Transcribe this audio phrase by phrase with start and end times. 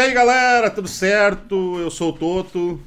[0.00, 1.78] E aí, galera, tudo certo?
[1.78, 2.80] Eu sou o Toto.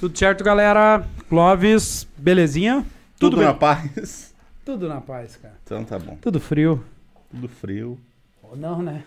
[0.00, 1.06] Tudo certo, galera?
[1.28, 2.86] Clóvis, belezinha?
[3.18, 3.44] Tudo, bem?
[3.44, 4.34] na paz?
[4.64, 5.52] Tudo na paz, cara.
[5.62, 6.16] Então tá bom.
[6.22, 6.82] Tudo frio.
[7.30, 8.00] Tudo frio.
[8.42, 9.04] Ou não, né?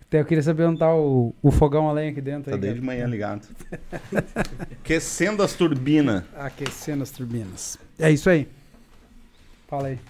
[0.00, 2.50] Até eu queria saber onde tá o, o fogão a lenha aqui dentro.
[2.50, 2.86] Tá aí, desde cara.
[2.86, 3.46] manhã ligado.
[4.82, 6.24] Aquecendo as turbinas.
[6.36, 7.78] Aquecendo as turbinas.
[7.96, 8.48] É isso aí.
[9.68, 10.00] Fala aí.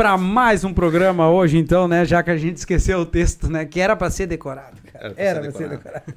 [0.00, 2.06] Pra mais um programa hoje, então, né?
[2.06, 3.66] Já que a gente esqueceu o texto, né?
[3.66, 5.12] Que era pra ser decorado, cara.
[5.14, 6.14] Era pra Era ser ser decorado.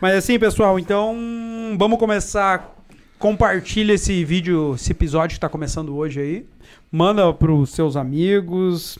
[0.00, 1.16] Mas assim, pessoal, então
[1.76, 2.76] vamos começar.
[3.18, 6.46] Compartilha esse vídeo, esse episódio que tá começando hoje aí.
[6.88, 8.96] Manda pros seus amigos.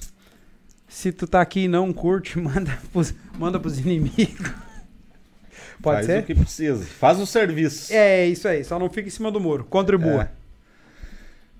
[0.88, 4.50] Se tu tá aqui e não curte, manda pros, manda pros inimigos.
[5.80, 6.22] Pode Faz ser?
[6.24, 6.84] o que precisa.
[6.84, 7.92] Faz o serviço.
[7.92, 9.62] É isso aí, só não fica em cima do muro.
[9.62, 10.24] Contribua.
[10.24, 10.28] É.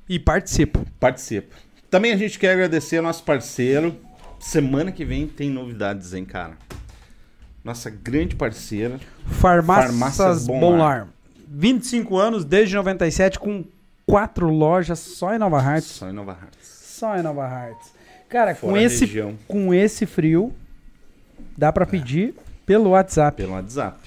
[0.08, 0.80] E participa.
[0.98, 1.65] Participa.
[1.90, 3.96] Também a gente quer agradecer ao nosso parceiro.
[4.38, 6.56] Semana que vem tem novidades, hein, cara?
[7.64, 9.00] Nossa grande parceira.
[9.26, 10.98] Farmácias, Farmácias Bom Bom Lar.
[11.00, 11.08] Lar.
[11.48, 13.64] 25 anos, desde 97, com
[14.04, 15.86] quatro lojas só em Nova Hartz.
[15.86, 16.68] Só em Nova Hartz.
[16.68, 17.92] Só em Nova Hartz.
[18.28, 19.38] Cara, com Fora esse, região.
[19.46, 20.52] com esse frio,
[21.56, 23.36] dá pra pedir pelo WhatsApp.
[23.36, 23.98] Pelo WhatsApp.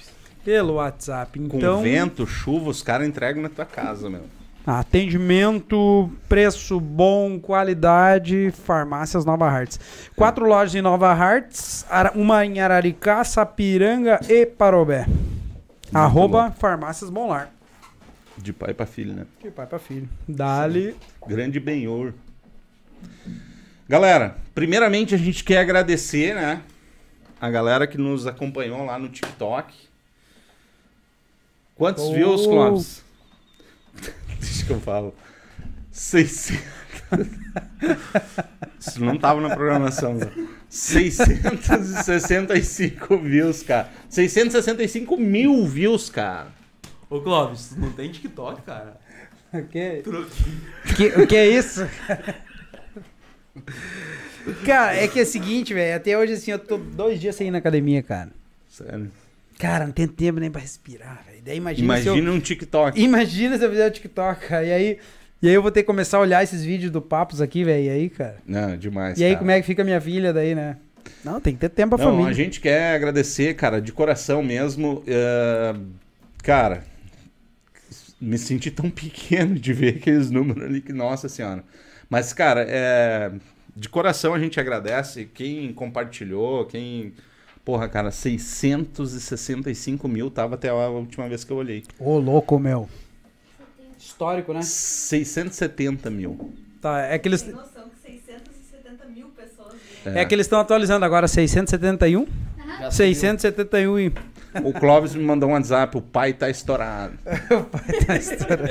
[0.44, 1.38] Pelo WhatsApp.
[1.48, 4.24] Com Então, vento, chuva, os caras entregam na tua casa, meu.
[4.66, 9.80] Atendimento, preço bom, qualidade, farmácias Nova Hartz.
[10.14, 11.84] Quatro lojas em Nova Hartz,
[12.14, 15.06] uma em Araricá, Sapiranga e Parobé.
[15.92, 17.50] Arroba farmácias Bom Lar.
[18.38, 19.26] De pai pra filho, né?
[19.42, 20.08] De pai pra filho.
[20.26, 20.96] Dali.
[21.26, 22.14] Grande benhor.
[23.88, 26.62] Galera, primeiramente a gente quer agradecer, né?
[27.40, 29.74] A galera que nos acompanhou lá no TikTok.
[31.74, 32.12] Quantos Oh.
[32.14, 33.04] views, Clóvis?
[34.40, 35.14] Deixa que eu falo.
[35.90, 36.60] 600.
[38.78, 40.14] Isso não tava na programação.
[40.14, 40.30] né?
[40.68, 43.88] 665 views, cara.
[44.08, 46.48] 665 mil views, cara.
[47.08, 48.98] Ô Clóvis, tu não tem TikTok, cara?
[49.52, 50.02] O que,
[50.96, 51.80] que, o que é isso?
[54.64, 55.96] cara, é que é o seguinte, velho.
[55.96, 58.30] Até hoje, assim, eu tô dois dias sem ir na academia, cara.
[58.68, 59.10] Sério.
[59.58, 61.29] Cara, não tem tempo nem pra respirar, velho.
[61.44, 62.14] Daí imagina, se eu...
[62.14, 63.00] Imagina um TikTok.
[63.00, 64.64] Imagina se eu fizer o TikTok, cara.
[64.64, 64.98] E aí,
[65.42, 67.84] e aí eu vou ter que começar a olhar esses vídeos do Papos aqui, velho.
[67.84, 68.36] E aí, cara?
[68.46, 69.18] Não, demais.
[69.18, 69.38] e aí, cara.
[69.38, 70.76] como é que fica minha filha daí, né?
[71.24, 72.30] Não, tem que ter tempo pra Não, família.
[72.30, 75.02] a gente quer agradecer, cara, de coração mesmo.
[75.06, 75.74] eh,
[76.42, 76.82] cara,
[78.20, 81.64] me senti tão pequeno de ver aqueles números ali que, nossa senhora.
[82.08, 83.30] Mas, cara, é,
[83.74, 87.14] de coração a gente agradece quem compartilhou, quem.
[87.70, 91.84] Porra, cara, 665 mil tava até a última vez que eu olhei.
[92.00, 92.88] Ô, louco, meu.
[93.96, 94.60] Histórico, né?
[94.60, 96.52] 670 mil.
[96.80, 99.74] Tá, é que eles, Tem noção que 670 mil pessoas
[100.04, 100.18] viram.
[100.18, 102.26] é que eles estão atualizando agora 671.
[102.80, 104.12] Já 671 e...
[104.64, 107.16] O Clóvis me mandou um WhatsApp, o pai tá estourado.
[108.04, 108.66] tá estourando.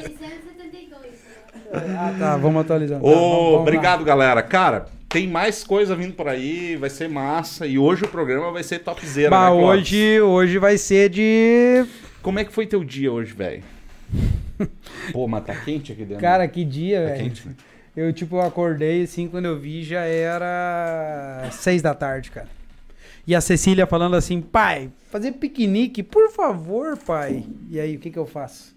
[0.00, 1.12] 672.
[1.98, 3.02] Ah, tá, vamos atualizando.
[3.04, 3.60] Tá, Ô, vamos- vamos lá.
[3.60, 4.42] obrigado, galera.
[4.42, 7.66] Cara, tem mais coisa vindo por aí, vai ser massa.
[7.68, 9.80] E hoje o programa vai ser topzera, Bah, né, Clóvis?
[9.82, 11.86] hoje, hoje vai ser de...
[12.20, 13.62] Como é que foi teu dia hoje, velho?
[15.12, 16.20] Pô, mas tá quente aqui dentro.
[16.20, 17.22] Cara, que dia, tá velho.
[17.24, 17.54] quente, né?
[17.96, 22.48] Eu, tipo, acordei assim, quando eu vi já era seis da tarde, cara.
[23.24, 27.44] E a Cecília falando assim, pai, fazer piquenique, por favor, pai.
[27.70, 28.74] E aí, o que que eu faço?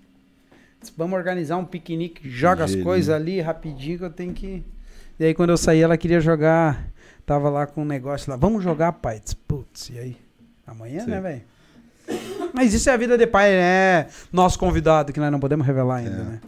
[0.95, 4.63] Vamos organizar um piquenique, joga as coisas ali rapidinho que eu tenho que...
[5.19, 6.88] E aí, quando eu saí, ela queria jogar,
[7.25, 9.22] tava lá com um negócio lá, vamos jogar, pai.
[9.48, 10.18] Putz, e aí?
[10.66, 11.12] Amanhã, Sim.
[11.12, 11.42] né, velho?
[12.54, 14.08] Mas isso é a vida de pai, né?
[14.31, 16.24] Nosso convidado, que nós não podemos revelar ainda, É.
[16.24, 16.42] né?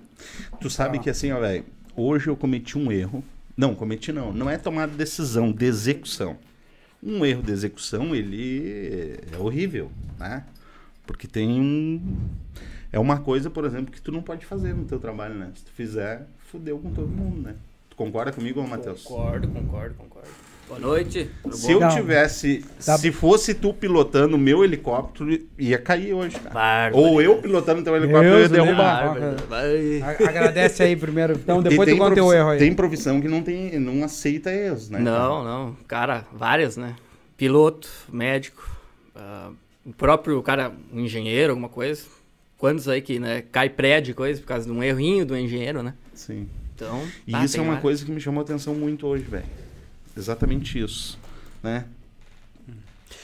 [0.62, 3.24] Tu sabe que assim, ó, velho, hoje eu cometi um erro.
[3.58, 4.32] Não, cometi não.
[4.32, 6.38] Não é tomar decisão, de execução.
[7.02, 10.44] Um erro de execução, ele é horrível, né?
[11.08, 12.18] Porque tem um...
[12.92, 15.52] É uma coisa, por exemplo, que tu não pode fazer no teu trabalho, né?
[15.56, 17.56] Se tu fizer, fudeu com todo mundo, né?
[18.00, 19.04] Concorda comigo, Matheus?
[19.04, 20.30] Concordo, concordo, concordo.
[20.70, 21.30] Boa noite.
[21.44, 21.90] Tudo Se eu Não.
[21.90, 22.64] tivesse...
[22.86, 22.98] Tá.
[22.98, 26.50] Se fosse tu pilotando o meu helicóptero, ia cair hoje, cara.
[26.54, 27.04] Bárbaro.
[27.04, 29.18] Ou eu pilotando teu helicóptero, eu ia Deus, derrubar.
[30.30, 31.34] Agradece aí primeiro.
[31.34, 32.60] Então, depois E tu conta teu profi- erro aí.
[32.60, 35.00] Tem profissão que não, tem, não aceita erros, né?
[35.00, 35.76] Não, não.
[35.86, 36.96] Cara, várias, né?
[37.36, 38.66] Piloto, médico,
[39.14, 39.50] ah,
[39.86, 42.04] o próprio cara, um engenheiro, alguma coisa.
[42.58, 45.96] Quantos aí que, né, cai prédio coisa por causa de um errinho do engenheiro, né?
[46.14, 46.48] Sim.
[46.80, 49.44] Então, E tá, isso é uma coisa que me chamou a atenção muito hoje, velho.
[50.16, 51.20] Exatamente isso,
[51.62, 51.84] né?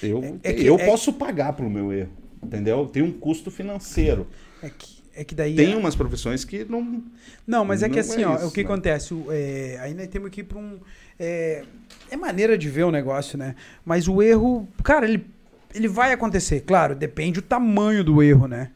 [0.03, 2.09] Eu, É- é que- eu é- posso pagar pelo meu erro,
[2.43, 2.85] entendeu?
[2.87, 4.27] Tem um custo financeiro.
[4.61, 5.55] É que, É que daí.
[5.55, 7.01] Tem é- umas profissões que não.
[7.47, 8.65] Não, mas é que Não assim, é ó, isso, o que né?
[8.69, 9.13] acontece?
[9.13, 10.77] O, é, aí nós temos que ir pra um.
[11.17, 11.63] É,
[12.11, 13.55] é maneira de ver o negócio, né?
[13.85, 15.25] Mas o erro, cara, ele,
[15.73, 16.59] ele vai acontecer.
[16.67, 18.71] Claro, depende do tamanho do erro, né?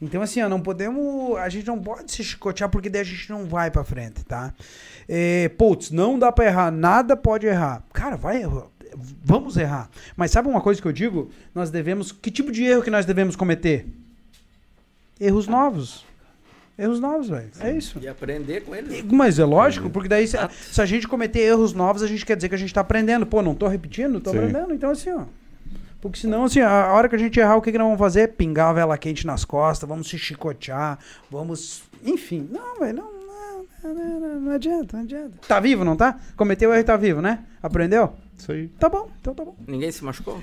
[0.00, 1.36] Então, assim, ó, não podemos.
[1.38, 4.52] A gente não pode se chicotear porque daí a gente não vai pra frente, tá?
[5.08, 7.82] É, putz, não dá pra errar, nada pode errar.
[7.92, 8.42] Cara, vai.
[9.22, 9.90] Vamos errar.
[10.16, 11.30] Mas sabe uma coisa que eu digo?
[11.54, 12.12] Nós devemos.
[12.12, 13.86] Que tipo de erro que nós devemos cometer?
[15.18, 16.04] Erros novos.
[16.78, 17.50] Erros novos, velho.
[17.60, 17.98] É isso.
[17.98, 19.02] E aprender com eles.
[19.10, 20.36] Mas é lógico, porque daí se,
[20.70, 23.24] se a gente cometer erros novos, a gente quer dizer que a gente tá aprendendo.
[23.24, 24.38] Pô, não tô repetindo, tô Sim.
[24.38, 24.74] aprendendo.
[24.74, 25.24] Então, assim, ó.
[26.00, 28.28] Porque senão, assim, a hora que a gente errar, o que, que nós vamos fazer?
[28.34, 30.98] Pingar a vela quente nas costas, vamos se chicotear,
[31.30, 31.82] vamos.
[32.04, 32.48] Enfim.
[32.52, 35.32] Não, velho, não, não, não, não, não, não adianta, não adianta.
[35.48, 36.18] Tá vivo, não tá?
[36.36, 37.40] Cometeu o erro e tá vivo, né?
[37.62, 38.12] Aprendeu?
[38.38, 38.68] Isso aí.
[38.78, 39.56] Tá bom, então tá bom.
[39.66, 40.40] Ninguém se machucou?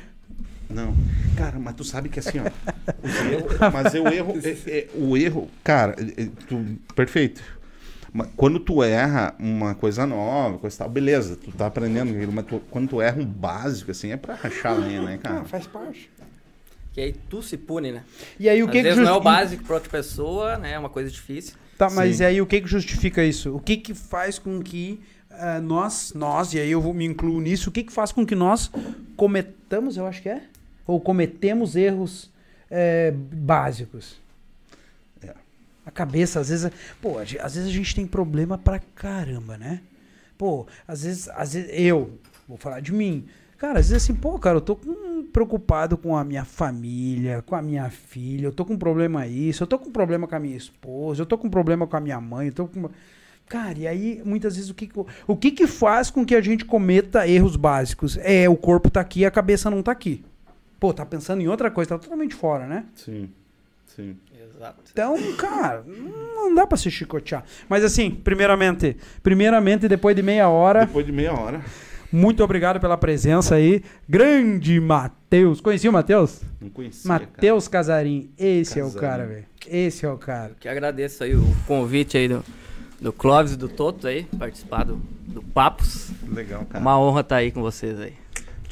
[0.69, 0.93] Não.
[1.37, 2.43] Cara, mas tu sabe que assim, ó.
[3.03, 4.33] os erros- mas é o erro.
[4.43, 7.41] é- é- o erro, cara, é- é- tu- perfeito.
[8.13, 12.45] Mas quando tu erra uma coisa nova, coisa tal, beleza, tu tá aprendendo aquilo, mas
[12.45, 15.39] tu- quando tu erra um básico, assim, é pra rachar a lenha, né, cara?
[15.41, 16.11] Ah, faz parte.
[16.93, 18.03] Que aí tu se pune, né?
[18.39, 20.73] E aí o Às que vezes que não é o básico pra outra pessoa, né?
[20.73, 21.55] É uma coisa difícil.
[21.75, 22.23] Tá, mas Sim.
[22.23, 23.55] e aí o que que justifica isso?
[23.55, 25.01] O que que faz com que
[25.31, 28.23] ah, nós, nós, e aí eu vou me incluo nisso, o que que faz com
[28.23, 28.69] que nós
[29.17, 30.43] cometamos, eu acho que é?
[30.85, 32.29] Ou cometemos erros
[32.69, 34.21] eh, básicos?
[35.85, 36.71] A cabeça, às vezes,
[37.01, 39.81] pô, às vezes a gente tem problema pra caramba, né?
[40.37, 43.25] Pô, às vezes, às vezes eu, vou falar de mim.
[43.57, 47.55] Cara, às vezes assim, pô, cara, eu tô com- preocupado com a minha família, com
[47.55, 50.55] a minha filha, eu tô com problema isso, eu tô com problema com a minha
[50.55, 52.89] esposa, eu tô com problema com a minha mãe, eu tô com.
[53.47, 54.89] Cara, e aí, muitas vezes, o que-
[55.27, 58.17] o que que faz com que a gente cometa erros básicos?
[58.21, 60.23] É, o corpo tá aqui e a cabeça não tá aqui.
[60.79, 62.85] Pô, tá pensando em outra coisa, tá totalmente fora, né?
[62.95, 63.29] Sim.
[63.95, 64.15] Sim.
[64.63, 64.83] Exato.
[64.91, 67.43] Então, cara, não dá pra se chicotear.
[67.67, 71.61] Mas assim, primeiramente, primeiramente, depois de meia hora, Depois de meia hora.
[72.11, 73.83] muito obrigado pela presença aí.
[74.07, 75.59] Grande Matheus.
[75.59, 76.41] Conhecia o Matheus?
[76.61, 77.07] Não conhecia.
[77.09, 78.31] Matheus Casarim.
[78.37, 79.01] Esse é o Casarim.
[79.07, 79.45] cara, velho.
[79.67, 80.51] Esse é o cara.
[80.59, 82.43] Que agradeço aí o convite aí do,
[83.01, 86.11] do Clóvis e do Toto aí, participar do, do Papos.
[86.27, 86.79] Legal, cara.
[86.81, 88.13] Uma honra estar aí com vocês aí.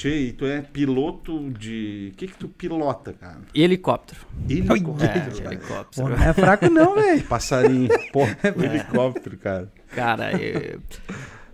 [0.01, 2.09] Tchê, e tu é piloto de.
[2.11, 3.37] O que que tu pilota, cara?
[3.53, 4.21] Helicóptero.
[4.49, 5.03] Helicóptero.
[5.03, 5.29] É, cara.
[5.29, 6.09] Pô, helicóptero.
[6.09, 7.21] não é fraco não, velho.
[7.29, 7.89] Passarinho.
[8.11, 8.21] Pô,
[8.63, 9.71] helicóptero, cara.
[9.89, 10.81] Cara, eu,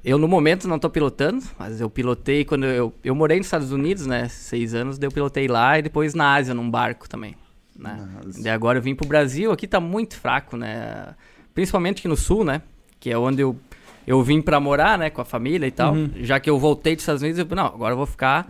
[0.01, 3.73] eu no momento não tô pilotando, mas eu pilotei quando eu, eu morei nos Estados
[3.73, 4.29] Unidos, né?
[4.29, 7.35] Seis anos, daí eu pilotei lá e depois na Ásia, num barco também.
[7.77, 8.07] Né?
[8.41, 11.15] Daí agora eu vim pro Brasil, aqui tá muito fraco, né?
[11.53, 12.61] Principalmente aqui no sul, né?
[12.97, 13.59] Que é onde eu,
[14.07, 15.09] eu vim pra morar, né?
[15.09, 15.93] Com a família e tal.
[15.93, 16.09] Uhum.
[16.21, 18.47] Já que eu voltei dos Estados Unidos, eu não, agora eu vou ficar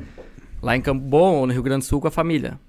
[0.62, 2.60] lá em Campo Bom, no Rio Grande do Sul com a família.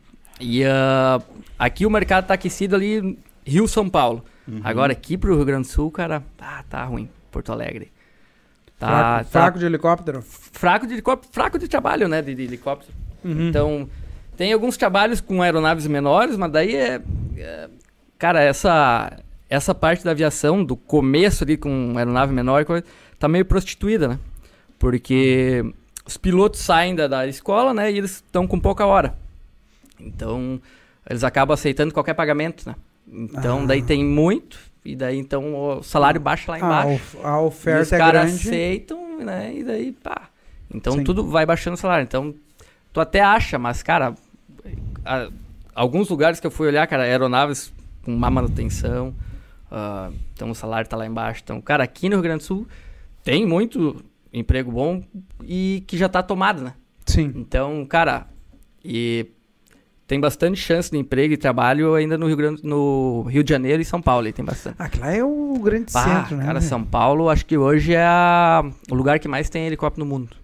[0.40, 1.20] E ah,
[1.58, 4.24] aqui o mercado tá aquecido ali, Rio, São Paulo.
[4.46, 4.62] Uhum.
[4.64, 7.10] Agora aqui pro Rio Grande do Sul, cara, tá, tá ruim.
[7.30, 7.92] Porto Alegre.
[8.78, 10.22] Tá, fraco, tá fraco de helicóptero.
[10.22, 12.22] fraco de helicóptero, fraco de trabalho, né?
[12.22, 12.92] De, de helicóptero.
[13.22, 13.48] Uhum.
[13.48, 13.88] Então,
[14.34, 17.02] tem alguns trabalhos com aeronaves menores, mas daí é.
[17.36, 17.68] é-
[18.16, 22.64] cara, essa, essa parte da aviação, do começo ali com aeronave menor,
[23.18, 24.18] tá meio prostituída, né?
[24.78, 25.64] Porque
[26.06, 27.90] os pilotos saem da, da escola, né?
[27.90, 29.16] E eles estão com pouca hora.
[29.98, 30.60] Então,
[31.08, 32.74] eles acabam aceitando qualquer pagamento, né?
[33.10, 33.66] Então, Ah.
[33.66, 36.94] daí tem muito, e daí então o salário baixa lá a, embaixo.
[37.16, 38.48] of- a E os oferta é caras grande.
[38.48, 39.52] aceitam, né?
[39.54, 40.28] E daí, pá.
[40.72, 41.04] Então Sim.
[41.04, 42.04] tudo vai baixando o salário.
[42.04, 42.34] Então,
[42.92, 44.14] tu até acha, mas, cara,
[45.04, 45.28] a-
[45.74, 47.72] alguns lugares que eu fui olhar, cara, aeronaves
[48.04, 49.14] com má manutenção.
[49.70, 51.40] Ah, então o salário tá lá embaixo.
[51.44, 52.66] Então, cara, aqui no Rio Grande do Sul
[53.24, 55.02] tem muito emprego bom
[55.44, 56.74] e que já tá tomado, né?
[57.06, 57.32] Sim.
[57.34, 58.26] Então, cara,
[58.84, 59.26] e
[60.06, 63.80] tem bastante chance de emprego e trabalho ainda no Rio Grande, no Rio de Janeiro
[63.82, 64.76] e São Paulo, aí tem bastante.
[64.78, 66.44] Ah, que lá é o grande Pá, centro, né?
[66.46, 66.60] cara?
[66.60, 70.36] São Paulo, acho que hoje é a- o lugar que mais tem helicóptero no mundo.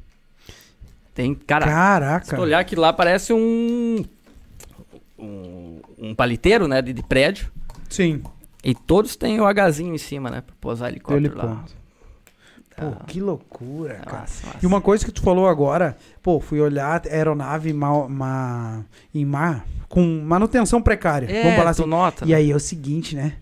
[1.15, 2.37] Tem, cara, se Caraca.
[2.37, 4.05] tu olhar que lá parece um
[5.19, 7.51] um, um paliteiro, né, de, de prédio,
[7.89, 8.23] Sim.
[8.65, 11.47] E todos têm o Hzinho em cima, né, pra pousar helicóptero Ele lá.
[11.57, 11.85] ponto.
[12.77, 14.21] Pô, que loucura, cara.
[14.23, 14.59] massa, massa.
[14.61, 19.65] E uma coisa que tu falou agora, pô, fui olhar aeronave ma, ma- em mar
[19.89, 21.31] com manutenção precária.
[21.31, 21.91] é, Vamos falar tu assim.
[21.91, 22.35] nota, E né?
[22.35, 23.35] aí é o seguinte, né?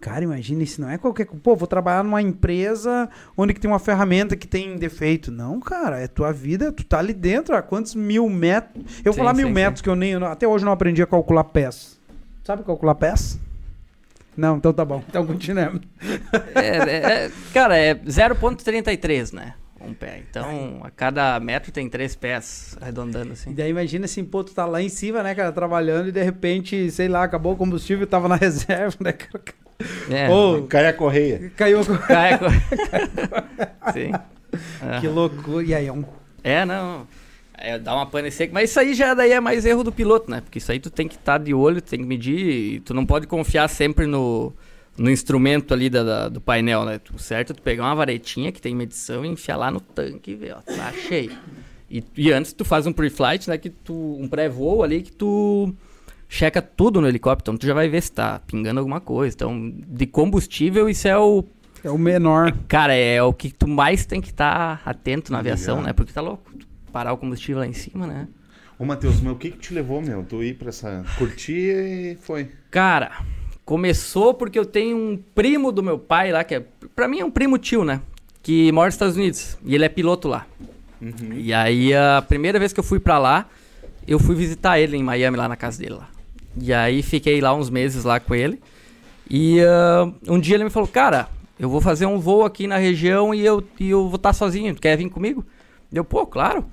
[0.00, 1.26] Cara, imagina, isso não é qualquer.
[1.26, 5.30] Pô, vou trabalhar numa empresa onde que tem uma ferramenta que tem defeito.
[5.32, 8.82] Não, cara, é tua vida, tu tá ali dentro, há quantos mil metros.
[9.04, 10.14] Eu vou Sim, falar mil sim, metros que eu nem.
[10.14, 11.98] Até hoje não aprendi a calcular pés.
[12.44, 13.38] Sabe calcular pés?
[14.40, 15.02] Não, então tá bom.
[15.08, 15.82] Então continuemos.
[16.54, 19.54] É, é, é, cara, é 0.33, né?
[19.82, 20.22] um pé.
[20.30, 23.54] Então, a cada metro tem três pés arredondando E assim.
[23.54, 26.90] daí imagina assim, pô, tu tá lá em cima, né, cara, trabalhando e de repente,
[26.90, 29.42] sei lá, acabou o combustível, tava na reserva, né, cara?
[30.10, 30.28] É.
[30.28, 31.50] Ô, Cai a correia.
[31.56, 31.80] caiu.
[31.80, 32.38] a- Cai-
[33.94, 34.12] Sim.
[35.00, 35.64] Que loucura.
[35.64, 36.04] E aí, é um.
[36.44, 37.06] É, não.
[37.60, 38.52] É, dá uma pane seca.
[38.54, 40.40] Mas isso aí já daí é mais erro do piloto, né?
[40.40, 42.38] Porque isso aí tu tem que estar de olho, tu tem que medir.
[42.74, 44.52] E tu não pode confiar sempre no,
[44.96, 47.00] no instrumento ali da, da- do painel, né?
[47.14, 50.30] O certo é tu pegar uma varetinha que tem medição e enfiar lá no tanque
[50.32, 51.32] e ver, ó, tá cheio.
[51.90, 53.58] E, e antes tu faz um pre-flight, né?
[53.58, 55.74] Que tu, um pré-voo ali que tu
[56.28, 57.52] checa tudo no helicóptero.
[57.52, 59.34] Então tu já vai ver se tá pingando alguma coisa.
[59.34, 61.44] Então, de combustível, isso é o
[61.84, 62.52] É o menor.
[62.68, 65.92] Cara, é o que tu mais tem que estar atento na aviação, né?
[65.92, 66.50] Porque tá louco.
[66.58, 68.28] tu Parar o combustível lá em cima, né?
[68.78, 70.24] Ô, Matheus, mas o que que te levou, meu?
[70.24, 71.04] Tu ir pra essa...
[71.18, 72.50] Curtir e foi.
[72.70, 73.22] Cara,
[73.64, 77.24] começou porque eu tenho um primo do meu pai lá, que é, pra mim é
[77.24, 78.00] um primo tio, né?
[78.42, 79.58] Que mora nos Estados Unidos.
[79.64, 80.46] E ele é piloto lá.
[81.00, 81.34] Uhum.
[81.34, 83.46] E aí, a primeira vez que eu fui pra lá,
[84.08, 86.08] eu fui visitar ele em Miami, lá na casa dele lá.
[86.60, 88.60] E aí, fiquei lá uns meses lá com ele.
[89.28, 91.28] E ah, um dia ele me falou, cara,
[91.58, 94.74] eu vou fazer um voo aqui na região e eu, e eu vou estar sozinho,
[94.74, 95.44] tu quer vir comigo?
[95.92, 96.64] Eu, pô, claro.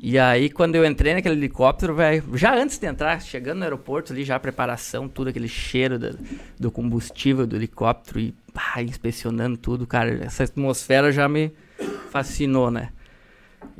[0.00, 4.12] E aí, quando eu entrei naquele helicóptero, velho, já antes de entrar, chegando no aeroporto
[4.12, 6.12] ali, já a preparação, tudo aquele cheiro da-
[6.58, 11.50] do combustível do helicóptero e pá, inspecionando tudo, cara, essa atmosfera já me
[12.10, 12.90] fascinou, né?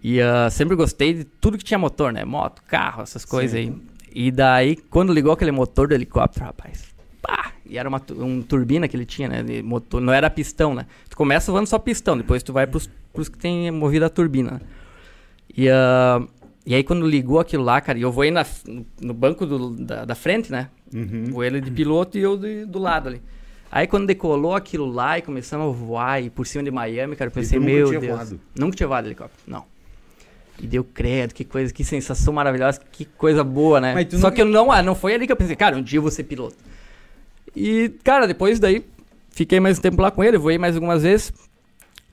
[0.02, 2.25] E ah, sempre gostei de tudo que tinha motor, né?
[2.25, 3.72] Moto, carro, essas coisas aí.
[4.12, 6.84] E daí, quando ligou aquele motor do helicóptero, rapaz,
[7.22, 7.52] pá!
[7.64, 9.42] E era uma um turbina que ele tinha, né?
[9.44, 10.84] De motor, não era pistão, né?
[11.08, 14.52] Tu começa voando só pistão, depois tu vai pros, pros que tem movido a turbina.
[14.52, 14.60] né?
[15.57, 16.23] E, ah,
[16.67, 18.45] e aí, quando ligou aquilo lá, cara, e eu voei na,
[19.00, 20.69] no, banco do- da, da frente, né?
[20.93, 21.25] Uhum.
[21.31, 23.23] Voei ele de piloto e eu de- do lado ali.
[23.71, 27.28] Aí quando decolou aquilo lá e começamos a voar e por cima de Miami, cara,
[27.28, 28.12] eu pensei, meu tinha Deus.
[28.17, 28.40] voado?
[28.59, 29.64] Nunca tinha voado helicóptero, não.
[30.61, 33.95] E deu credo, que coisa, que sensação maravilhosa, que coisa boa, né?
[34.11, 35.99] Só nunca- que eu não, ah, não foi ali que eu pensei, cara, um dia
[35.99, 36.57] eu vou ser piloto.
[37.55, 38.85] E, cara, depois daí,
[39.31, 41.33] fiquei mais um tempo lá com ele, voei mais algumas vezes.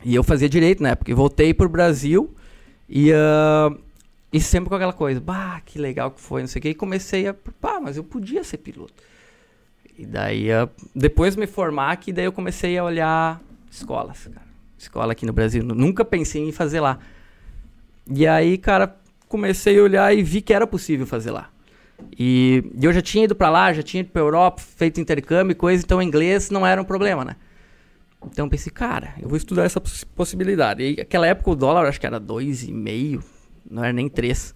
[0.03, 1.09] E eu fazia direito na época.
[1.09, 2.33] E voltei pro Brasil
[2.89, 3.75] e, ah,
[4.31, 6.69] e sempre com aquela coisa, bah, que legal que foi, não sei o que.
[6.69, 8.93] E comecei a, pá, mas eu podia ser piloto.
[9.97, 14.45] E daí, ah, depois de me formar, que daí eu comecei a olhar escolas, cara.
[14.77, 15.63] Escola aqui no Brasil.
[15.63, 16.99] Nunca pensei em fazer lá.
[18.07, 18.95] E aí, cara,
[19.27, 21.49] comecei a olhar e vi que era possível fazer lá.
[22.17, 25.53] E, e eu já tinha ido pra lá, já tinha ido pra Europa, feito intercâmbio
[25.53, 27.35] e coisa, então inglês não era um problema, né?
[28.31, 30.83] Então eu pensei, cara, eu vou estudar essa poss- possibilidade.
[30.83, 33.23] E naquela época o dólar acho que era 2,5,
[33.69, 34.53] não era nem 3.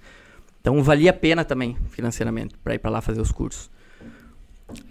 [0.62, 3.70] Então valia a pena também, financeiramente, pra ir pra lá fazer os cursos.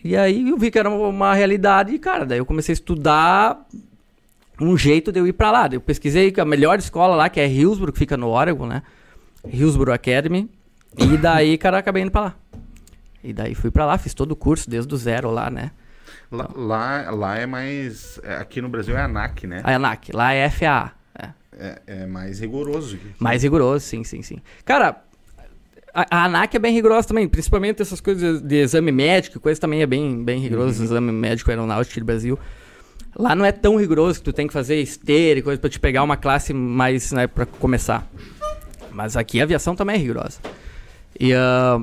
[0.02, 3.66] E aí eu vi que era uma, realidade e, cara, daí eu comecei a estudar
[4.61, 5.68] um jeito de eu ir pra lá.
[5.70, 8.82] Eu pesquisei a melhor escola lá, que é Hillsborough, que fica no Oregon, né?
[9.47, 10.50] Hillsborough Academy.
[10.97, 12.37] E daí, cara, acabei indo pra lá.
[13.23, 15.70] E daí fui pra lá, fiz todo o curso, desde o zero lá, né?
[16.30, 18.20] Lá, lá, lá é mais...
[18.23, 19.61] é, Aqui no Brasil é ANAC, né?
[19.64, 20.92] A ANAC, lá é FAA.
[21.18, 21.28] É.
[21.58, 22.99] É, é mais rigoroso.
[23.18, 24.38] Mais rigoroso, sim, sim, sim.
[24.64, 25.02] Cara,
[25.94, 29.82] a, a ANAC é bem rigorosa também, principalmente essas coisas de exame médico, coisa também
[29.82, 32.38] é bem, bem rigoroso, exame médico aeronáutico do Brasil.
[33.16, 35.80] Lá não é tão rigoroso que tu tem que fazer esteira e coisa pra te
[35.80, 38.06] pegar uma classe mais, né, pra começar.
[38.92, 40.38] Mas aqui a aviação também é rigorosa.
[41.18, 41.80] E ah,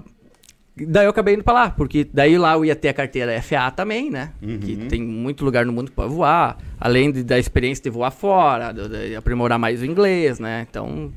[0.77, 3.71] daí eu acabei indo pra lá, porque daí lá eu ia ter a carteira FAA
[3.71, 4.31] também, né?
[4.41, 8.71] Que tem muito lugar no mundo pra voar, além de- da experiência de voar fora,
[8.73, 10.65] do- de aprimorar mais o inglês, né?
[10.69, 11.11] Então,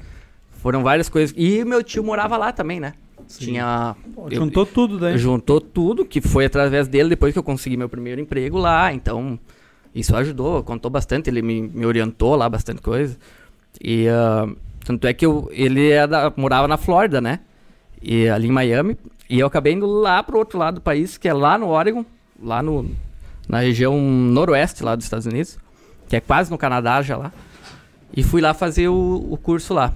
[0.63, 1.35] foram várias coisas.
[1.37, 2.93] E meu tio morava lá também, né?
[3.27, 3.95] Tinha.
[4.15, 5.19] Pô, eu- juntou tudo daí.
[5.19, 8.93] juntou tudo, que foi através dele depois que eu consegui meu primeiro emprego lá.
[8.93, 9.39] Então,
[9.95, 13.19] isso ajudou, contou bastante, ele me, me orientou lá bastante coisa.
[13.83, 14.49] E ah,
[14.85, 17.41] tanto é que eu, ele é da- morava na Flórida, né?
[18.01, 18.97] E ali em Miami.
[19.29, 22.05] E eu acabei indo lá pro outro lado do país, que é lá no Oregon,
[22.43, 22.91] lá no,
[23.49, 25.59] na região noroeste lá dos Estados Unidos,
[26.09, 27.33] que é quase no Canadá já lá.
[28.17, 29.93] E fui lá fazer o, o curso lá.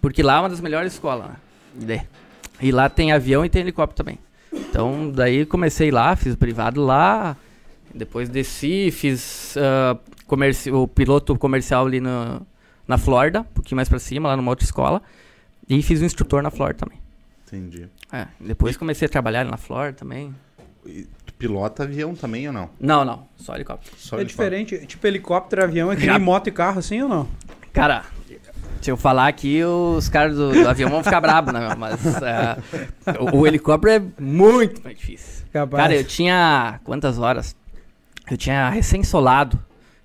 [0.00, 1.36] Porque lá é uma das melhores escolas, né?
[1.80, 2.02] E daí-
[2.60, 4.18] E lá tem avião e tem helicóptero também.
[4.52, 7.36] Então, daí comecei lá, fiz o privado lá.
[7.94, 12.44] Depois desci, fiz ah, comerci- o piloto comercial ali no,
[12.88, 15.00] na Flórida, um pouquinho mais pra cima, lá numa outra escola.
[15.68, 16.98] E fiz o instrutor na Flórida também.
[17.46, 17.88] Entendi.
[18.14, 20.32] É, depois comecei a trabalhar na Flórida também.
[20.86, 22.70] E tu pilota avião também ou não?
[22.78, 23.96] Não, não, só helicóptero.
[23.98, 24.24] Só É fala.
[24.24, 27.28] diferente, tipo helicóptero, avião, é que nem moto e carro assim ou não?
[27.72, 28.04] Cara,
[28.80, 31.74] se eu falar aqui, os caras do, do avião vão ficar bravos, né?
[31.76, 32.58] Mas ah,
[33.32, 35.44] o, o helicóptero é muito mais difícil.
[35.52, 35.82] Capaz.
[35.82, 36.78] Cara, eu tinha.
[36.84, 37.56] Quantas horas?
[38.30, 39.58] Eu tinha recém-solado.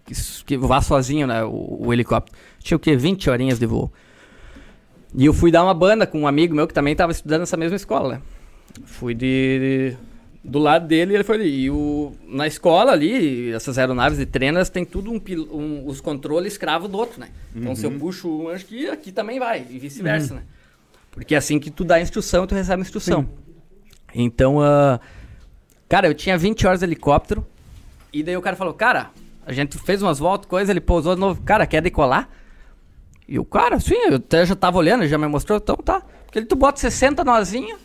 [0.06, 0.14] que,
[0.46, 1.44] que vá sozinho, né?
[1.44, 2.38] O, o helicóptero.
[2.60, 2.96] Tinha o quê?
[2.96, 3.92] 20 horinhas de voo.
[5.16, 7.58] E eu fui dar uma banda com um amigo meu que também estava estudando nessa
[7.58, 8.22] mesma escola, né?
[8.86, 9.98] Fui de, de-
[10.44, 11.62] do lado dele e ele foi ali.
[11.64, 15.20] E o, na escola ali, essas aeronaves de treino, elas têm tudo um,
[15.52, 17.30] um- os controles escravo do outro, né?
[17.56, 20.44] Então se eu puxo um, acho que aqui também vai, e vice-versa, né?
[21.12, 23.28] Porque é assim que tu dá a instrução, tu recebe a instrução.
[24.14, 25.00] Então, ah,
[25.88, 27.46] cara, eu tinha 20 horas de helicóptero,
[28.14, 29.10] e daí o cara falou, cara,
[29.46, 32.30] a gente fez umas voltas, coisa, ele pousou de novo, cara, quer decolar?
[33.30, 36.02] E o cara, sim, eu até já tava olhando, já me mostrou, então tá.
[36.26, 37.80] Porque ele tu bota 60 nozinhos,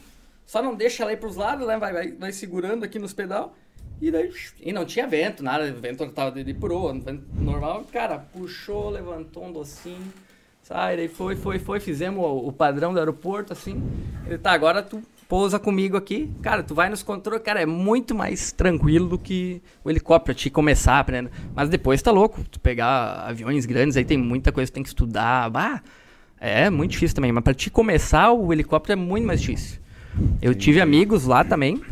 [0.46, 1.76] só não deixa ela ir pros lados, né?
[1.76, 3.54] Vai, vai, vai segurando aqui nos pedal.
[4.00, 4.33] E daí.
[4.59, 6.98] E não tinha vento, nada, o vento tava de, de proa,
[7.35, 7.85] normal.
[7.92, 10.12] Cara, puxou, levantou um docinho.
[10.62, 13.83] Sai, daí foi, foi, foi, fizemos o, o padrão do aeroporto, assim.
[14.26, 15.02] Ele tá, agora tu
[15.35, 16.31] pousa comigo aqui.
[16.40, 20.49] Cara, tu vai nos controles, cara, é muito mais tranquilo do que o helicóptero, te
[20.49, 21.29] começar aprendendo.
[21.53, 24.90] Mas depois tá louco, tu pegar aviões grandes, aí tem muita coisa que tem que
[24.90, 25.51] estudar.
[25.51, 25.83] Bah,
[26.40, 29.81] é muito difícil também, mas pra te começar, o helicóptero é muito mais difícil.
[30.40, 31.83] Eu tive amigos lá também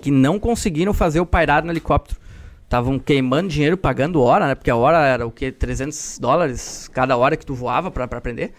[0.00, 2.18] que não conseguiram fazer o pairado no helicóptero.
[2.64, 4.54] Estavam queimando dinheiro, pagando hora, né?
[4.54, 5.52] Porque a hora era o quê?
[5.52, 8.54] 300 dólares cada hora que tu voava pra aprender.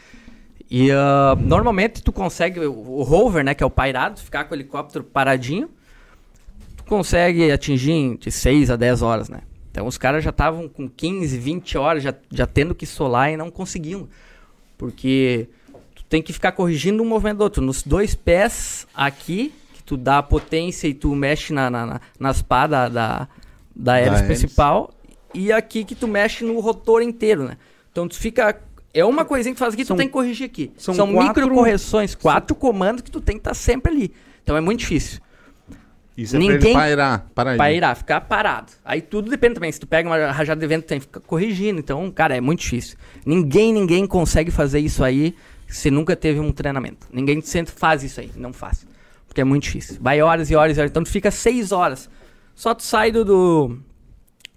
[0.69, 3.53] E ah, normalmente tu consegue, o, rover, né?
[3.53, 5.69] Que é o pairado, ficar com o helicóptero paradinho.
[6.77, 9.41] Tu consegue atingir de 6 a 10 horas, né?
[9.71, 13.37] Então os caras já estavam com 15, 20 horas já, já tendo que solar e
[13.37, 14.07] não conseguiam.
[14.77, 15.47] Porque
[15.93, 17.61] tu tem que ficar corrigindo um movimento do outro.
[17.63, 22.01] Nos dois pés aqui, que tu dá a potência e tu mexe na, na, na-
[22.19, 23.27] nas pá da, da,
[23.75, 24.23] da hélice.
[24.23, 24.93] principal.
[25.33, 27.57] E aqui que tu mexe no rotor inteiro, né?
[27.91, 28.61] Então tu fica...
[28.95, 30.71] É uma coisinha que tu faz aqui, São- tu tem que corrigir aqui.
[30.77, 34.13] são São, quatro- micro correções, quatro comandos que tu tem que estar sempre ali.
[34.41, 35.19] Então é muito difícil.
[36.17, 37.27] Isso é pra Ninguém- ele pairar.
[37.35, 37.57] Paradinho.
[37.57, 38.71] Pairar, ficar parado.
[38.85, 39.69] Aí tudo depende também.
[39.69, 41.77] Se tu pega uma rajada de vento, tu tem que ficar corrigindo.
[41.79, 42.95] Então, cara, é muito difícil.
[43.25, 45.35] Ninguém, ninguém consegue fazer isso aí
[45.67, 47.05] se nunca teve um treinamento.
[47.11, 48.31] Ninguém sempre faz isso aí.
[48.37, 48.87] Não faz.
[49.27, 49.97] Porque é muito difícil.
[49.99, 50.89] Vai horas e horas e horas.
[50.89, 52.09] Então tu fica seis horas.
[52.55, 53.25] Só tu sai do.
[53.25, 53.77] do-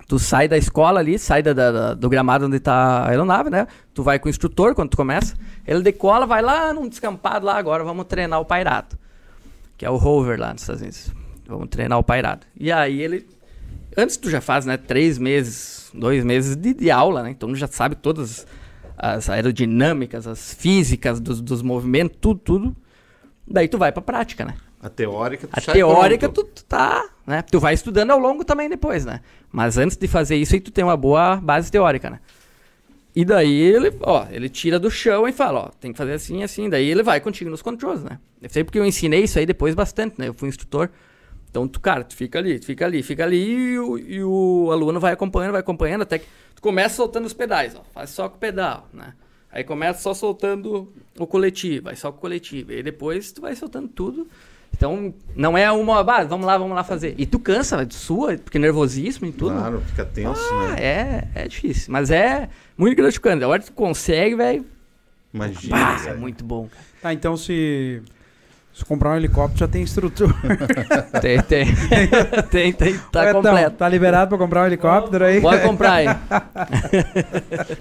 [0.08, 3.66] tu sai da escola ali, sai da, da- do gramado onde tá a aeronave, né?
[3.94, 5.36] Tu vai com o instrutor quando tu começa.
[5.66, 7.56] Ele decola, vai lá num descampado lá.
[7.58, 8.96] Agora vamos treinar o pairado.
[9.76, 11.12] Que é o rover lá nos Estados Unidos.
[11.46, 12.46] Vamos treinar o pairado.
[12.58, 13.28] E aí ele.
[13.96, 14.76] Antes tu já faz, né?
[14.76, 17.30] Três meses, dois meses de, de aula, né?
[17.30, 18.46] Então tu já sabe todas
[18.96, 22.76] as aerodinâmicas, as físicas dos, dos movimentos, tudo, tudo.
[23.46, 24.54] Daí tu vai pra prática, né?
[24.80, 26.48] A teórica, tu A teórica pronto.
[26.48, 27.42] tu, tu tá, né?
[27.42, 29.20] Tu vai estudando ao longo também depois, né?
[29.52, 32.20] Mas antes de fazer isso aí tu tem uma boa base teórica, né?
[33.14, 36.42] E daí ele, ó, ele tira do chão e fala, ó, tem que fazer assim,
[36.42, 36.70] assim.
[36.70, 38.18] Daí ele vai contigo nos controles, né?
[38.40, 40.28] Eu sei porque eu ensinei isso aí depois bastante, né?
[40.28, 40.88] Eu fui instrutor.
[41.50, 44.70] Então, tu, cara, tu fica ali, tu fica ali, fica ali e o, e o
[44.72, 47.82] aluno vai acompanhando, vai acompanhando, até que tu começa soltando os pedais, ó.
[47.92, 49.12] Faz só com o pedal, né?
[49.50, 52.72] Aí começa só soltando o coletivo, vai só com o coletivo.
[52.72, 54.28] E depois tu vai soltando tudo.
[54.76, 57.14] Então, não é uma, ah, vamos lá, vamos lá fazer.
[57.18, 59.54] E tu cansa, tu sua, porque é nervosismo e tudo.
[59.57, 60.76] Claro, fica tenso, Ah, né?
[60.78, 61.92] é, é difícil.
[61.92, 63.42] Mas é muito gratificante.
[63.42, 64.64] A hora que tu consegue, velho,
[65.35, 65.76] Imagina.
[65.76, 66.68] pá, é muito bom.
[67.02, 68.00] Tá, então se,
[68.72, 70.33] se comprar um helicóptero já tem instrutor.
[71.20, 71.66] Tem, tem.
[72.50, 73.76] tem, tem, tá Ué, então, completo.
[73.76, 75.40] Tá liberado pra comprar um helicóptero aí?
[75.40, 76.07] Pode comprar aí.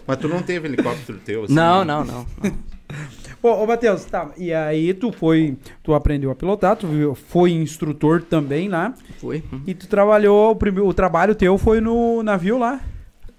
[0.08, 1.54] Mas tu não teve helicóptero teu assim?
[1.54, 1.93] Não, né?
[1.93, 2.26] não, não.
[2.43, 2.58] não.
[3.41, 4.30] Ô, ô Matheus, tá.
[4.38, 5.56] E aí tu foi.
[5.84, 8.93] Tu aprendeu a pilotar, tu viu- foi instrutor também lá.
[9.19, 9.43] Fui.
[9.65, 10.52] E tu trabalhou.
[10.52, 12.80] O, primeiro, o trabalho teu foi no navio lá.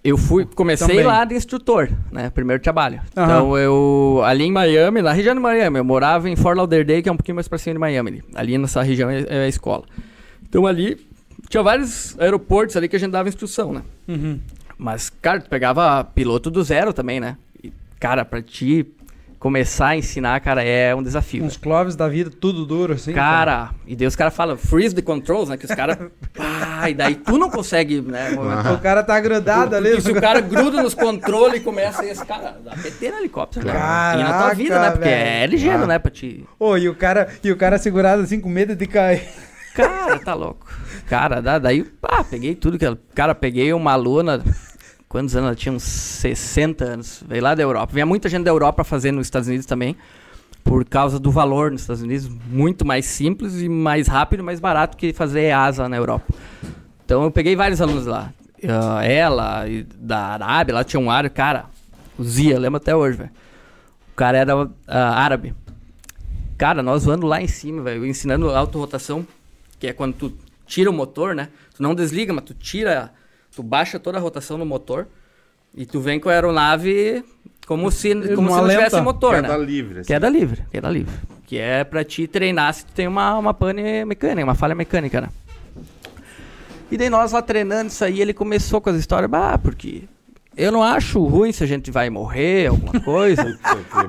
[0.05, 1.05] Eu fui, comecei Também.
[1.05, 2.31] lá de instrutor, né?
[2.31, 3.01] Primeiro trabalho.
[3.17, 3.25] Aham.
[3.27, 7.09] Então eu, ali em Miami, na região de Miami, eu morava em Fort Lauderdale, que
[7.09, 8.11] é um pouquinho mais pra cima de Miami.
[8.11, 9.85] Ali, ali nessa região é, é a escola.
[10.49, 10.97] Então ali,
[11.49, 13.83] tinha vários aeroportos ali que a gente dava instrução, né?
[14.07, 14.39] Uhum.
[14.79, 17.37] Mas, cara, tu pegava piloto do zero também, né?
[17.63, 18.87] E, cara, pra ti
[19.39, 21.45] começar a ensinar, cara, é um desafio.
[21.45, 23.13] Uns cloves da vida, tudo duro, assim.
[23.13, 25.57] Cara, e daí os caras falam freeze the controls, né?
[25.57, 25.99] Que os caras.
[26.81, 28.31] Ah, e daí tu não consegue, né?
[28.31, 28.73] movimentar.
[28.73, 30.01] O cara tá grudado ali.
[30.01, 33.67] Se o cara gruda nos controles e começa esse cara dá PT no helicóptero.
[33.67, 33.73] né?
[33.73, 34.91] Caraca, e na tua vida, né?
[34.93, 35.29] Porque velho.
[35.43, 35.87] é ligeiro, Ah.
[35.89, 35.99] né?
[35.99, 36.45] Pra te.
[36.57, 39.27] Ô, e o cara, e o cara segurado assim com medo de cair.
[39.75, 40.67] Cara, tá louco.
[41.09, 42.97] Cara, da- daí, pá, peguei tudo que.
[43.13, 44.41] Cara, peguei uma aluna.
[45.09, 45.73] Quantos anos ela tinha?
[45.73, 47.25] Uns 60 anos.
[47.27, 47.93] Veio lá da Europa.
[47.93, 49.97] Vinha muita gente da Europa fazer nos Estados Unidos também.
[50.63, 52.29] Por causa do valor nos Estados Unidos.
[52.29, 56.27] Muito mais simples e mais rápido, mais barato que fazer asa na Europa.
[57.05, 58.33] Então eu peguei vários alunos lá.
[58.69, 59.65] Ah, ela,
[59.99, 61.67] da Arábia, lá tinha um árabe, cara.
[62.19, 63.31] O Zia, lembro até hoje, velho.
[64.13, 65.55] O cara era ah, árabe.
[66.59, 68.03] Cara, nós voando lá em cima, velho,
[68.55, 69.27] autorrotação,
[69.79, 70.33] que é quando tu
[70.67, 71.49] tira o motor, né?
[71.77, 73.13] Tu não desliga, mas tu tira,
[73.59, 75.09] tu baixa toda a rotação no motor
[75.75, 77.25] e tu vem com a aeronave
[77.67, 79.65] como se, como Não se não tivesse motor, Queda né?
[79.65, 79.99] livre.
[79.99, 80.07] assim.
[80.07, 81.13] Queda livre, queda livre.
[81.45, 85.21] Que é pra te treinar se tu tem uma, uma pane mecânica, uma falha mecânica,
[85.21, 85.29] né?
[86.89, 90.05] E daí nós lá treinando isso aí, ele começou com as histórias, bah, porque
[90.57, 93.59] eu não acho ruim se a gente vai morrer, alguma coisa,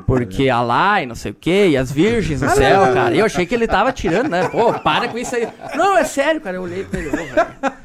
[0.06, 3.16] porque Alá e não sei o que, e as virgens no céu, cara.
[3.16, 4.48] E eu achei que ele tava tirando, né?
[4.48, 5.48] Pô, para com isso aí.
[5.76, 6.58] Não, é sério, cara.
[6.58, 7.80] Eu olhei pra ele, velho.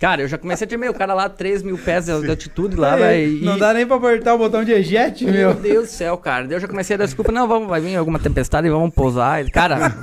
[0.00, 2.74] Cara, eu já comecei a tremer, o cara lá, 3 mil pés de de altitude
[2.74, 3.44] lá, velho.
[3.44, 5.54] Não dá nem pra apertar o botão de eject, meu meu.
[5.54, 6.46] Deus do céu, cara.
[6.50, 7.30] Eu já comecei a dar desculpa.
[7.30, 9.44] Não, vamos, vai vir alguma tempestade e vamos pousar.
[9.50, 9.94] Cara,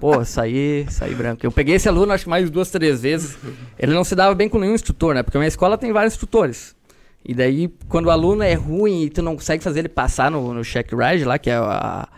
[0.00, 1.44] pô, saí, saí branco.
[1.44, 3.36] Eu peguei esse aluno acho que mais duas, três vezes.
[3.78, 5.22] Ele não se dava bem com nenhum instrutor, né?
[5.22, 6.74] Porque minha escola tem vários instrutores.
[7.22, 10.54] E daí, quando o aluno é ruim e tu não consegue fazer ele passar no,
[10.54, 12.08] no check ride lá, que é a,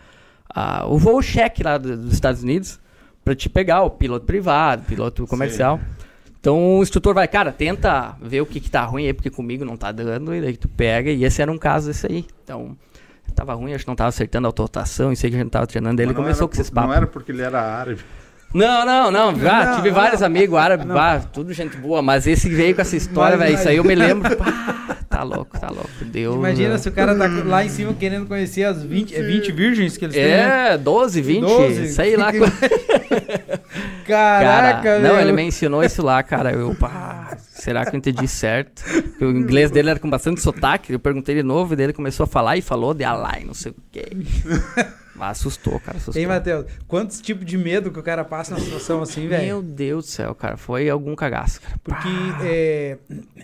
[0.49, 2.79] a- o voo check lá do- dos Estados Unidos,
[3.23, 5.79] pra te pegar o piloto privado, piloto comercial.
[6.45, 9.65] Então o instrutor vai, cara, tenta ver o que, que tá ruim aí, porque comigo
[9.65, 12.23] não tá dando, e daí tu pega, e esse era um caso desse aí.
[12.43, 12.77] Então,
[13.33, 15.65] tava ruim, acho que não tava acertando a autorotação, isso aí que a gente tava
[15.65, 16.97] treinando, daí ele não começou com esses por- Não papos.
[16.97, 17.99] era porque ele era árabe.
[18.53, 19.95] Não, não, não, ah, Não, tive não.
[19.95, 23.67] vários amigos árabes, bah, tudo gente boa, mas esse veio com essa história, velho, isso
[23.67, 24.45] aí eu me lembro, pá,
[25.15, 26.35] tá louco, tá louco, Deus.
[26.35, 26.77] Imagina né?
[26.77, 30.03] se o cara tá lá em cima querendo conhecer as 20, é 20 virgens que
[30.03, 30.73] eles têm, né?
[30.73, 32.31] É, 12, 20, 12, sei lá.
[34.05, 35.13] Caraca, Cara, meu.
[35.13, 36.51] não, ele me ensinou isso lá, cara.
[36.51, 38.83] Eu, pá, será que eu entendi certo?
[38.83, 40.91] Porque o inglês dele era com bastante sotaque.
[40.91, 43.53] Eu perguntei de novo e daí ele começou a falar e falou de Alai, não
[43.53, 44.05] sei o quê.
[45.15, 46.21] Mas assustou, cara, assustou.
[46.21, 46.65] Hein, Matheus?
[46.87, 49.45] Quantos tipos de medo que o cara passa na situação assim, velho?
[49.45, 50.57] Meu Deus do céu, cara.
[50.57, 51.79] Foi algum cagaço, cara.
[51.81, 52.09] Porque
[52.43, 52.97] é,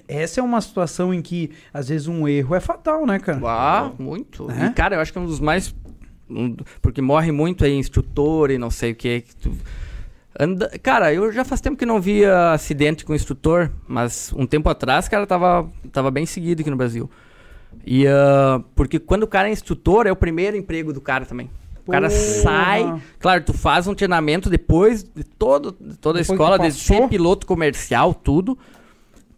[0.08, 3.40] essa é uma situação em que, às vezes, um erro é fatal, né, cara?
[3.46, 4.52] Ah, muito.
[4.52, 4.66] É?
[4.66, 5.74] E, cara, eu acho que é um dos mais.
[6.82, 9.24] porque morre muito aí instrutor e não sei o que.
[9.42, 9.52] Tu...
[10.38, 10.70] Anda...
[10.84, 15.08] Cara, eu já faz tempo que não via acidente com instrutor, mas um tempo atrás,
[15.08, 17.10] cara, tava, tava bem seguido aqui no Brasil.
[17.86, 21.50] E, ah, porque quando o cara é instrutor, é o primeiro emprego do cara também.
[21.86, 23.02] O cara sai.
[23.20, 26.98] Claro, tu faz um treinamento depois de, todo, de toda a Depois escola, de passou.
[27.04, 28.58] ser piloto comercial, tudo.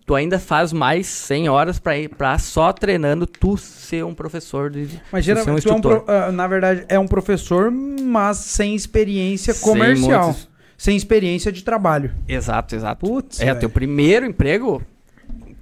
[0.06, 4.70] Tu ainda faz mais 100 horas pra ir pra só treinando tu ser um professor
[4.70, 5.02] de.
[5.12, 8.76] Mas um geralmente, tu é um pro- ah, na verdade, é um professor, mas sem
[8.76, 10.26] experiência Sem comercial.
[10.26, 12.12] muitos- Sem experiência de trabalho.
[12.28, 13.06] Exato, exato.
[13.06, 13.60] Putz, é, velho.
[13.62, 14.82] teu primeiro emprego,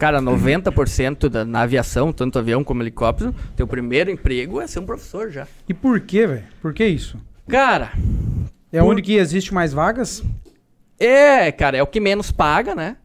[0.01, 4.85] cara, 90% da, na aviação, tanto avião como helicóptero, teu primeiro emprego é ser um
[4.85, 5.47] professor já.
[5.69, 6.43] E por quê, velho?
[6.59, 7.19] Por que isso?
[7.47, 7.91] Cara,
[8.73, 10.23] É Por- onde que existe mais vagas?
[10.99, 12.95] É, cara, é o que menos paga, né?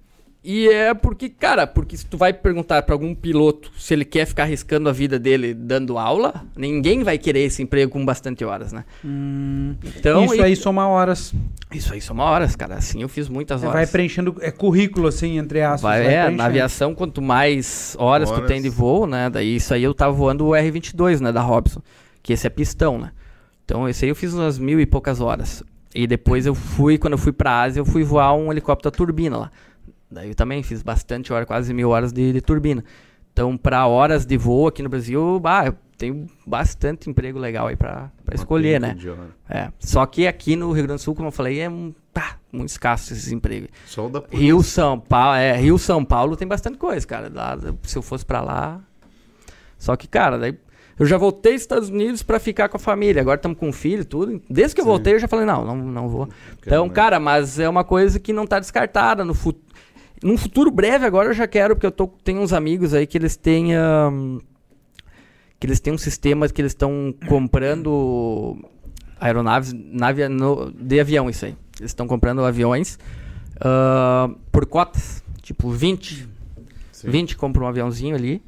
[0.48, 4.24] E é porque, cara, porque se tu vai perguntar pra algum piloto se ele quer
[4.26, 8.72] ficar arriscando a vida dele dando aula, ninguém vai querer esse emprego com bastante horas,
[8.72, 8.84] né?
[9.96, 11.34] Então, isso e- aí soma horas.
[11.72, 12.76] isso aí são horas, cara.
[12.76, 13.80] Assim, eu fiz muitas Você horas.
[13.80, 15.80] vai preenchendo, é currículo, assim, entre aspas.
[15.82, 18.46] Vai- vai é, na aviação, quanto mais horas, tu Horas.
[18.48, 19.28] tem de voo, né?
[19.28, 21.32] Daí isso aí eu tava voando o R22, né?
[21.32, 21.82] Da Robson.
[22.22, 23.10] Que esse é pistão, né?
[23.64, 25.64] Então esse aí eu fiz umas mil e poucas horas.
[25.92, 28.96] E depois eu fui, quando eu fui pra Ásia, eu fui voar um helicóptero a
[28.96, 29.50] turbina lá.
[30.10, 32.84] Daí eu também fiz bastante hora, quase mil horas de, de turbina.
[33.32, 38.10] Então, pra horas de voo aqui no Brasil, bah, tenho bastante emprego legal aí pra
[38.32, 38.96] escolher, né?
[39.48, 39.70] É.
[39.78, 42.70] Só que aqui no Rio Grande do Sul, como eu falei, é um, pá, muito
[42.70, 43.68] escasso esses empregos.
[43.86, 44.42] Só o da polícia.
[44.42, 47.30] Rio, São Paulo, é, Rio, São Paulo tem bastante coisa, cara.
[47.32, 48.80] Lá, se eu fosse pra lá.
[49.78, 50.56] Só que, cara, daí
[50.98, 53.20] eu já voltei aos Estados Unidos pra ficar com a família.
[53.20, 54.40] Agora estamos com filho e tudo.
[54.48, 54.90] Desde que eu Sim.
[54.90, 56.28] voltei, eu já falei, não, não, não vou.
[56.58, 56.94] Então, mais.
[56.94, 59.66] cara, mas é uma coisa que não tá descartada no futuro.
[60.22, 63.18] Num futuro breve agora eu já quero, porque eu tô, tenho uns amigos aí que
[63.18, 63.74] eles têm.
[63.76, 64.38] ahn,
[65.60, 68.56] que eles têm um sistema que eles estão comprando
[69.18, 71.56] aeronaves nave, no- de avião, isso aí.
[71.78, 72.98] Eles estão comprando aviões
[73.60, 75.22] ah, por cotas.
[75.42, 76.28] Tipo, 20.
[76.92, 77.08] Sim.
[77.10, 78.42] 20 compra um aviãozinho ali.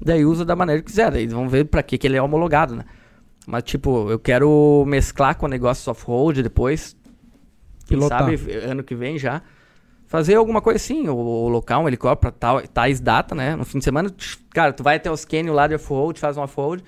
[0.00, 1.10] Daí usa da maneira que quiser.
[1.10, 2.84] Daí eles vão ver pra que, que ele é homologado, né?
[3.46, 6.96] Mas, tipo, eu quero mesclar com o negócio off-road depois.
[7.86, 8.20] Quem Pilotar.
[8.20, 9.42] sabe ano que vem já.
[10.08, 13.54] Fazer alguma coisa assim, ou, ou locar um helicóptero pra tal, tais data, né?
[13.54, 16.36] No fim de semana, tch, cara, tu vai até os cânions lá de off-road, faz
[16.36, 16.82] um off-road.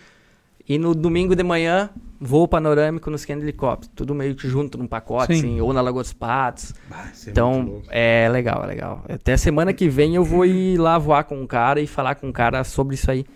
[0.66, 3.92] E no domingo de manhã, voo panorâmico nos cânions de helicóptero.
[3.94, 5.38] Tudo meio que junto num pacote, Sim.
[5.40, 6.72] assim, ou na Lagoa dos Patos.
[6.90, 7.86] Ah, é Então, louco.
[7.90, 9.04] é legal, é legal.
[9.08, 12.28] Até semana que vem eu vou ir lá voar com um cara e falar com
[12.28, 13.26] um cara sobre isso aí.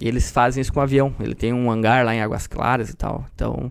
[0.00, 1.14] E eles fazem isso com avião.
[1.20, 3.26] Ele tem um hangar lá em Águas Claras e tal.
[3.34, 3.70] Então,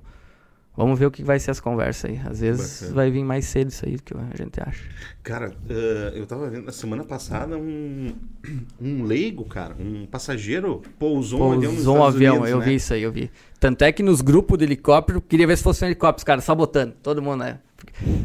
[0.75, 2.19] vamos ver o que vai ser as conversas aí.
[2.25, 2.95] Às vezes Bacana.
[2.95, 4.83] vai vir mais cedo isso aí do que a gente acha.
[5.23, 8.13] Cara, eh, eu tava vendo na semana passada um,
[8.81, 12.65] um leigo, cara, um passageiro pousou, um avião Pousou um avião, Unidos, eu né?
[12.65, 13.31] vi isso aí, eu vi.
[13.59, 16.43] Tanto é que nos grupos de helicóptero, queria ver se fosse um helicóptero, os caras
[16.43, 16.93] sabotando.
[17.01, 17.59] Todo mundo, né?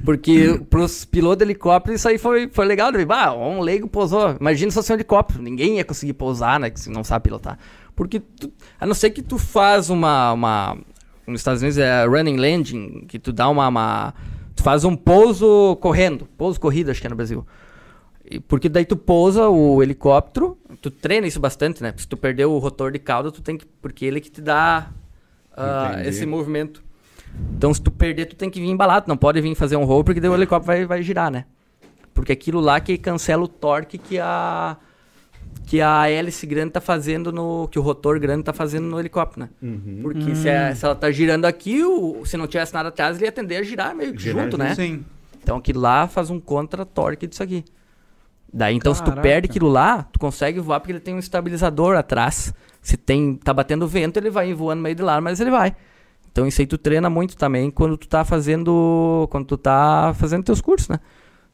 [0.04, 2.90] Porque pros pilotos de helicóptero isso aí foi, foi legal.
[2.90, 3.04] né?
[3.10, 4.36] Ah, um leigo pousou.
[4.40, 5.42] Imagina se fosse um helicóptero.
[5.42, 6.70] Ninguém ia conseguir pousar, né?
[6.70, 7.58] Que se não sabe pilotar.
[7.94, 10.78] Porque, tu- a não ser que tu faz uma, uma...
[11.28, 13.68] Nos Estados Unidos é running landing, que tu dá uma...
[13.68, 14.14] uma-
[14.56, 16.26] tu faz um pouso correndo.
[16.36, 17.46] Pouso corrido, acho que é no Brasil.
[18.30, 21.94] E Porque daí tu pousa o helicóptero, tu treina isso bastante, né?
[21.96, 23.64] Se tu perder o rotor de cauda, tu tem que.
[23.66, 24.88] Porque ele que te dá
[25.56, 26.08] Entendi.
[26.08, 26.82] esse movimento.
[27.56, 30.02] Então, se tu perder, tu tem que vir embalado, não pode vir fazer um roll,
[30.02, 31.44] porque daí o helicóptero vai, vai girar, né?
[32.14, 34.76] Porque aquilo lá que cancela o torque que a.
[35.66, 37.68] Que a hélice grande tá fazendo no.
[37.68, 39.50] Que o rotor grande tá fazendo no helicóptero, né?
[39.62, 40.00] Uhum.
[40.02, 43.26] Porque se, a- se ela tá girando aqui, o, se não tivesse nada atrás, ele
[43.26, 44.64] ia tender a girar meio que Girar junto, junto.
[44.64, 44.74] né?
[44.74, 45.04] Sim.
[45.42, 47.64] Então aquilo lá faz um contra-torque disso aqui.
[48.52, 49.20] Daí então se tu Caraca.
[49.22, 52.52] perde aquilo lá, tu consegue voar porque ele tem um estabilizador atrás.
[52.80, 55.76] Se tem tá batendo vento, ele vai voando meio de lado, mas ele vai.
[56.32, 60.44] Então isso aí tu treina muito também quando tu tá fazendo, quando tu tá fazendo
[60.44, 60.98] teus cursos, né?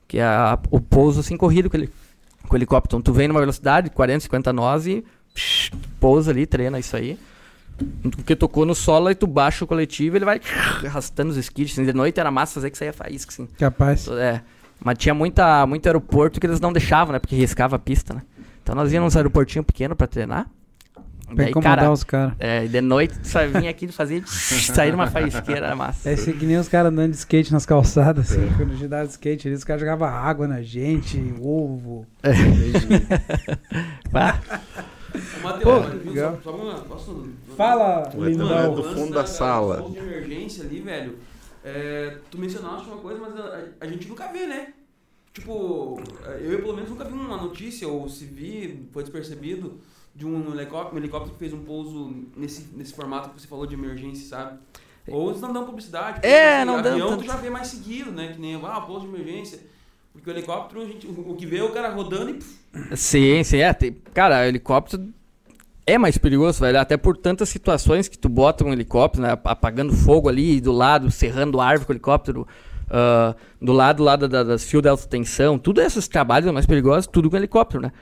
[0.06, 1.90] Que é a- o pouso assim corrido com, ele,
[2.48, 2.98] com o helicóptero.
[2.98, 5.04] Então tu vem numa velocidade de 40, 50 nós e
[5.34, 7.18] psh, pousa ali, treina isso aí.
[8.02, 10.40] Porque tocou no solo, aí tu baixa o coletivo, ele vai
[10.86, 11.72] arrastando os skids.
[11.72, 13.48] Assim, de noite era massa fazer que saía faísca, assim.
[13.58, 14.06] Capaz.
[14.08, 14.40] É.
[14.82, 17.18] Mas tinha muita, muito aeroporto que eles não deixavam, né?
[17.18, 18.22] Porque riscava a pista, né?
[18.62, 20.46] Então nós íamos nos aeroportinhos pequenos pra treinar.
[21.26, 22.34] Pra Daí, incomodar cara, os caras.
[22.38, 26.10] é, e de noite tu só vinha aqui e fazia sair numa faísqueira, massa.
[26.10, 29.06] É que nem os caras andando de skate nas calçadas, assim, quando a gente dava
[29.06, 32.06] de skate, ali, os caras jogavam água na gente, ovo.
[34.12, 34.40] Pá.
[35.42, 36.40] Matheus, Pô, mas, legal.
[36.42, 37.28] só, só uma, posso...
[37.56, 38.58] Fala, Lindão.
[38.58, 39.76] é do fundo da sala.
[39.78, 41.18] pouso de emergência ali, velho.
[41.64, 44.72] é, tu mencionaste uma coisa, mas a, a gente nunca vê, né?
[45.32, 46.00] Tipo,
[46.40, 49.80] eu pelo menos nunca vi uma notícia, ou se vi, foi despercebido,
[50.14, 53.66] de um helicóptero, um helicóptero que fez um pouso nesse, nesse formato que você falou
[53.66, 54.58] de emergência, sabe?
[55.08, 56.26] Ou eles não dão publicidade.
[56.26, 57.22] É, não dão avião tanto.
[57.24, 58.28] tu já vê mais seguido, né?
[58.32, 59.58] Que nem, ah, pouso de emergência.
[60.12, 62.34] Porque o helicóptero, a gente, o, o que vê é o cara rodando e...
[62.34, 63.72] pff, Sim, sim, é.
[63.74, 65.08] Tem, cara, helicóptero
[65.86, 66.78] é mais perigoso, velho.
[66.80, 69.32] Até por tantas situações que tu bota um helicóptero, né?
[69.44, 72.46] Apagando fogo ali do lado, serrando árvore com o helicóptero.
[72.90, 75.58] ah, do lado lá da- da- das fios de alta tensão.
[75.58, 77.92] Tudo esses trabalhos mais perigosos, tudo com helicóptero, né?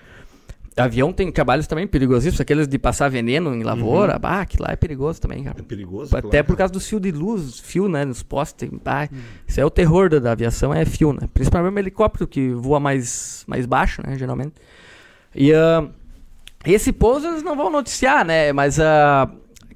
[0.77, 4.19] Avião tem trabalhos também perigosíssimos, aqueles de passar veneno em lavoura.
[4.19, 5.59] Bah, aquilo lá é perigoso também, cara.
[5.59, 6.17] É perigoso.
[6.17, 6.47] Até claro.
[6.47, 8.71] por causa do fio de luz, fio, né, nos postes.
[8.83, 9.09] Bah,
[9.47, 11.29] Isso é o terror da, da aviação, é fio, né?
[11.35, 14.55] Principalmente o helicóptero, que voa mais, mais baixo, né, geralmente.
[15.35, 15.87] E ah,
[16.65, 18.53] esse pouso eles não vão noticiar, né?
[18.53, 19.31] Mas ah,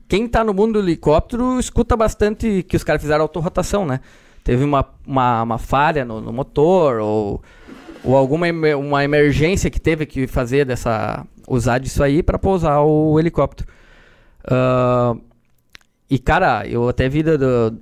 [0.08, 4.00] quem tá no mundo do helicóptero escuta bastante que os caras fizeram autorrotação, né?
[4.44, 7.42] Teve uma, uma, uma falha no, no motor ou,
[8.06, 8.46] ou alguma
[8.78, 13.68] uma emergência que teve que fazer dessa usar disso aí para pousar o helicóptero.
[14.48, 15.14] Ah,
[16.08, 17.78] e cara, eu até vi do, do-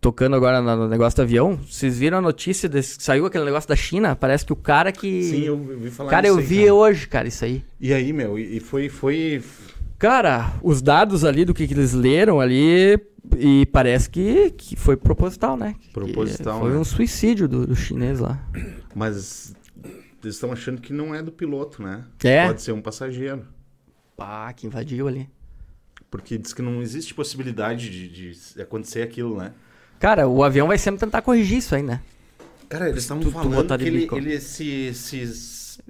[0.00, 3.74] tocando agora no negócio do avião, vocês viram a notícia desse, saiu aquele negócio da
[3.76, 4.14] China?
[4.14, 6.74] Parece que o cara que Sim, eu vi falar Cara, eu aí, vi cara.
[6.74, 7.64] hoje, cara, isso aí.
[7.80, 8.88] E aí, meu, e e foi.
[8.88, 9.42] foi...
[9.98, 12.98] Cara, os dados ali do que, que eles leram ali,
[13.38, 15.74] e parece que, que foi proposital, né?
[15.80, 16.78] Que Proposital, Foi né?
[16.78, 18.38] um suicídio do, do chinês lá.
[18.94, 19.54] Mas
[20.22, 22.04] eles estão achando que não é do piloto, né?
[22.22, 22.46] É?
[22.46, 23.44] Pode ser um passageiro.
[24.16, 25.28] Pá, que invadiu ali.
[26.10, 29.52] Porque diz que não existe possibilidade de, de acontecer aquilo, né?
[29.98, 32.00] Cara, o avião vai sempre tentar corrigir isso aí, né?
[32.68, 35.26] Cara, eles estavam tu falando que ele, ele se, se-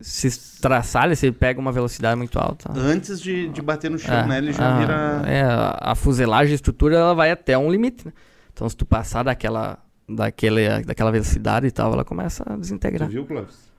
[0.01, 2.71] Se traçar, se ele pega uma velocidade muito alta.
[2.75, 4.39] Antes de, de bater no chão, É, né?
[4.39, 5.23] Ele já a- vira.
[5.27, 5.43] É,
[5.81, 8.13] a, fuselagem, a estrutura, ela vai até um limite, né?
[8.53, 13.09] Então, se tu passar daquela, daquele, daquela velocidade e tal, ela começa a Tu desintegrar.
[13.09, 13.71] viu, Clóvis?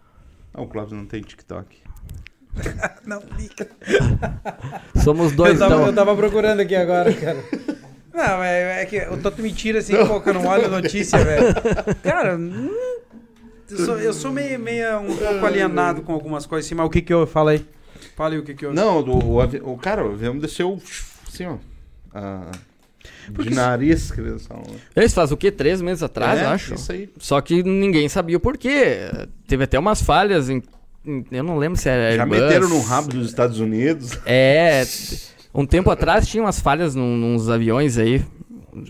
[0.53, 1.77] Ah, o Clóvis não tem TikTok.
[3.05, 3.67] Não, fica.
[5.03, 5.85] Somos dois, eu, tava, então.
[5.87, 7.37] eu tava procurando aqui agora, cara.
[8.13, 10.69] Não, é, é que o Toto me tira assim, pô, que eu não olho a
[10.69, 11.53] notícia, velho.
[12.01, 12.71] Cara, hum,
[13.69, 16.89] eu sou, eu sou meio, meio um pouco alienado com algumas coisas assim, mas o
[16.89, 17.65] que que eu falei?
[18.15, 18.73] Fala aí o que que eu...
[18.73, 20.79] Não, o, o, o cara, o avião desceu
[21.27, 21.55] assim, ó.
[22.13, 22.51] ah,
[23.29, 24.21] de nariz, que
[24.95, 25.51] eles fazem o quê?
[25.51, 26.73] Três meses atrás, É, acho.
[26.75, 27.09] Isso aí.
[27.17, 29.09] Só que ninguém sabia o porquê.
[29.47, 30.63] Teve até umas falhas em.
[31.05, 32.15] em- eu não lembro se era.
[32.15, 32.39] Já Airbus.
[32.39, 34.17] meteram no rabo dos Estados Unidos.
[34.25, 34.83] É.
[35.53, 38.23] Um tempo atrás tinha umas falhas num, nos aviões aí.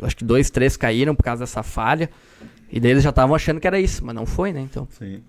[0.04, 2.10] Acho que dois, três caíram por causa dessa falha.
[2.72, 4.60] E daí eles já estavam achando que era isso, mas não foi, né?
[4.62, 4.88] Então.
[4.92, 5.22] Sim.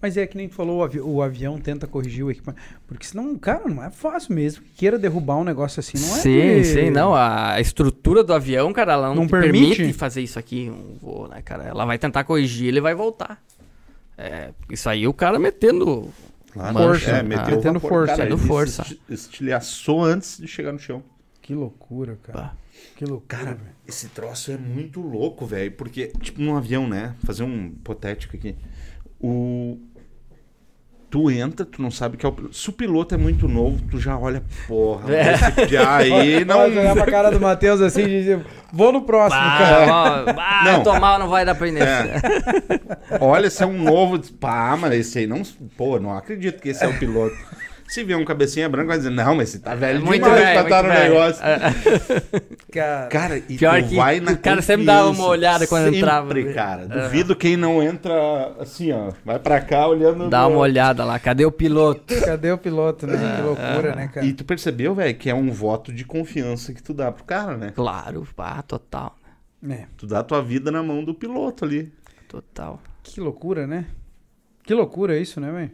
[0.00, 2.62] Mas é que nem tu falou, o, avi- o avião tenta corrigir o equipamento.
[2.86, 4.62] Porque senão, cara, não é fácil mesmo.
[4.62, 6.20] Que queira derrubar um negócio assim, não é?
[6.20, 7.12] sim, que- sim, não.
[7.14, 9.76] A estrutura do avião, cara, ela não, Não te permite?
[9.76, 9.98] permite?
[9.98, 11.64] fazer isso aqui, um voo, né, cara?
[11.64, 13.42] Ela vai tentar corrigir, ele vai voltar.
[14.16, 16.08] É, isso aí o cara metendo.
[16.52, 16.78] Claro.
[16.78, 17.10] Força.
[17.10, 17.88] É, Ah, meteu metendo vapor.
[17.88, 18.12] força.
[18.16, 18.82] Cara, Metendo ele força.
[18.82, 21.02] esti- estilhaçou antes de chegar no chão.
[21.42, 22.38] Que loucura, cara.
[22.38, 22.54] Pá.
[22.96, 23.74] Que loucura, Cara, velho.
[23.86, 25.72] esse troço é muito louco, velho.
[25.72, 27.14] Porque, tipo, num avião, né?
[27.24, 28.54] Fazer um hipotético aqui.
[29.20, 29.78] O.
[31.10, 32.56] Tu entra, tu não sabe que é o piloto.
[32.56, 35.14] Se o piloto é muito novo, tu já olha, porra.
[35.14, 35.34] É.
[35.86, 36.58] aí não.
[36.58, 39.92] Vai olhar pra cara do Matheus assim e dizer, vou no próximo, cara.
[39.92, 40.82] Ah, ó, ah, Não.
[40.82, 41.86] tomar não vai dar pra ir nesse.
[41.86, 42.20] É.
[43.20, 44.20] Olha, se é um novo.
[44.34, 45.42] Pá, mas esse aí não.
[45.76, 47.36] Pô, não acredito que esse é o piloto.
[47.86, 50.52] Se vier um cabecinha branca, vai dizer, não, mas esse tá velho Muito demais velho,
[50.54, 51.14] pra estar muito no velho.
[51.14, 51.42] negócio.
[52.72, 55.84] Cara, Cara, e Pior tu que vai na o cara sempre dava uma olhada quando
[55.84, 56.34] Sempre, entrava.
[56.54, 56.86] cara.
[56.88, 59.12] Duvido quem não entra assim, ó.
[59.24, 60.28] Vai pra cá olhando.
[60.28, 62.14] Dá uma olhada lá, cadê o piloto?
[62.24, 63.14] cadê o piloto, né?
[63.14, 64.26] É, Que loucura, né, cara?
[64.26, 67.56] E tu percebeu, velho, que é um voto de confiança que tu dá pro cara,
[67.56, 67.72] né?
[67.74, 69.14] Claro, pá, total,
[69.68, 71.92] É, Tu dá a tua vida na mão do piloto ali.
[72.28, 73.86] total, que loucura, né?
[74.64, 75.70] Que loucura isso, né, velho?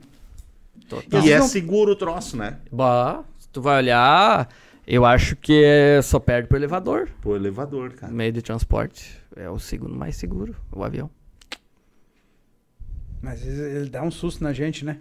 [0.90, 1.22] Total.
[1.24, 2.58] E é seguro o troço, né?
[2.70, 4.48] Bah, se tu vai olhar,
[4.86, 8.12] eu acho que é- só perde pro elevador, Pro elevador, cara.
[8.12, 9.18] meio de transporte.
[9.36, 11.08] É o segundo mais seguro, o avião.
[13.22, 14.96] Mas ele dá um susto na gente, né?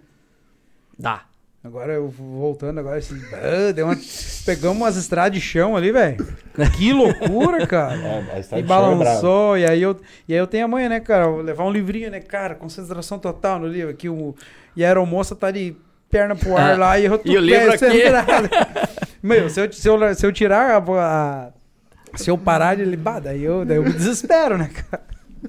[0.98, 1.24] Dá.
[1.62, 3.96] Agora eu voltando agora assim, ah, deu uma...
[4.46, 6.26] pegamos umas estradas de chão ali, velho.
[6.78, 7.98] Que loucura, cara.
[8.52, 9.94] É, E balançou, e aí, eu,
[10.26, 11.26] e aí eu tenho amanhã, né, cara?
[11.28, 12.54] Vou levar um livrinho, né, cara?
[12.54, 13.90] Concentração total no livro.
[13.90, 14.34] Aqui o,
[14.76, 15.74] e a aeromoça tá de
[16.10, 18.02] perna pro ar Ah, lá e eu tô e o livro pé aqui?
[18.02, 18.48] centrado.
[19.22, 21.50] Meu, se eu, se eu, se eu tirar a, a-
[22.16, 25.04] Se eu parar de libar, daí eu, daí eu me desespero, né, cara?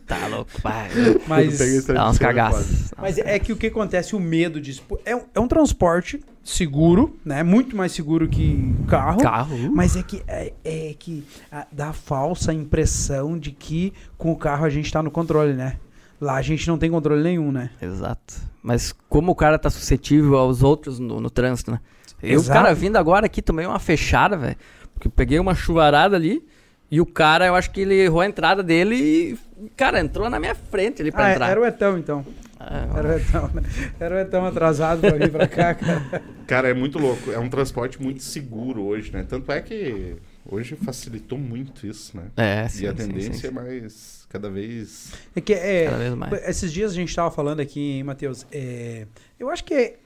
[0.08, 0.88] Tá louco, vai.
[1.28, 2.94] Mas, Dá uns cagaços.
[2.98, 4.82] mas é que o que acontece, o medo disso.
[5.04, 7.44] É, um- é um transporte seguro, né?
[7.44, 9.22] Muito mais seguro que carro.
[9.22, 9.58] Carro.
[9.74, 14.36] Mas é que, é, é que ah, dá a falsa impressão de que com o
[14.38, 15.76] carro a gente tá no controle, né?
[16.22, 17.70] Lá a gente não tem controle nenhum, né?
[17.82, 18.36] Exato.
[18.62, 21.80] Mas como o cara tá suscetível aos outros no, no trânsito, né?
[22.22, 22.60] Eu, Exato.
[22.62, 24.56] cara, vindo agora aqui, tomei uma fechada, velho.
[24.94, 26.46] Porque eu peguei uma chuvarada ali
[26.92, 29.40] e o cara, eu acho que ele errou a entrada dele e,
[29.76, 31.50] cara, entrou na minha frente ali pra Ah, entrar.
[31.50, 32.24] era o Etão, então.
[32.60, 33.64] Ah, Era o Etão, né?
[34.00, 36.22] Era o Etão atrasado pra vir pra cá, cara.
[36.46, 37.32] Cara, é muito louco.
[37.32, 39.26] É um transporte muito seguro hoje, né?
[39.28, 42.28] Tanto é que hoje facilitou muito isso, né?
[42.38, 43.56] É, e sim, a sim, tendência sim, é sim.
[43.56, 45.14] mais cada vez.
[45.36, 45.86] É que é.
[45.86, 46.48] Cada vez mais.
[46.48, 48.46] Esses dias a gente tava falando aqui, hein, Matheus?
[48.52, 49.08] É,
[49.40, 49.98] eu acho que é.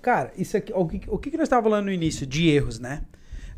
[0.00, 0.72] Cara, isso aqui.
[0.74, 2.26] O que, o que nós estávamos falando no início?
[2.26, 3.02] De erros, né?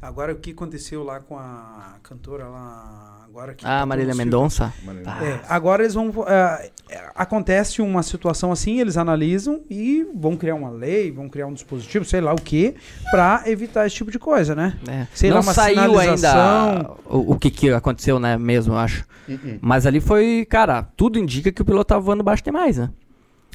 [0.03, 3.19] Agora o que aconteceu lá com a cantora lá.
[3.29, 4.15] Agora que Ah, tá Marília.
[4.15, 4.73] Mendonça.
[5.07, 5.25] Ah.
[5.25, 6.11] É, agora eles vão.
[6.27, 6.71] é,
[7.15, 12.05] acontece uma situação assim, eles analisam e vão criar uma lei, vão criar um dispositivo,
[12.05, 12.75] sei lá o que,
[13.11, 14.77] pra evitar esse tipo de coisa, né?
[14.89, 15.07] É.
[15.15, 19.05] Sei Não lá, uma saiu ainda o, o que, que aconteceu, né, mesmo, eu acho.
[19.29, 19.59] Uh-uh.
[19.61, 22.91] Mas ali foi, cara, tudo indica que o piloto tava voando baixo demais, né?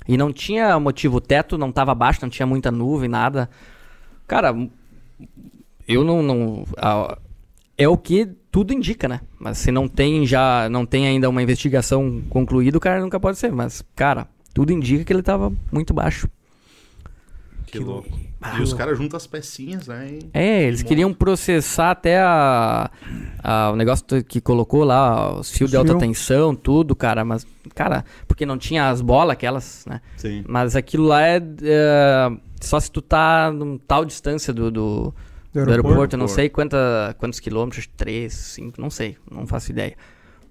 [0.07, 3.49] E não tinha motivo, o teto não tava baixo, não tinha muita nuvem, nada.
[4.27, 4.55] Cara,
[5.87, 6.21] eu não.
[6.23, 7.17] não a-
[7.77, 9.19] é o que tudo indica, né?
[9.39, 10.69] Mas se não tem já.
[10.69, 13.51] Não tem ainda uma investigação concluída, o cara nunca pode ser.
[13.51, 16.29] Mas, cara, tudo indica que ele tava muito baixo.
[17.65, 18.07] Que louco.
[18.41, 20.07] Ah, e os caras juntam as pecinhas, né?
[20.21, 22.89] e- É, eles queriam processar até a,
[23.43, 27.25] a- o negócio que colocou lá, os fios de alta tensão, tudo, cara.
[27.25, 29.99] Mas, cara, porque não tinha as bolas aquelas, né?
[30.15, 30.43] Sim.
[30.47, 32.31] Mas aquilo lá é, é,
[32.61, 35.15] só se tu tá num tal distância do, do,
[35.63, 39.95] do aeroporto, eu não sei quanta, quantos quilômetros, 3, 5, não sei, não faço ideia.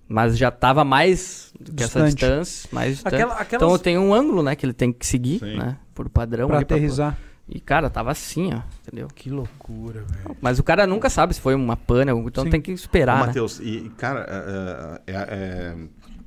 [0.08, 2.14] Mas já tava mais do que essa Distante.
[2.14, 3.14] distância, mais distante.
[3.14, 5.56] Aquela, aquelas Então tem um ângulo, né, que ele tem que seguir, Sim.
[5.56, 6.46] né, por padrão.
[6.48, 7.16] pra ali pra- aterrizar.
[7.48, 9.06] E, cara, tava assim, ó, entendeu?
[9.14, 10.36] Que loucura, velho.
[10.40, 12.50] Mas o cara nunca sabe se foi uma pane, então Sim.
[12.50, 13.26] tem que Ô, esperar, né?
[13.26, 15.76] Matheus, e, e, cara, é, é- é-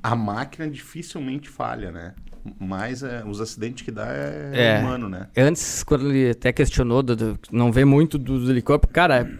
[0.00, 2.14] a máquina dificilmente falha, né?
[2.58, 4.78] Mas é, os acidentes que dá é, É.
[4.80, 5.26] humano, né?
[5.36, 9.30] Antes, quando ele até questionou, do, do- não vê muito dos helicópteros, cara,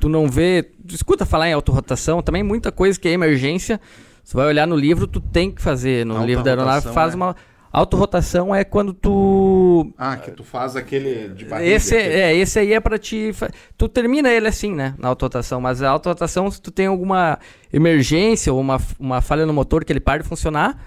[0.00, 0.62] tu não vê.
[0.86, 3.80] Tu escuta falar em autorrotação, também muita coisa que é emergência.
[4.24, 6.06] Você vai olhar no livro, tu tem que fazer.
[6.06, 7.16] No livro da aeronave, Autorrotação, faz é.
[7.16, 7.36] uma.
[7.72, 9.92] Autorrotação é quando tu.
[9.96, 11.70] Ah, que tu faz aquele de barriga.
[11.70, 13.32] Esse, aquele- é, esse aí é pra te.
[13.78, 14.94] Tu termina ele assim, né?
[14.98, 15.58] Na autorrotação.
[15.60, 17.38] Mas a autorrotação, se tu tem alguma
[17.72, 20.78] emergência ou uma, uma falha no motor que ele para de funcionar,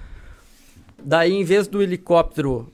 [1.06, 2.72] daí em vez do helicóptero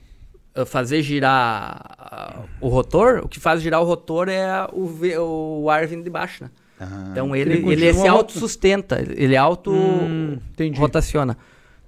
[0.54, 5.70] ah, fazer girar ah, o rotor, o que faz girar o rotor é o, o
[5.70, 6.50] ar vindo de baixo, né?
[6.80, 10.38] Ah, Então ele ele, ele, se autossustenta, ele auto Hum.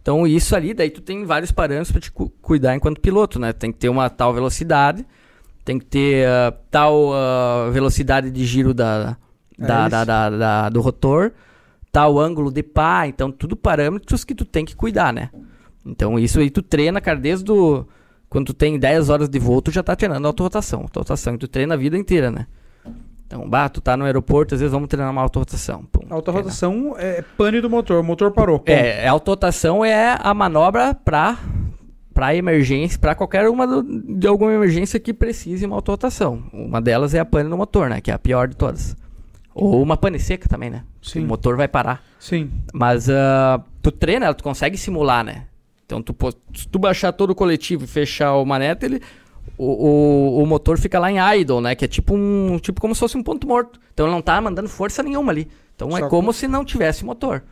[0.01, 3.53] Então isso ali, daí tu tem vários parâmetros para te cu- cuidar enquanto piloto, né?
[3.53, 5.05] Tem que ter uma tal velocidade,
[5.64, 9.16] tem que ter ah, tal ah, velocidade de giro da,
[9.59, 9.90] da, hélice.
[9.90, 11.32] da- da- da- do rotor,
[11.90, 15.30] tal ângulo de pá, então tudo parâmetros que tu tem que cuidar, né?
[15.85, 17.85] Então isso aí tu treina, cara, desde o...
[18.28, 20.80] Quando tu tem 10 horas de voo, tu já tá treinando autorrotação.
[20.80, 22.47] Autorrotação, e tu treina a vida inteira, né?
[23.26, 25.85] Então, bah, tu tá no aeroporto, às vezes vamos treinar uma autorrotação.
[25.91, 28.01] Pum, A autorrotação é pane do motor.
[28.01, 28.59] O motor parou.
[28.59, 28.68] Ponto.
[28.70, 31.39] É, a autorrotação é a manobra pra,
[32.12, 33.82] pra emergência, pra qualquer uma do-
[34.18, 36.43] de alguma emergência que precise uma autorrotação.
[36.53, 38.01] Uma delas é a pane no motor, né?
[38.01, 38.97] Que é a pior de todas.
[39.55, 40.82] Ou uma pane seca também, né?
[41.01, 41.24] Sim.
[41.24, 42.03] O motor vai parar.
[42.18, 42.51] Sim.
[42.72, 45.45] Mas ah, tu treina, tu consegue simular, né?
[45.99, 46.14] Então, tu,
[46.55, 49.01] se tu baixar todo o coletivo e fechar o maneta, ele,
[49.57, 51.74] o, o, o motor fica lá em idle, né?
[51.74, 53.78] Que é tipo um tipo como se fosse um ponto morto.
[53.92, 55.49] Então, ele não tá mandando força nenhuma ali.
[55.74, 57.42] Então, Só é que- como se não tivesse motor.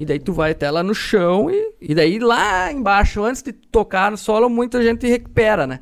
[0.00, 3.52] E daí tu vai até lá no chão e, e daí lá embaixo, antes de
[3.52, 5.78] tocar no solo, muita gente recupera, né?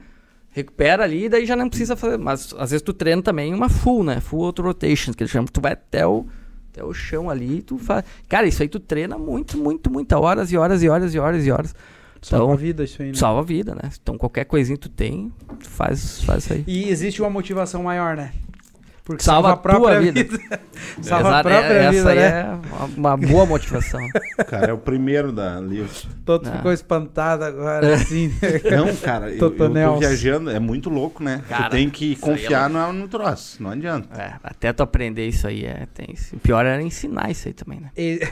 [0.51, 2.19] Recupera ali e daí já não precisa fazer.
[2.19, 4.21] Mas às vezes tu treina também uma full, né?
[4.21, 5.47] Full auto rotation, que eles chamam.
[5.47, 6.27] Tu vai até o,
[6.77, 8.05] até o chão ali tu faz.
[8.29, 11.47] Cara, isso aí tu treina muito, muito, muitas horas e horas e horas e horas
[11.47, 11.75] e horas.
[12.21, 13.15] Salva a Então, vida isso aí, né?
[13.15, 13.91] salva a vida, né?
[14.03, 16.65] Então qualquer coisinha que tu tem, tu faz, faz isso aí.
[16.67, 18.33] E existe uma motivação maior, né?
[19.07, 20.25] Porque Salva salva, a a tua própria vida.
[20.25, 20.61] vida.
[21.01, 22.41] salva a Exato, própria é- vida, essa aí né?
[22.41, 24.01] é uma, uma boa motivação.
[24.49, 26.09] Cara, é o primeiro da lista.
[26.25, 26.57] Todo Ah.
[26.57, 28.35] ficou espantado agora, assim.
[28.69, 31.41] Não, cara, eu, eu tô viajando, é muito louco, né?
[31.49, 34.09] Cara, tu tem que aí é confiar no, no troço, não adianta.
[34.21, 35.87] É, até tu aprender isso aí é.
[35.95, 37.91] Tem, o pior era ensinar isso aí também, né?
[37.97, 38.27] E-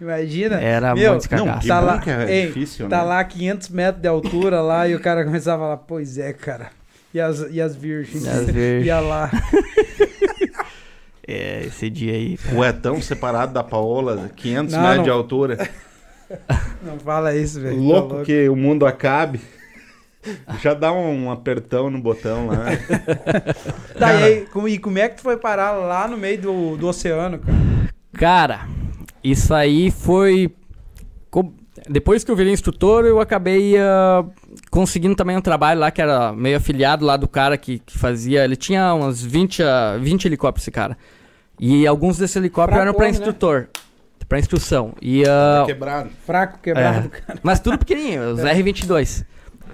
[0.00, 0.60] Imagina.
[0.60, 1.60] Era Meu, muito Não, cagaço.
[1.62, 3.02] que Tá lá- que é Ei, difícil, Tá né?
[3.04, 6.70] lá 500 metros de altura lá e o cara começava a falar, pois é, cara.
[7.14, 8.24] E as, e as virgens?
[8.24, 8.86] E as virgens.
[8.86, 9.30] Ia lá.
[11.30, 12.38] É, esse dia aí.
[12.54, 15.04] O Etão separado da Paola, 500 Não, metros não.
[15.04, 15.70] de altura.
[16.82, 17.76] Não fala isso, velho.
[17.76, 19.38] Tá louco que o mundo acabe.
[20.62, 22.64] Já dá um, um apertão no botão lá.
[23.98, 26.76] Tá, e, aí, como- e como é que tu foi parar lá no meio do,
[26.78, 27.58] do oceano, cara?
[28.14, 28.68] Cara,
[29.22, 30.50] isso aí foi.
[31.88, 34.24] Depois que eu virei instrutor, eu acabei ah,
[34.70, 38.44] conseguindo também um trabalho lá que era meio afiliado lá do cara que, que fazia.
[38.44, 40.96] Ele tinha uns 20, ah, 20 helicópteros, esse cara.
[41.60, 43.18] E alguns desses helicópteros eram pra como, né?
[43.18, 43.68] instrutor.
[44.28, 44.92] Pra instrução.
[45.00, 46.10] E, ah, Quebrado.
[46.26, 47.20] Fraco, quebrado, É.
[47.20, 47.38] cara.
[47.42, 49.24] Mas tudo pequenininho, os R22.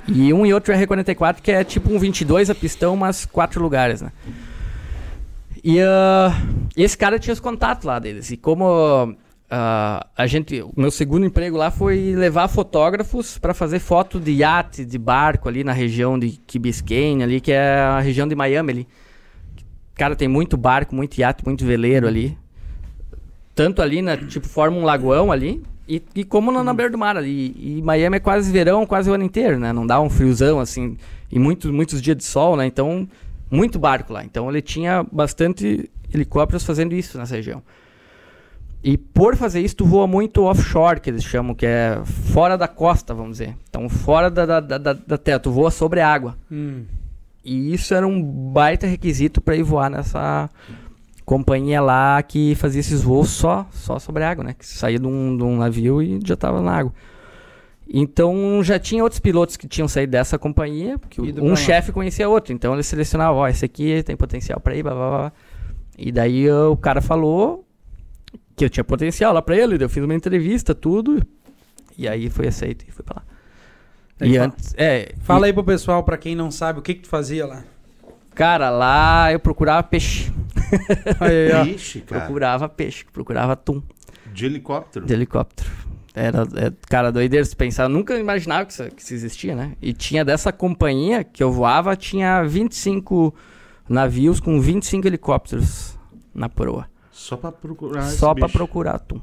[0.06, 4.00] E um e outro R44, que é tipo um 22 a pistão, mas quatro lugares,
[4.02, 4.12] né?
[5.62, 6.30] E ah,
[6.76, 8.30] esse cara tinha os contatos lá deles.
[8.30, 9.16] E como
[9.56, 10.60] ah, a gente.
[10.62, 15.48] O meu segundo emprego lá foi levar fotógrafos para fazer foto de iate, de barco
[15.48, 18.88] ali na região de Key Biscayne, ali, que é a região de Miami ali.
[19.94, 22.36] Cara, tem muito barco, muito iate, muito veleiro ali.
[23.54, 24.16] Tanto ali, né?
[24.16, 25.62] Tipo, forma um lagoão ali.
[25.86, 27.54] E, e como na, na beira do mar ali.
[27.56, 29.72] E Miami é quase verão, quase o ano inteiro, né?
[29.72, 30.96] Não dá um friozão, assim.
[31.30, 32.66] E muitos, muitos dias de sol, né?
[32.66, 33.08] Então,
[33.48, 34.24] muito barco lá.
[34.24, 37.62] Então, ele tinha bastante helicópteros fazendo isso nessa região.
[38.86, 42.68] E por fazer isso, tu voa muito offshore, que eles chamam, que é fora da
[42.68, 43.56] costa, vamos dizer.
[43.70, 46.36] Então, fora da, da, da, da- terra, tu voa sobre a água.
[46.52, 46.84] Hum.
[47.42, 50.50] E isso era um baita requisito para ir voar nessa
[51.24, 54.52] companhia lá que fazia esses voos só, só sobre a água, né?
[54.52, 56.92] Que saía de um, de um navio e já tava na água.
[57.88, 62.52] Então já tinha outros pilotos que tinham saído dessa companhia, porque um chefe conhecia outro,
[62.52, 65.32] então eles selecionavam, ó, esse aqui tem potencial para ir, blá, blá, blá.
[65.96, 67.63] E daí o cara falou
[68.56, 71.22] que eu tinha potencial lá para ele, eu fiz uma entrevista, tudo,
[71.98, 73.22] e aí foi aceito e fui para lá.
[74.20, 76.94] Aí E fala- antes, é, Fala aí pro pessoal, pra quem não sabe, o que
[76.94, 77.64] que tu fazia lá?
[78.34, 80.32] Cara, lá eu procurava peixe.
[81.20, 81.64] Aí, ó.
[81.64, 82.22] Ixi, cara.
[82.22, 83.80] Procurava peixe, procurava atum
[84.32, 85.04] De helicóptero.
[85.06, 85.70] de helicóptero.
[86.16, 87.84] Era, é, cara, doideira se pensar.
[87.84, 89.72] Eu nunca imaginava que isso, que isso existia, né?
[89.82, 93.34] E tinha dessa companhia que eu voava, tinha 25
[93.88, 95.98] navios com 25 helicópteros
[96.32, 96.86] na proa.
[97.24, 98.58] Só pra procurar esse só pra bicho.
[98.58, 99.20] procurar atum.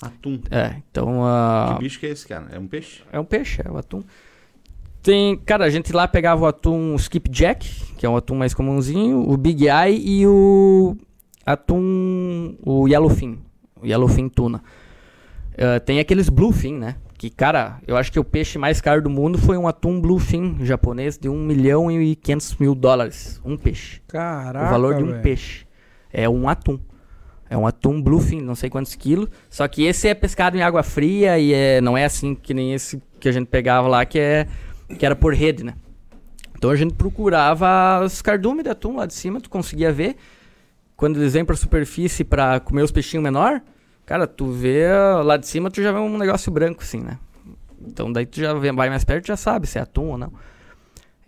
[0.00, 0.40] Atum.
[0.50, 1.24] É, então.
[1.24, 2.46] ah, Que bicho que é esse, cara?
[2.52, 3.02] É um peixe?
[3.12, 4.02] É um peixe, é o atum.
[5.02, 9.28] Tem, cara, a gente lá pegava o atum skipjack, que é um atum mais comumzinho,
[9.28, 10.96] o big eye e o
[11.46, 13.38] atum, o yellowfin,
[13.80, 14.62] o yellowfin tuna.
[15.56, 16.96] Eh, tem aqueles bluefin, né?
[17.16, 20.58] Que, cara, eu acho que o peixe mais caro do mundo foi um atum bluefin
[20.64, 23.40] japonês de 1 milhão e 500 mil dólares.
[23.44, 24.00] Um peixe.
[24.06, 25.22] Caraca, o valor de um velho.
[25.22, 25.66] peixe.
[26.12, 26.78] É um atum.
[27.50, 29.28] É um atum bluefin, não sei quantos quilos.
[29.48, 32.74] Só que esse é pescado em água fria e é, não é assim que nem
[32.74, 34.46] esse que a gente pegava lá, que, é,
[34.98, 35.74] que era por rede, né?
[36.56, 40.16] Então a gente procurava os cardumes de atum lá de cima, tu conseguia ver.
[40.96, 43.62] Quando eles vêm pra superfície pra comer os peixinhos menor,
[44.04, 44.88] cara, tu vê
[45.24, 47.18] lá de cima, tu já vê um negócio branco assim, né?
[47.80, 50.32] Então daí tu já vai mais perto e já sabe se é atum ou não.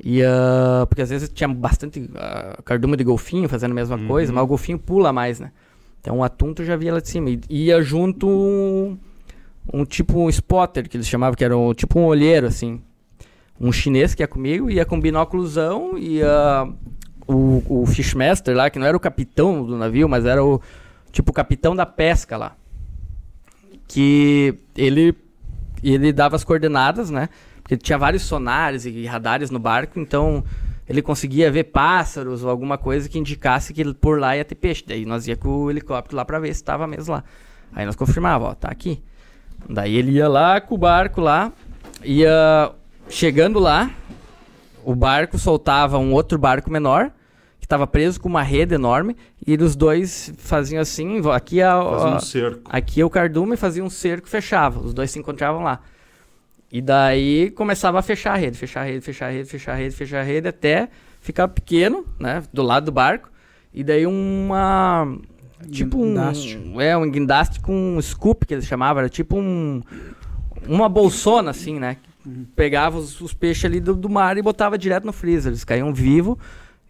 [0.03, 4.09] E, ah, porque às vezes tinha bastante ah, cardume de golfinho fazendo a mesma Uhum.
[4.09, 5.53] coisa, mas o golfinho pula mais, né?
[6.01, 7.31] Então o atum tu já via lá de cima.
[7.31, 8.99] E ia junto um,
[9.73, 12.81] um tipo um spotter, que eles chamavam, que era um, tipo um olheiro, assim.
[13.61, 16.67] Um chinês que ia comigo, ia com binóculosão, ia
[17.27, 20.61] o, o Fishmaster lá, que não era o capitão do navio, mas era o
[21.13, 22.57] tipo o capitão da pesca lá.
[23.87, 25.15] Que ele
[25.83, 27.29] ele dava as coordenadas, né?
[27.63, 30.43] Porque tinha vários sonares e radares no barco, então
[30.91, 34.85] ele conseguia ver pássaros ou alguma coisa que indicasse que por lá ia ter peixe.
[34.87, 37.23] Daí nós ia com o helicóptero lá pra ver se tava mesmo lá.
[37.73, 39.01] Aí nós confirmava, ó, tá aqui.
[39.69, 41.53] Daí ele ia lá com o barco lá,
[42.03, 42.73] ia
[43.09, 43.91] chegando lá,
[44.85, 47.11] o barco soltava um outro barco menor,
[47.61, 49.17] que estava preso com uma rede enorme,
[49.47, 52.61] e os dois faziam assim, aqui é, o- Faz um cerco.
[52.65, 54.81] aqui é o cardume, fazia um cerco e fechava.
[54.81, 55.81] Os dois se encontravam lá.
[56.73, 59.75] E daí começava a fechar a rede, fechar a rede, fechar a rede, fechar a
[59.75, 60.89] rede, fechar a rede, até
[61.21, 63.29] ficar pequeno, né, do lado do barco.
[63.75, 65.17] E daí uma...
[65.71, 66.57] Tipo Guindaste.
[66.57, 66.81] um...
[66.81, 69.01] É, um guindaste com um scoop, que eles chamavam.
[69.01, 69.83] Era tipo um...
[70.67, 71.97] Uma bolsona, assim, né?
[72.55, 75.51] Pegava os, os peixes ali do, do mar e botava direto no freezer.
[75.51, 76.37] Eles caíam vivos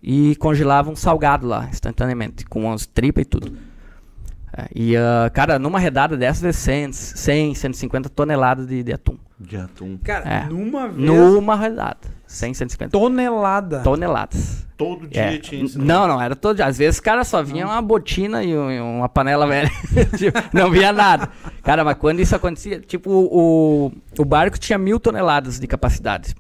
[0.03, 3.53] e congelavam salgado lá, instantaneamente, com as tripas e tudo.
[4.57, 9.17] É, e, ah, cara, numa redada dessas é 100, 100 150 toneladas de, de atum.
[9.39, 9.97] De atum.
[9.99, 10.45] Cara, É.
[10.47, 11.99] numa vez, Numa redada.
[12.27, 13.81] 100, 150 tonelada.
[13.81, 14.67] toneladas.
[14.77, 15.39] Todo dia É.
[15.39, 15.79] tinha isso.
[15.81, 16.67] Não, não, era todo dia.
[16.67, 19.71] Às vezes, cara, só vinha uma botina e um- e uma panela velha.
[20.19, 21.29] Tipo, não via nada.
[21.63, 26.35] Cara, mas quando isso acontecia, tipo, o, o barco tinha mil toneladas de capacidade.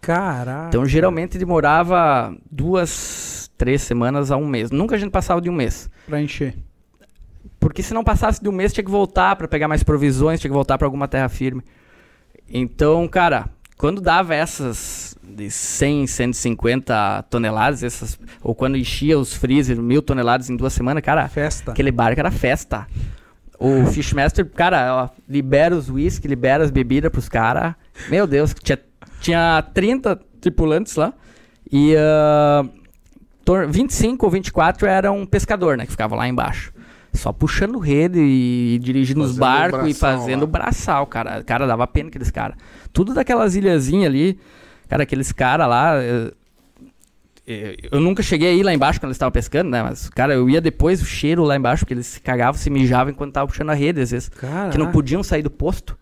[0.00, 0.68] Caraca.
[0.68, 4.70] Então, geralmente, demorava duas, três semanas a um mês.
[4.70, 5.90] Nunca a gente passava de um mês.
[6.06, 6.54] Pra encher.
[7.58, 10.50] Porque se não passasse de um mês, tinha que voltar pra pegar mais provisões, tinha
[10.50, 11.62] que voltar pra alguma terra firme.
[12.48, 19.76] Então, cara, quando dava essas de 100, 150 toneladas, essas, ou quando enchia os freezer
[19.80, 21.72] mil toneladas em duas semanas, cara, Festa.
[21.72, 22.86] aquele barco era festa.
[23.58, 27.74] O Fishmaster, cara, ó, libera os whisky, libera as bebidas pros caras.
[28.10, 28.78] Meu Deus, tinha,
[29.20, 31.12] tinha 30 tripulantes lá.
[31.72, 32.64] E ah,
[33.46, 35.86] tor- 25 ou 24 eram pescador, né?
[35.86, 36.70] Que ficavam lá embaixo.
[37.16, 40.46] Só puxando rede e dirigindo os Fazendo barcos e fazendo lá.
[40.46, 41.42] braçal, cara.
[41.42, 42.56] Cara, dava pena aqueles caras.
[42.92, 44.38] Tudo daquelas ilhazinhas ali.
[44.88, 45.96] Cara, aqueles caras lá.
[45.96, 46.30] eh,
[47.46, 49.82] eh, Eu nunca cheguei a ir lá embaixo quando eles estavam pescando, né?
[49.82, 53.12] Mas, cara, eu ia depois o cheiro lá embaixo, porque eles se cagavam, se mijavam
[53.12, 54.28] enquanto estavam puxando a rede, às vezes.
[54.28, 54.70] Caraca.
[54.70, 55.96] Que não podiam sair do posto.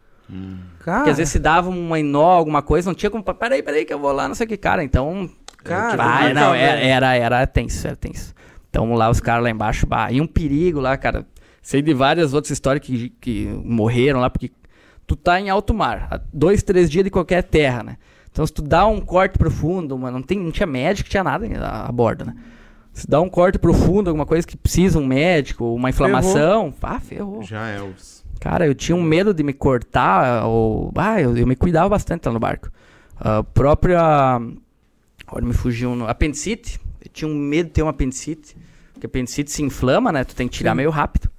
[0.81, 3.23] Cara, Porque às vezes se dava uma nó, alguma coisa, não tinha como.
[3.23, 4.83] Peraí, peraí, que eu vou lá, não sei o que, cara.
[4.83, 5.29] Então.
[5.63, 8.35] Cara, ah, não, era, era, era tenso, era tenso.
[8.75, 11.25] Então lá os caras lá embaixo, bah, e um perigo lá, cara.
[11.63, 14.51] Sei de várias outras histórias que, que morreram lá, porque
[15.07, 17.97] tu tá em alto mar, dois, três dias de qualquer terra, né?
[18.31, 21.47] Então se tu dá um corte profundo, mas não, tem, não tinha médico, tinha nada
[21.61, 22.35] a, a bordo, né?
[22.93, 27.45] Se dá um corte profundo, alguma coisa que precisa um médico, uma inflamação, ah, ferrou.
[27.45, 28.25] Já é os.
[28.41, 30.93] Cara, eu tinha um medo de me cortar, ou.
[30.97, 32.71] Ah, eu, eu me cuidava bastante lá no barco.
[33.21, 34.01] A própria.
[35.27, 36.07] Agora me fugiu um.
[36.09, 36.81] Apendicite.
[37.15, 38.55] Tinha um medo de ter um apendicite.
[38.93, 40.23] Porque apendicite se inflama, né?
[40.25, 40.77] Tu tem que tirar Sim.
[40.77, 41.31] meio rápido.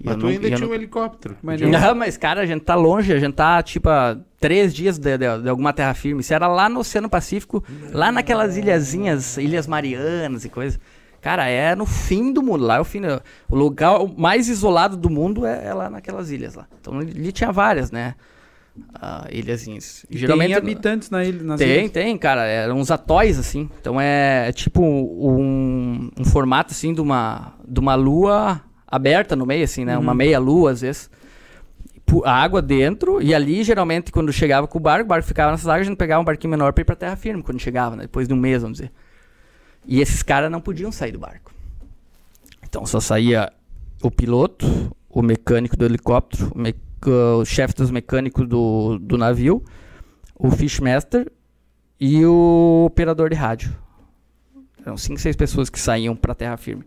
[0.00, 1.36] E Mas tu não- ainda tinha não- um helicóptero.
[1.42, 4.98] Mas não, mas cara, a gente tá longe, a gente tá tipo a três dias
[4.98, 6.20] de, de- de alguma terra firme.
[6.20, 10.80] Isso era lá no Oceano Pacífico, lá naquelas ilhazinhas, Ilhas Marianas e coisa.
[11.20, 13.00] Cara, é no fim do mundo, lá é o fim.
[13.00, 16.66] do- O lugar mais isolado do mundo é, é lá naquelas ilhas lá.
[16.80, 18.14] Então ali tinha várias, né?
[18.94, 20.04] Ah, ilhazinhas.
[20.10, 21.90] E Geralmente tem habitantes na ilha, nas tem, ilhas.
[21.92, 22.44] tem, cara.
[22.44, 23.70] Eram uns atóis, assim.
[23.80, 29.46] Então é, é tipo um, um formato, assim, de uma, de uma lua aberta no
[29.46, 29.96] meio, assim, né?
[29.96, 31.10] Uma meia lua, às vezes.
[32.24, 35.66] A água dentro, e ali, geralmente, quando chegava com o barco, o barco ficava nessas
[35.66, 38.02] águas, a gente pegava um barquinho menor pra ir pra terra firme, quando chegava, né?
[38.02, 38.92] Depois de um mês, vamos dizer.
[39.86, 41.52] E esses caras não podiam sair do barco.
[42.62, 43.52] Então só saía
[44.02, 46.58] o piloto, o mecânico do helicóptero, o,
[47.10, 49.62] o chefe dos mecânicos do, do navio,
[50.34, 51.30] o fishmaster
[52.00, 53.74] e o operador de rádio.
[54.84, 56.84] Eram cinco, seis pessoas que saíam pra terra firme.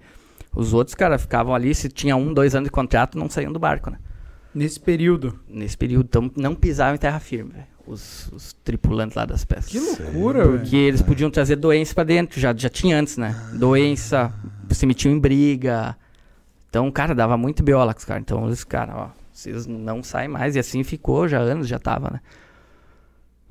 [0.56, 3.60] Os outros, cara, ficavam ali, se tinha um, dois anos de contrato, não saíam do
[3.60, 3.98] barco, né?
[4.54, 5.40] Nesse período.
[5.48, 7.66] Nesse período, então, não pisavam em terra firme, velho.
[7.86, 9.72] Os, os tripulantes lá das peças.
[9.72, 10.60] Que loucura, velho.
[10.60, 13.36] Porque eles podiam trazer doença pra dentro, já, já tinha antes, né?
[13.54, 14.34] Doença,
[14.72, 15.96] se metiam em briga.
[16.70, 18.22] Então, cara, dava muito biola com os caras.
[18.22, 20.56] Então, os caras, ó, vocês não saem mais.
[20.56, 22.20] E assim ficou, já anos, já tava, né?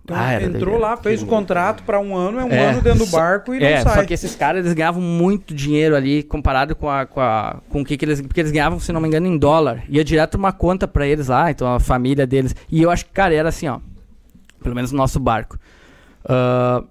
[0.05, 3.05] Então, Ah, entrou lá, fez o contrato pra um ano, é um É, ano dentro
[3.05, 3.95] do barco e não é, sai.
[3.97, 7.81] só que esses caras, eles ganhavam muito dinheiro ali, comparado com a, com a, com
[7.81, 9.83] o que, que eles, porque eles ganhavam, se não me engano, em dólar.
[9.89, 12.55] Ia direto uma conta pra eles lá, então a família deles.
[12.71, 13.81] E eu acho que, cara, era assim, ó,
[14.63, 15.59] pelo menos no nosso barco.
[16.25, 16.85] Ah,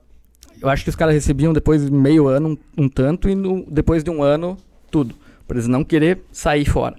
[0.61, 3.65] eu acho que os caras recebiam depois de meio ano um, um tanto e no-
[3.69, 4.57] depois de um ano
[4.91, 5.15] tudo.
[5.47, 6.97] Pra eles não querer sair fora.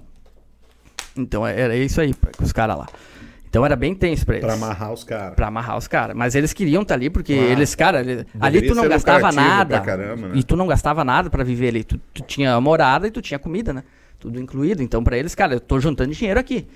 [1.17, 2.87] Então era isso aí, pra- com os caras lá.
[3.49, 4.45] Então era bem tenso pra eles.
[4.45, 5.33] Pra amarrar os caras.
[5.35, 6.15] Pra amarrar os caras.
[6.15, 7.51] Mas eles queriam estar ali, porque Claro.
[7.51, 8.03] eles, cara,
[8.41, 9.79] ali tu não gastava nada.
[9.79, 10.33] caramba, né?
[10.35, 11.83] E tu não gastava nada pra viver ali.
[11.83, 13.83] Tu, tu tinha morada e tu tinha comida, né?
[14.19, 14.83] Tudo incluído.
[14.83, 16.67] Então pra eles, cara, eu tô juntando dinheiro aqui.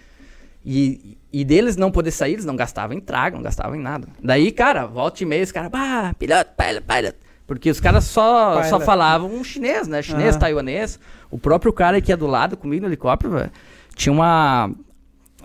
[0.66, 4.08] E, e deles não poder sair, eles não gastavam em trago, não gastavam em nada.
[4.24, 7.18] Daí, cara, volta e meia, os caras, bah, piloto, pilot, pilot.
[7.48, 10.02] Porque os caras só, só falavam chinês, né?
[10.02, 10.40] Chinês, Ah.
[10.40, 11.00] taiwanês.
[11.30, 13.52] O próprio cara que ia do lado comigo no helicóptero, velho,
[13.96, 14.72] tinha uma.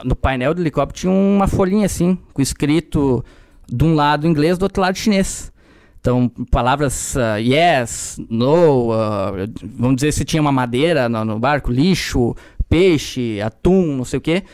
[0.05, 3.25] No painel do helicóptero tinha uma folhinha assim, com escrito
[3.67, 5.53] de um lado inglês, do outro lado chinês.
[6.01, 9.33] Então, palavras ah, yes, no, ah,
[9.63, 12.35] vamos dizer se tinha uma madeira no, no barco, lixo,
[12.69, 14.45] peixe, atum, não sei o quê.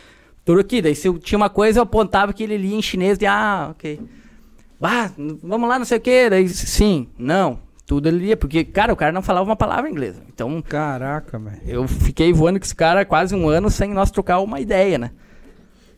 [0.44, 0.80] Tudo aqui.
[0.80, 3.68] Daí se eu tinha uma coisa, eu apontava que ele lia em chinês de ah,
[3.72, 4.00] ok.
[4.80, 5.10] Ah,
[5.42, 6.30] vamos lá, não sei o quê.
[6.30, 7.58] Daí sim, não.
[7.92, 10.22] Tudo ele lia, porque, cara, o cara não falava uma palavra inglesa.
[10.32, 11.60] Então, Caraca, velho.
[11.66, 15.10] eu fiquei voando com esse cara quase um ano sem nós trocar uma ideia, né?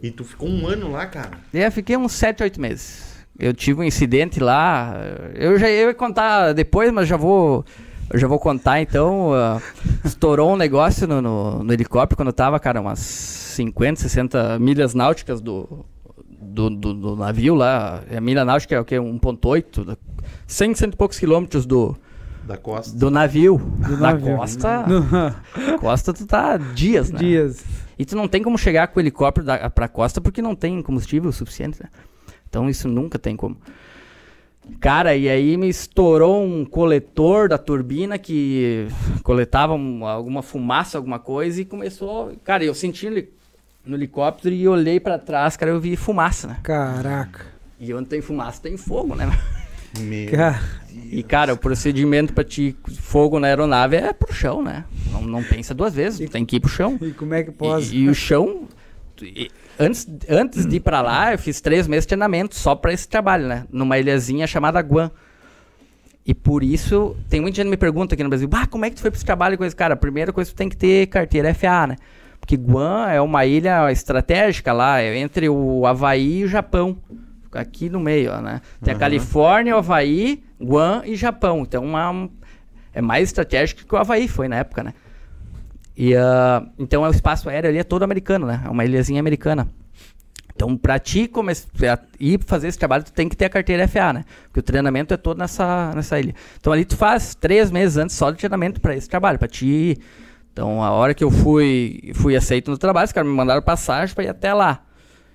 [0.03, 1.39] E tu ficou um ano lá, cara.
[1.55, 3.25] Eu fiquei uns 7, 8 meses.
[3.39, 4.93] Eu tive um incidente lá.
[5.37, 7.65] Eu já eu ia contar depois, mas já vou.
[8.11, 9.33] Eu já vou contar então.
[9.33, 9.63] ah,
[10.05, 14.95] estourou um negócio no, no, no helicóptero quando eu tava, cara, umas 50, 60 milhas
[14.95, 15.87] náuticas do,
[16.55, 18.03] do, do, do navio lá.
[18.17, 18.97] A milha náutica é o quê?
[18.97, 19.85] 1,8?
[19.85, 19.97] da-
[20.47, 21.97] 100, cento e poucos quilômetros do,
[22.47, 22.97] Da costa.
[22.97, 23.59] do navio.
[23.59, 24.37] Do da navio.
[24.37, 24.85] costa.
[25.81, 27.19] Costa, tu tá dias, né?
[27.19, 27.65] Dias.
[27.99, 30.81] E tu não tem como chegar com o helicóptero da, pra costa porque não tem
[30.83, 31.89] combustível suficiente, né?
[32.49, 33.57] Então isso nunca tem como.
[34.81, 38.89] Cara, e aí me estourou um coletor da turbina que
[39.23, 42.33] coletava um- alguma fumaça, alguma coisa e começou.
[42.43, 43.29] Cara, eu senti
[43.85, 46.57] no, heli- no helicóptero e olhei pra trás, cara, eu vi fumaça, né?
[46.63, 47.47] Caraca.
[47.79, 49.31] E onde tem fumaça tem fogo, né?
[49.99, 50.61] Meu Cara,
[50.93, 54.85] E cara, o procedimento pra ti fogo na aeronave é pro chão, né?
[55.13, 56.99] Não, não pensa duas vezes, tu tem que ir pro chão.
[57.01, 57.95] e como é que pode?
[57.97, 58.67] E, e o chão.
[59.23, 62.93] e- antes, antes de ir pra lá, eu fiz três meses de treinamento só pra
[62.93, 63.65] esse trabalho, né?
[63.71, 65.11] Numa ilhazinha chamada Guam.
[66.27, 68.91] E por isso, tem muita gente que me pergunta aqui no Brasil, bah, como é
[68.91, 69.95] que tu foi pra esse trabalho com esse cara?
[69.95, 71.97] Primeira coisa que tu tem que ter carteira FA, né?
[72.45, 76.99] Porque Guam é uma ilha estratégica lá, é entre o Havaí e o Japão.
[77.43, 78.61] Fica aqui no meio, ó, né?
[78.83, 81.63] Tem a Califórnia, o Havaí, Guam e Japão.
[81.63, 82.29] Então uma,
[82.93, 84.93] é mais estratégico que o Havaí foi na época, né?
[85.97, 88.61] E, ah, então é o espaço aéreo ali é todo americano, né?
[88.63, 89.67] É uma ilhazinha americana.
[90.55, 93.89] Então, pra ti come- pra ir fazer esse trabalho, tu tem que ter a carteira
[93.89, 94.25] FA, né?
[94.45, 96.35] Porque o treinamento é todo nessa, nessa ilha.
[96.61, 99.99] Então, ali tu faz três meses antes só de treinamento pra esse trabalho, pra ti.
[100.55, 104.15] Então, a hora que eu fui, fui aceito no trabalho, os caras me mandaram passagem
[104.15, 104.85] pra ir até lá.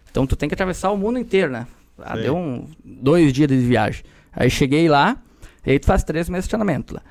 [0.10, 1.68] Então, tu tem que atravessar o mundo inteiro, né?
[2.02, 4.02] Ah, deu um, dois dias de viagem.
[4.32, 5.18] Aí cheguei lá,
[5.66, 7.02] e aí tu faz três meses de treinamento lá.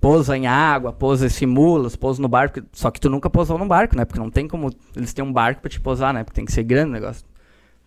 [0.00, 2.62] Pousa em água, pousa em simulas, pousa no barco.
[2.72, 4.06] Só que tu nunca pousou num barco, né?
[4.06, 6.24] Porque não tem como eles têm um barco pra te pousar, né?
[6.24, 7.26] Porque tem que ser grande o negócio.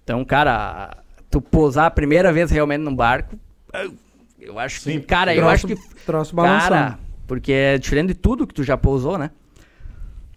[0.03, 0.95] Então, cara,
[1.31, 3.35] tu pousar a primeira vez realmente num barco,
[4.39, 6.69] eu acho que, Sim, cara, eu troço- acho que Troço balançando.
[6.69, 9.31] Cara, porque é diferente de tudo que tu já pousou, né?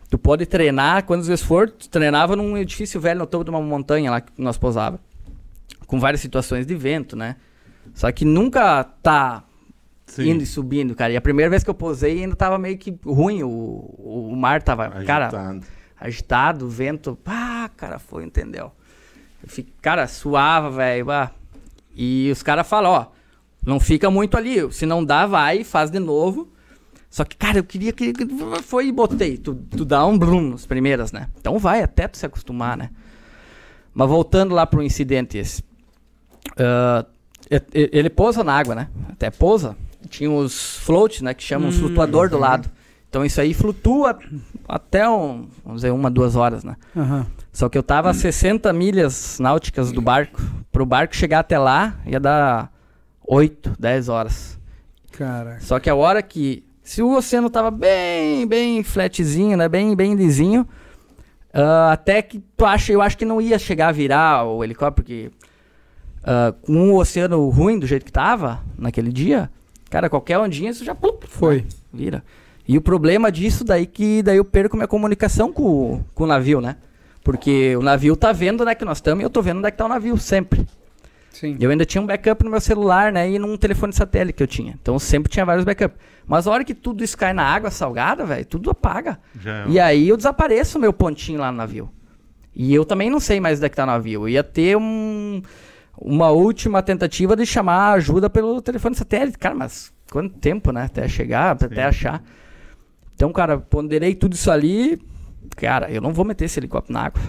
[0.09, 3.61] Tu pode treinar, quantas vezes for, tu treinava num edifício velho no topo de uma
[3.61, 5.01] montanha lá que nós pousava.
[5.87, 7.37] Com várias situações de vento, né?
[7.95, 9.43] Só que nunca tá
[10.07, 10.31] Sim.
[10.31, 11.13] indo e subindo, cara.
[11.13, 14.37] E a primeira vez que eu pousei ainda tava meio que ruim, o, o, o
[14.37, 15.67] mar tava, cara, Agitado.
[15.99, 17.19] agitado, vento.
[17.27, 18.71] Ah, cara, foi, entendeu?
[19.43, 21.11] Eu fico, cara, suava, velho.
[21.11, 21.31] ah.
[21.95, 23.07] E os caras falam, ó,
[23.65, 24.73] não fica muito ali.
[24.73, 26.49] Se não dá, vai, faz de novo.
[27.17, 28.13] Só que, cara, eu queria que.
[28.63, 29.39] Foi e botei.
[29.39, 31.29] Tu, tu dá um brum nas primeiras, né?
[31.41, 32.91] Então vai até tu se acostumar, né?
[33.95, 35.65] Mas voltando lá pro incidente esse.
[37.51, 38.89] e- ele pousa na água, né?
[39.09, 39.75] Até pousa.
[40.11, 41.33] Tinha os floats, né?
[41.33, 42.71] Que chamam os flutuador do lado.
[43.09, 44.19] Então isso aí flutua
[44.69, 46.77] até, um, vamos dizer, uma, duas horas, né?
[46.95, 47.27] Aham.
[47.51, 50.39] Só que eu tava a 60 milhas náuticas do barco.
[50.71, 52.71] Pro barco chegar até lá, ia dar
[53.27, 54.59] 8, 10 horas.
[55.13, 55.61] Caraca.
[55.61, 56.63] Só que a hora que.
[56.87, 59.69] Se o oceano tava bem, bem flatzinho, né?
[59.69, 60.65] Bem, bem lisinho.
[61.53, 64.95] ah, até que tu acha, eu acho que não ia chegar a virar o helicóptero,
[65.05, 65.31] porque
[66.23, 69.51] ah, com o oceano ruim do jeito que tava naquele dia,
[69.91, 71.65] cara, qualquer ondinha isso já plup, Foi.
[71.93, 72.23] vira.
[72.69, 76.27] E o problema disso daí que daí eu perco minha comunicação com, o- com o
[76.29, 76.77] navio, né?
[77.25, 79.67] Porque o navio tá vendo onde é que nós estamos e eu tô vendo onde
[79.67, 80.65] é que tá o navio, sempre.
[81.39, 81.57] Sim.
[81.61, 83.31] E eu ainda tinha um backup no meu celular, né?
[83.31, 84.75] E num telefone satélite que eu tinha.
[84.81, 85.99] Então eu sempre tinha vários backups.
[86.27, 89.19] Mas a hora que tudo isso cai na água salgada, velho, tudo apaga.
[89.41, 91.91] Já é E aí eu desapareço o meu pontinho lá no navio.
[92.55, 94.23] E eu também não sei mais onde é que tá o navio.
[94.23, 95.43] Eu ia ter um,
[96.01, 99.37] uma última tentativa de chamar ajuda pelo telefone satélite.
[99.39, 100.85] Cara, mas quanto tempo, né?
[100.85, 101.81] Até chegar, até Sim.
[101.83, 102.23] achar.
[103.15, 104.99] Então, cara, ponderei tudo isso ali.
[105.55, 107.21] Cara, eu não vou meter esse helicóptero na água.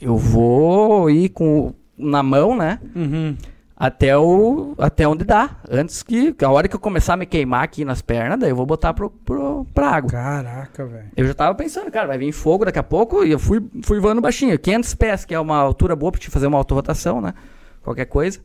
[0.00, 2.78] eu vou ir com o- na mão, né?
[2.94, 3.36] Uhum.
[3.76, 5.56] Até, o, até onde dá.
[5.68, 8.56] Antes que, a hora que eu começar a me queimar aqui nas pernas, daí eu
[8.56, 10.10] vou botar pro, pro, pra água.
[10.10, 11.10] Caraca, velho.
[11.16, 13.98] Eu já tava pensando, cara, vai vir fogo daqui a pouco e eu fui, fui
[13.98, 14.56] voando baixinho.
[14.56, 17.34] 500 pés, que é uma altura boa pra te fazer uma autorrotação, né?
[17.82, 18.38] Qualquer coisa.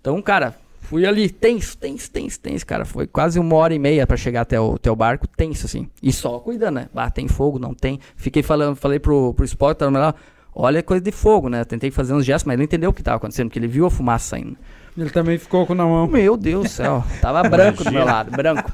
[0.00, 2.84] Então, cara, fui ali, tenso, tenso, tenso, tenso, cara.
[2.84, 5.88] Foi quase uma hora e meia pra chegar até o teu barco, tenso, assim.
[6.02, 6.88] E só cuidando, né?
[6.94, 8.00] Ah, tem fogo, não tem.
[8.16, 10.14] Fiquei falando, falei pro, pro Spot, tava lá,
[10.54, 11.64] olha coisa de fogo, né?
[11.64, 13.86] Tentei fazer uns gestos, mas ele não entendeu o que tava acontecendo, porque ele viu
[13.86, 14.56] a fumaça saindo.
[14.96, 16.06] Ele também ficou com na mão.
[16.06, 17.04] Meu Deus do céu.
[17.20, 18.70] Tava branco do meu lado, branco.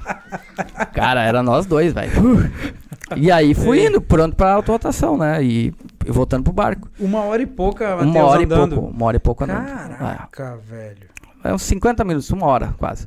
[0.93, 2.51] Cara, era nós dois, velho.
[3.17, 5.43] E aí fui indo, pronto pra autorrotação, né?
[5.43, 5.75] E
[6.07, 6.89] e voltando pro barco.
[6.99, 8.73] Uma hora e pouca, Uma Matheus, hora andando.
[8.73, 8.91] e pouco.
[8.97, 9.67] Uma hora e pouco andando.
[9.67, 11.09] Caraca, velho.
[11.45, 13.07] É, é uns 50 minutos, uma hora quase.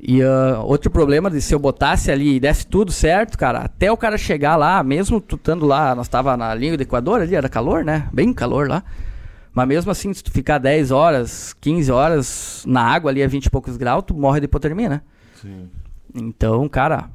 [0.00, 3.90] E ah, outro problema de se eu botasse ali e desse tudo certo, cara, até
[3.90, 7.34] o cara chegar lá, mesmo tu estando lá, nós tava na linha do Equador ali,
[7.34, 8.08] era calor, né?
[8.12, 8.84] Bem calor lá.
[9.52, 13.46] Mas mesmo assim, se tu ficar 10 horas, 15 horas na água ali a 20
[13.46, 15.00] e poucos graus, tu morre de hipotermia, né?
[15.40, 15.68] Sim.
[16.14, 17.10] Então, cara,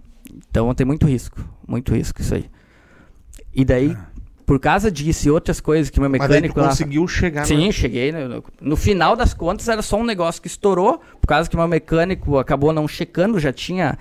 [0.49, 2.49] então tem muito risco, muito risco isso aí.
[3.55, 3.95] E daí,
[4.45, 6.69] por causa disso e outras coisas que meu Mas mecânico lá...
[6.69, 7.71] conseguiu chegar Sim, no...
[7.73, 8.11] cheguei.
[8.11, 11.67] No, no- final das contas, era só um negócio que estourou, por causa que meu
[11.67, 13.97] mecânico acabou não checando, já tinha.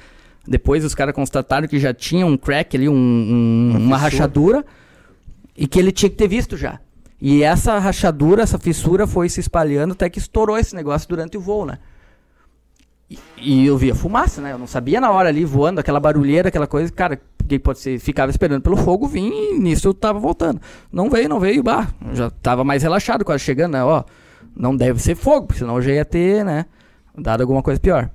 [0.46, 4.64] Depois os caras constataram que já tinha um crack ali, um- um- Uma uma, rachadura,
[5.56, 6.80] e que ele tinha que ter visto já.
[7.20, 11.40] E essa rachadura, essa fissura foi se espalhando até que estourou esse negócio durante o
[11.40, 11.78] voo, né?
[13.36, 14.52] E, eu via fumaça, né?
[14.52, 17.98] Eu não sabia na hora ali voando, aquela barulheira, aquela coisa, cara, que pode ser,
[17.98, 20.60] ficava esperando pelo fogo vir e nisso eu tava voltando.
[20.90, 23.84] Não veio, não veio, bah, já tava mais relaxado quase chegando, né?
[23.84, 24.04] Ó,
[24.56, 26.66] não deve ser fogo, porque senão eu já ia ter, né?
[27.16, 28.10] Dado alguma coisa pior.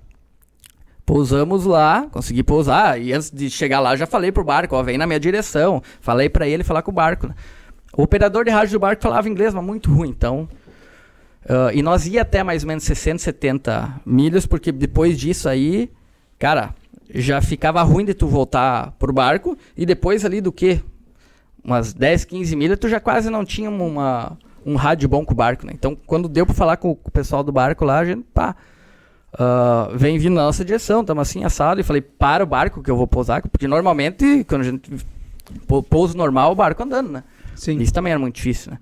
[1.05, 4.97] Pousamos lá, consegui pousar, e antes de chegar lá, já falei pro barco, ó, vem
[4.97, 5.81] na minha direção.
[6.01, 7.35] Falei pra ele falar com o barco, né?
[7.95, 10.49] O operador de rádio do barco falava inglês, mas muito ruim, então.
[11.47, 15.89] Ah, e nós ia até mais ou menos 60, 70 milhas, porque depois disso aí,
[16.37, 16.73] cara,
[17.13, 20.81] já ficava ruim de tu voltar pro barco, e depois ali do que?
[21.63, 25.35] Umas 10, 15 milhas, tu já quase não tinha uma, um rádio bom com o
[25.35, 25.73] barco, né?
[25.73, 28.55] Então, quando deu pra falar com, com o pessoal do barco lá, a gente, pá,
[29.37, 32.89] ah, vem vindo na nossa direção, estamos assim assado, e falei, para o barco que
[32.91, 34.91] eu vou pousar, porque normalmente, quando a gente
[35.67, 37.23] pou- pouso normal, o barco andando, né?
[37.55, 37.79] Sim.
[37.79, 38.79] Isso também era muito difícil, né?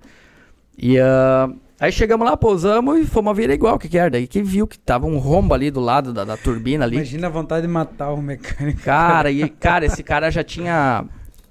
[0.77, 1.49] E ah,
[1.79, 4.09] aí chegamos lá, pousamos e fomos ver igual o que que era.
[4.09, 6.97] Daí que viu que tava um rombo ali do lado da, da turbina ali.
[6.97, 8.81] Imagina a vontade de matar o mecânico.
[8.81, 11.05] Cara, e cara, esse cara já tinha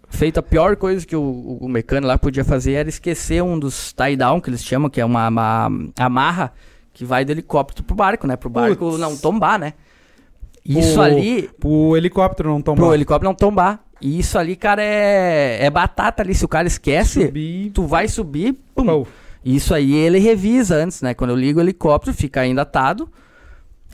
[0.09, 3.93] feito a pior coisa que o, o mecânico lá podia fazer era esquecer um dos
[3.93, 6.53] tie-down, que eles chamam, que é uma, uma amarra
[6.93, 8.37] que vai do helicóptero pro barco, né?
[8.37, 9.73] Pro barco não tombar, né?
[10.65, 12.87] Isso O- ali, O helicóptero não tomou.
[12.87, 13.81] pro helicóptero não tombar.
[14.01, 16.35] E isso ali, cara, é, é batata ali.
[16.35, 17.71] Se o cara esquece, Subir.
[17.73, 19.05] tu vai subir, pum,
[19.45, 21.15] Isso aí ele revisa antes, né?
[21.15, 23.09] Quando eu ligo o helicóptero, fica ainda atado.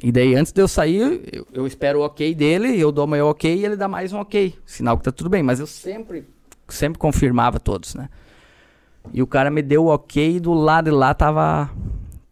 [0.03, 3.27] E daí, antes de eu sair, eu, eu espero o ok dele, eu dou meu
[3.27, 4.55] ok e ele dá mais um ok.
[4.65, 5.43] Sinal que tá tudo bem.
[5.43, 6.25] Mas eu sempre,
[6.69, 8.09] sempre confirmava todos, né?
[9.13, 11.71] E o cara me deu o ok e do lado de lá tava,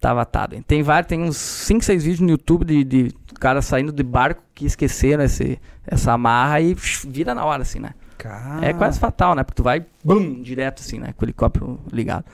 [0.01, 0.62] tava atado.
[0.66, 4.43] Tem vários, tem uns 5, 6 vídeos no YouTube de, de cara saindo de barco
[4.55, 7.91] que esqueceram esse, essa amarra e vira na hora, assim, né?
[8.19, 8.66] cara.
[8.66, 9.45] É quase fatal, né?
[9.45, 11.14] Porque tu vai, bum, direto assim, né?
[11.16, 12.25] Com o helicóptero ligado.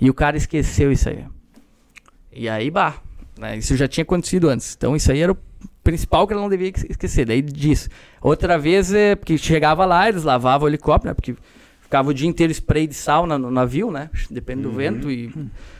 [0.00, 1.24] E o cara esqueceu isso aí.
[2.32, 2.96] E aí, bah,
[3.38, 3.58] né?
[3.58, 4.74] Isso já tinha acontecido antes.
[4.76, 5.38] Então isso aí era o
[5.82, 7.26] principal que ele não devia esque- esquecer.
[7.26, 7.88] Daí disso.
[8.22, 11.14] Outra vez, é porque chegava lá, eles lavavam o helicóptero, né?
[11.14, 11.34] Porque
[11.80, 14.08] ficava o dia inteiro spray de sal na- no navio, né?
[14.30, 15.32] Depende do vento e...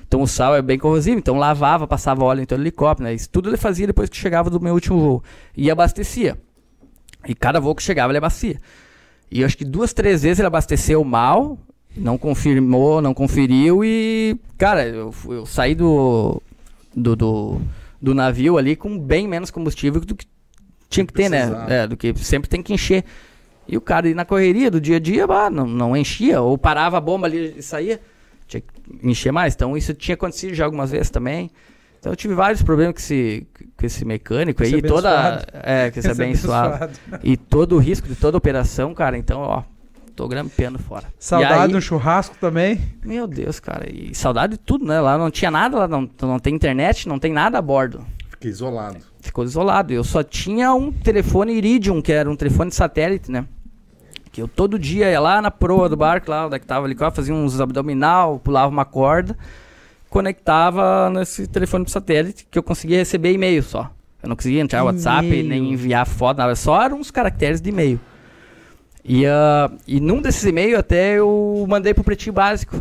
[0.06, 3.14] Então o sal é bem corrosivo, então lavava, passava óleo em todo o helicóptero, né?
[3.14, 5.24] Isso tudo ele fazia depois que chegava do meu último voo.
[5.56, 6.36] E abastecia.
[7.28, 8.58] E cada voo que chegava ele abastecia.
[9.30, 11.56] E eu acho que duas, três vezes ele abasteceu mal,
[11.96, 16.40] não confirmou, não conferiu e, cara, eu, eu saí do,
[16.94, 17.60] do, do,
[18.00, 20.26] do navio ali com bem menos combustível do que
[20.88, 21.48] tinha que ter, né?
[21.68, 23.04] É, do que sempre tem que encher.
[23.66, 26.98] E o cara na correria do dia a dia, bah, não, não enchia, ou parava
[26.98, 28.00] a bomba ali e saía,
[28.46, 28.68] tinha que
[29.02, 29.54] encher mais.
[29.54, 31.50] Então isso tinha acontecido já algumas vezes também.
[32.00, 35.10] Então eu tive vários problemas com esse, com esse mecânico aí, toda.
[35.10, 35.46] abençoado.
[35.62, 36.74] É, com esse Esse abençoado.
[36.84, 37.20] abençoado.
[37.22, 39.62] E todo o risco de toda operação, cara, então, ó,
[40.20, 41.06] tô grampeando fora.
[41.18, 42.78] Saudade E do aí, churrasco também.
[43.02, 45.00] Meu Deus, cara, e saudade de tudo, né?
[45.00, 48.04] Lá não tinha nada, lá não, não tem internet, não tem nada a bordo.
[48.28, 48.98] Fiquei isolado.
[49.22, 49.94] Ficou isolado.
[49.94, 53.46] Eu só tinha um telefone Iridium, que era um telefone de satélite, né?
[54.30, 56.84] Que eu todo dia ia lá na proa do barco, lá onde é que tava
[56.84, 59.36] ali, fazia uns abdominal, pulava uma corda,
[60.10, 63.90] conectava nesse telefone de satélite, que eu conseguia receber e-mail só.
[64.22, 66.54] Eu não conseguia entrar no WhatsApp, nem enviar foto, nada.
[66.54, 67.98] Só eram uns caracteres de e-mail.
[69.12, 72.80] E, ah, e num desses e-mails até eu mandei pro Pretinho Básico.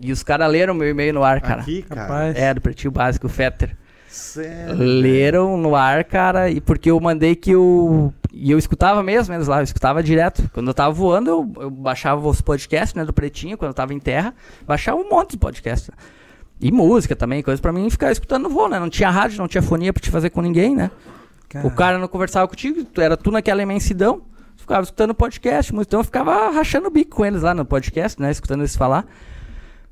[0.00, 1.60] E os caras leram meu e-mail no ar, cara.
[1.60, 2.00] Aqui, cara.
[2.00, 2.36] Rapaz.
[2.36, 3.76] É, do Pretinho Básico, o Fetter.
[4.08, 4.74] Sério.
[4.76, 8.12] Leram no ar, cara, e porque eu mandei que eu.
[8.32, 10.50] E eu escutava mesmo, menos lá, eu escutava direto.
[10.52, 13.94] Quando eu tava voando, eu, eu baixava os podcasts, né, do Pretinho, quando eu tava
[13.94, 14.34] em terra,
[14.66, 15.92] baixava um monte de podcast.
[16.60, 18.80] E música também, coisa pra mim ficar escutando no voo, né?
[18.80, 20.90] Não tinha rádio, não tinha fonia pra te fazer com ninguém, né?
[21.62, 24.22] O cara não conversava contigo, era tu naquela imensidão,
[24.58, 28.30] ficava escutando podcast, então eu ficava rachando o bico com eles lá no podcast, né?
[28.30, 29.06] Escutando eles falar.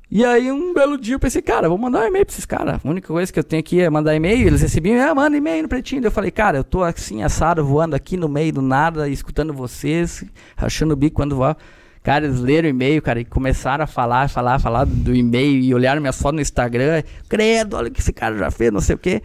[0.09, 2.79] E aí, um belo dia, eu pensei, cara, vou mandar um e-mail pra esses caras.
[2.81, 4.47] A única coisa que eu tenho aqui é mandar e-mail.
[4.47, 6.01] Eles recebiam, ah, manda e-mail no pretinho.
[6.01, 10.23] Eu falei, cara, eu tô assim, assado, voando aqui no meio do nada, escutando vocês,
[10.55, 11.57] rachando o bico quando voava.
[12.03, 15.73] Cara, eles leram o e-mail, cara, e começaram a falar, falar, falar do e-mail e
[15.73, 17.03] olharam minhas fotos no Instagram.
[17.27, 19.21] Credo, olha o que esse cara já fez, não sei o quê.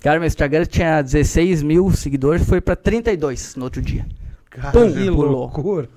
[0.00, 4.06] Cara, meu Instagram tinha 16 mil seguidores, foi pra 32 no outro dia.
[4.72, 5.30] Pum, Que pulou.
[5.30, 5.88] loucura.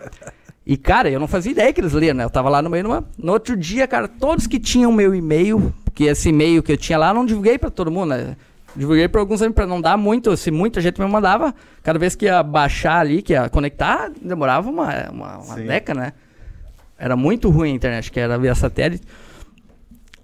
[0.65, 2.23] E, cara, eu não fazia ideia que eles liam, né?
[2.23, 3.03] Eu tava lá no meio numa...
[3.17, 6.97] No outro dia, cara, todos que tinham meu e-mail, que esse e-mail que eu tinha
[6.97, 8.35] lá, eu não divulguei pra todo mundo, né?
[8.75, 11.53] Divulguei pra alguns amigos pra não dar muito, se muita gente me mandava,
[11.83, 16.13] cada vez que ia baixar ali, que ia conectar, demorava uma, uma, uma década, né?
[16.97, 19.05] Era muito ruim a internet, que era via satélite.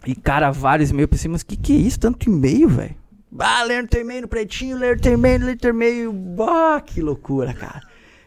[0.05, 1.03] E, cara, vários e-mails.
[1.03, 1.99] Eu pensei, mas que que é isso?
[1.99, 2.95] Tanto e-mail, velho?
[3.39, 6.13] Ah, ler teu e-mail no pretinho, ler teu e-mail, ler teu e-mail.
[6.39, 7.81] Ah, que loucura, cara.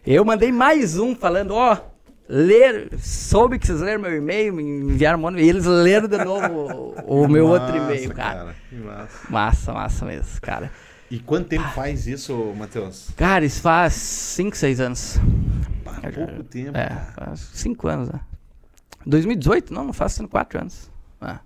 [0.06, 1.78] Eu mandei mais um falando, ó,
[2.28, 6.94] ler, soube que vocês leram meu e-mail, me enviaram um e eles leram de novo
[7.06, 8.56] o, o meu outro Massa, e-mail, cara.
[8.68, 9.18] Que massa.
[9.30, 10.70] Massa, massa mesmo, cara.
[11.10, 13.08] E quanto tempo faz isso, Matheus?
[13.16, 15.18] Cara, isso faz 5, 6 anos.
[15.84, 16.76] Pá, pouco tempo.
[16.76, 17.12] É, cara.
[17.28, 18.20] faz 5 anos, né?
[19.06, 19.72] 2018?
[19.72, 20.90] Não, não faz 4 anos.
[21.20, 21.40] Ah.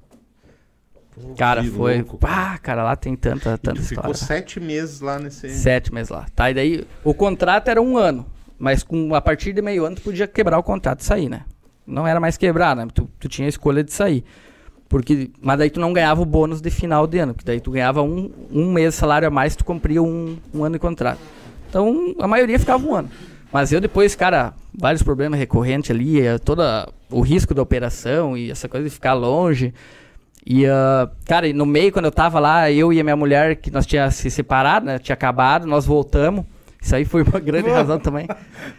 [1.15, 1.97] Pô, Cara, foi.
[1.99, 2.35] louco, cara.
[2.35, 4.41] Pá, cara, lá tem tanta, E tanta tu ficou história.
[4.41, 5.51] sete meses lá nesse.
[5.51, 6.27] Sete meses lá.
[6.35, 8.27] Tá, e daí o contrato era um ano.
[8.59, 11.43] Mas com, a partir de meio ano tu podia quebrar o contrato e sair, né?
[11.87, 12.87] Não era mais quebrar, né?
[12.93, 14.25] Tu, tu tinha a escolha de sair.
[14.89, 17.35] Porque, mas daí tu não ganhava o bônus de final de ano.
[17.35, 20.65] Porque daí tu ganhava um, um mês de salário a mais tu cumpria um, um
[20.65, 21.21] ano de contrato.
[21.69, 23.11] Então a maioria ficava um ano.
[23.53, 26.63] Mas eu depois, cara, vários problemas recorrentes ali, eh, todo
[27.11, 29.73] o risco da operação e essa coisa de ficar longe.
[30.45, 33.71] E, ah, cara, no meio, quando eu tava lá, eu e a minha mulher, que
[33.71, 34.99] nós tínhamos se separado, né?
[34.99, 36.45] Tinha acabado, nós voltamos.
[36.81, 38.27] Isso aí foi uma grande razão também.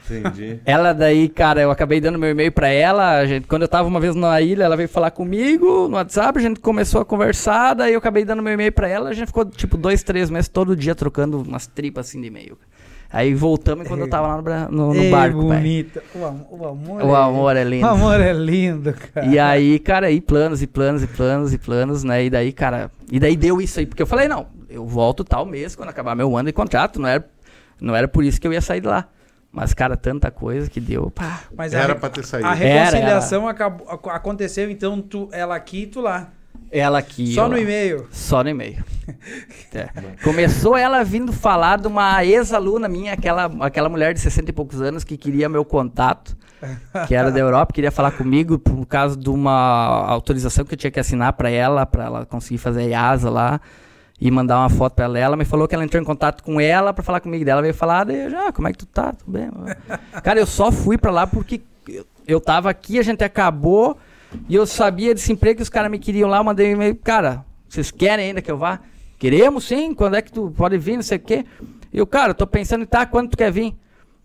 [0.09, 0.59] Entendi.
[0.65, 3.17] Ela daí, cara, eu acabei dando meu e-mail pra ela.
[3.17, 6.39] A gente, quando eu tava uma vez na ilha, ela veio falar comigo no WhatsApp,
[6.39, 9.27] a gente começou a conversar, daí eu acabei dando meu e-mail pra ela, a gente
[9.27, 12.57] ficou tipo dois, três meses todo dia trocando umas tripas assim de e-mail.
[13.11, 16.03] Aí voltamos quando eu tava lá no, no, no Ei, barco, bonita.
[16.13, 17.85] O, am- o amor O é- amor é lindo.
[17.87, 19.25] O amor é lindo, cara.
[19.25, 22.23] E aí, cara, aí planos e planos e planos e planos, né?
[22.25, 25.43] E daí, cara, e daí deu isso aí, porque eu falei, não, eu volto tal
[25.43, 27.27] mês quando acabar meu ano de contrato, não era,
[27.81, 29.07] não era por isso que eu ia sair de lá.
[29.51, 31.41] Mas, cara, tanta coisa que deu, pá.
[31.57, 32.47] Mas Era a, pra ter saído.
[32.47, 36.29] a Era, reconciliação acabou- ac- aconteceu, então, tu, ela aqui e tu lá.
[36.71, 37.33] Ela aqui.
[37.33, 38.07] Só no e-mail.
[38.11, 38.83] Só no e-mail.
[39.73, 39.87] É.
[40.23, 44.81] Começou ela vindo falar de uma ex-aluna minha, aquela, aquela mulher de 60 e poucos
[44.81, 46.37] anos que queria meu contato,
[47.07, 50.91] que era da Europa, queria falar comigo por causa de uma autorização que eu tinha
[50.91, 53.61] que assinar pra ela, pra ela conseguir fazer a IASA lá
[54.19, 55.19] e mandar uma foto pra ela.
[55.19, 57.45] Ela me falou que ela entrou em contato com ela pra falar comigo.
[57.45, 59.13] Daí Ela veio falar, daí eu já, ah, como é que tu tá?
[59.13, 59.49] Tudo bem?
[60.23, 61.61] Cara, eu só fui pra lá porque
[62.27, 63.97] eu- tava aqui, a gente acabou
[64.47, 66.37] e eu sabia desse emprego que os caras me queriam lá.
[66.37, 68.79] Eu mandei um e-mail, cara, vocês querem ainda que eu vá?
[69.17, 71.45] Queremos sim, quando é que tu pode vir, não sei o quê.
[71.91, 73.75] E eu, cara, eu tô pensando tá, quando tu quer vir?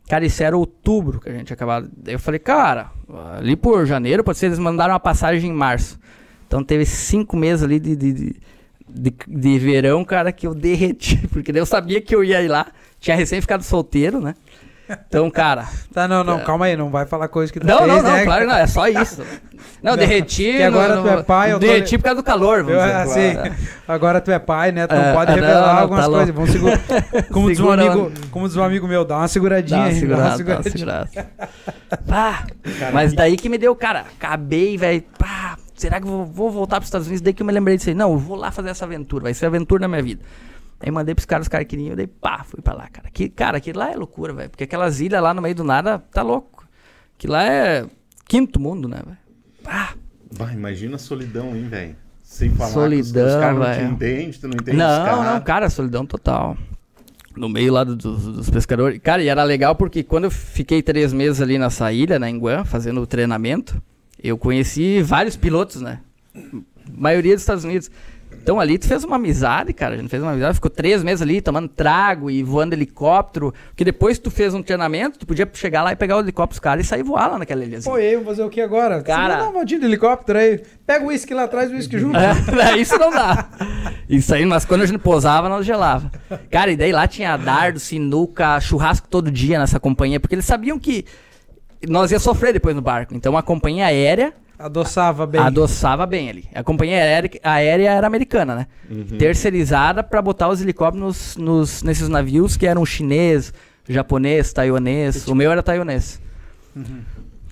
[0.08, 1.88] Cara, isso era outubro que a gente acabava.
[2.06, 2.90] Eu falei, cara,
[3.38, 5.98] ali por janeiro, pode ser, eles mandaram uma passagem em março.
[6.46, 8.36] Então teve cinco meses ali de, de, de,
[8.88, 11.16] de- de verão, cara, que eu derreti.
[11.32, 12.66] Porque eu sabia que eu ia ir lá.
[13.00, 14.34] Tinha recém ficado solteiro, né?
[15.08, 15.66] Então, cara.
[15.94, 18.12] Tá, não, não, calma aí, não vai falar coisa que tu Não, fez, não, não,
[18.12, 18.24] né?
[18.24, 19.22] claro que não, é só isso.
[19.80, 20.42] Não, Não, derreti.
[20.42, 23.04] que agora no- tu é pai, eu tô- Derreti por causa do calor, vamos Eu,
[23.04, 23.38] dizer.
[23.38, 23.54] assim,
[23.86, 24.86] agora tu é pai, né?
[24.88, 26.34] Tu não É, pode ah, não, revelar não, algumas tá coisas.
[26.34, 26.80] Vamos segurar.
[27.32, 30.00] Como diz, um amigo, como diz um amigo meu, dá uma seguradinha Dá uma aí.
[30.00, 31.10] segurada, dá uma segurada.
[32.08, 32.44] Pá,
[32.92, 36.76] mas daí que me deu, cara, acabei, velho, pá, será que eu vou, vou voltar
[36.76, 37.20] pros Estados Unidos?
[37.22, 39.34] Daí que eu me lembrei disso aí, não, eu vou lá fazer essa aventura, vai
[39.34, 40.22] ser a aventura da minha vida.
[40.80, 43.08] Aí mandei pros caras, os caras queriam, daí pá, fui pra lá, cara.
[43.12, 45.98] Que, cara, aquilo lá é loucura, velho, porque aquelas ilhas lá no meio do nada,
[46.12, 46.66] tá louco.
[47.16, 47.86] Que lá é
[48.26, 49.18] quinto mundo, né, velho.
[49.62, 49.94] Pá,
[50.30, 51.96] Vai, imagina a solidão, hein, velho?
[52.22, 55.04] Sem falar que os, os Solidão, caras não te entendem, tu não entende os Não,
[55.04, 55.24] caras.
[55.34, 56.56] não, cara, solidão total.
[57.36, 58.98] No meio lá do- dos, dos pescadores.
[59.00, 62.64] Cara, e era legal porque quando eu fiquei três meses ali nessa ilha, em Guam,
[62.64, 63.80] fazendo o treinamento,
[64.28, 66.00] eu conheci vários pilotos, né?
[66.96, 67.90] Maioria dos Estados Unidos.
[68.42, 69.94] Então ali tu fez uma amizade, cara.
[69.94, 73.54] A gente fez uma amizade, ficou três meses ali tomando trago e voando helicóptero.
[73.68, 76.50] Porque depois que tu fez um treinamento, tu podia chegar lá e pegar o helicóptero
[76.54, 77.90] dos caras e sair voar lá naquela ilhazinha.
[77.90, 79.02] Pô, e aí, vou fazer o que agora?
[79.02, 80.60] Cara- Você dá uma voltinha de helicóptero aí.
[80.86, 82.18] Pega o uísque lá atrás, o uísque junto.
[82.18, 83.48] É, isso não dá.
[84.10, 86.12] Isso aí, mas quando a gente posava, nós gelava.
[86.50, 90.78] Cara, e daí lá tinha dardo, sinuca, churrasco todo dia nessa companhia, porque eles sabiam
[90.78, 91.06] que
[91.88, 93.14] nós ia sofrer depois no barco.
[93.14, 95.40] Então a companhia aérea Adoçava bem.
[95.40, 96.44] adoçava bem ali.
[96.54, 98.66] A companhia aérea, aérea era americana, né?
[99.18, 103.52] Terceirizada pra botar os helicópteros nos, nos- nesses navios que eram chinês,
[103.88, 105.26] japonês, taiwanês.
[105.26, 106.20] O meu era taiwanês.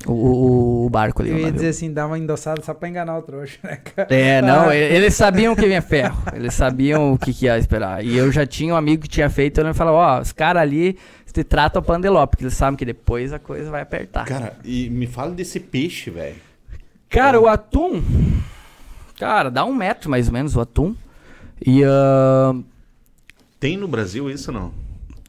[0.07, 1.31] O, o- o barco ali.
[1.31, 4.09] Eu ia dizer assim, dá uma endossada só pra enganar o trouxa, né, cara?
[4.13, 6.21] É, não, eles sabiam que vinha ferro.
[6.35, 8.05] Eles sabiam o que, que ia esperar.
[8.05, 10.61] E eu já tinha um amigo que tinha feito, ele me falou, ó, os caras
[10.63, 10.99] ali
[11.35, 14.25] se tratam a pandeló, porque eles sabem que depois a coisa vai apertar.
[14.27, 16.37] Cara, e me fala desse peixe, velho.
[17.09, 18.03] Cara, o atum.
[19.19, 20.95] Cara, dá um metro mais ou menos o atum.
[21.65, 22.55] E, ah,
[23.61, 24.73] Tem no Brasil isso ou não?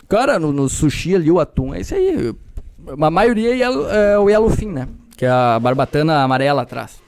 [0.10, 2.34] cara, no, no sushi ali o atum é isso aí.
[3.01, 4.88] A maioria é, yellow- é o yellowfin, né?
[5.18, 7.01] Que é a barbatana amarela atrás.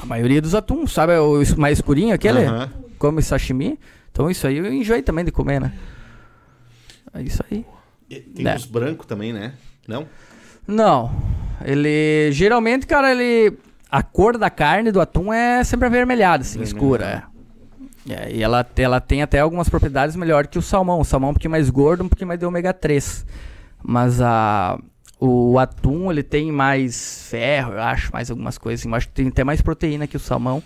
[0.00, 1.16] A maioria dos atuns, sabe?
[1.18, 2.44] O es- mais escurinho aquele?
[2.44, 2.70] Aham.
[2.98, 3.78] Come sashimi.
[4.12, 5.72] Então isso aí eu enjoei também de comer, né?
[7.14, 7.64] É isso aí.
[8.08, 8.54] Tem É.
[8.56, 9.52] os brancos também, né?
[9.86, 10.06] Não?
[10.66, 11.10] Não.
[11.64, 12.30] Ele.
[12.32, 13.56] Geralmente, cara, ele.
[13.90, 17.24] A cor da carne do atum é sempre avermelhada, assim, escura.
[18.06, 18.12] É.
[18.12, 21.00] É, e ela, ela tem até algumas propriedades melhor que o salmão.
[21.00, 23.26] O salmão é um pouquinho mais gordo, um pouquinho mais de ômega 3.
[23.82, 24.78] Mas a,
[25.20, 28.80] o atum, ele tem mais ferro, eu acho, mais algumas coisas.
[28.80, 28.88] assim.
[28.88, 30.62] Eu acho que tem até mais proteína que o salmão.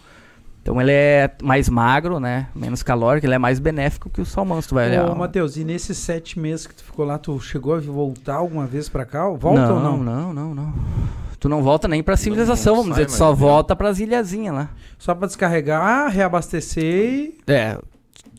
[0.62, 2.46] Então ele é mais magro, né?
[2.54, 5.10] Menos calórico, ele é mais benéfico que o salmão, se tu vai olhar.
[5.10, 8.64] Ô, Matheus, e nesses sete meses que tu ficou lá, tu chegou a voltar alguma
[8.64, 9.28] vez pra cá?
[9.28, 9.96] Volta não, ou não?
[9.98, 10.74] Não, não, não.
[11.40, 13.16] Tu não volta nem pra civilização, não vamos sai dizer.
[13.16, 13.36] Tu só né?
[13.36, 14.68] volta pras ilhazinhas lá.
[14.96, 17.38] Só pra descarregar, reabastecer e...
[17.48, 17.76] É,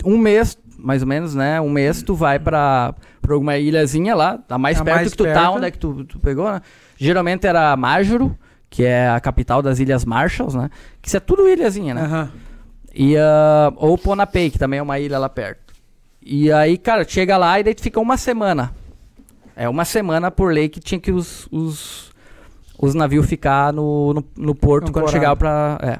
[0.05, 1.59] um mês, mais ou menos, né?
[1.59, 5.17] Um mês tu vai pra, pra alguma ilhazinha lá, a mais A perto mais que
[5.17, 5.51] tu tá, perto.
[5.51, 6.61] onde é que tu, tu pegou, né?
[6.95, 8.33] Geralmente era Majuro,
[8.73, 10.67] que é a capital das Ilhas Marshalls, né?
[10.99, 12.01] Que isso é tudo ilhazinha, né?
[12.01, 12.31] Aham.
[12.91, 15.75] E, ah, ou Ponapei, que também é uma ilha lá perto.
[16.19, 18.73] E aí, cara, chega lá e daí tu fica uma semana.
[19.55, 22.11] É uma semana por lei que tinha que os, os,
[22.79, 25.77] os navios ficar no, no, no porto quando chegava pra.
[25.79, 25.99] É.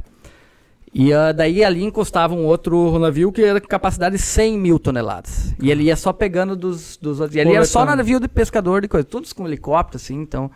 [0.91, 4.79] E ah, daí ali encostava um outro navio que era com capacidade de 100 mil
[4.79, 5.53] toneladas.
[5.61, 7.35] E ele ia só pegando dos, dos outros.
[7.35, 9.05] E ali era só navio de pescador de coisa.
[9.05, 10.49] Todos com helicóptero, assim, então.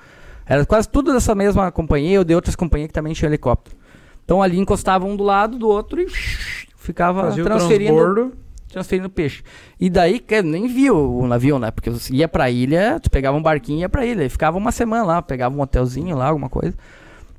[0.48, 3.76] Era quase tudo dessa mesma companhia ou de outras companhias que também tinham helicóptero.
[4.24, 6.08] Então ali encostava um do lado do outro e
[6.78, 8.34] ficava Fazia transferindo,
[8.70, 9.44] transferindo peixe.
[9.80, 11.72] E daí, que nem viu o navio, né?
[11.72, 14.24] Porque ia pra ilha, tu pegava um barquinho e ia pra ilha.
[14.24, 16.76] E ficava uma semana lá, pegava um hotelzinho lá, alguma coisa.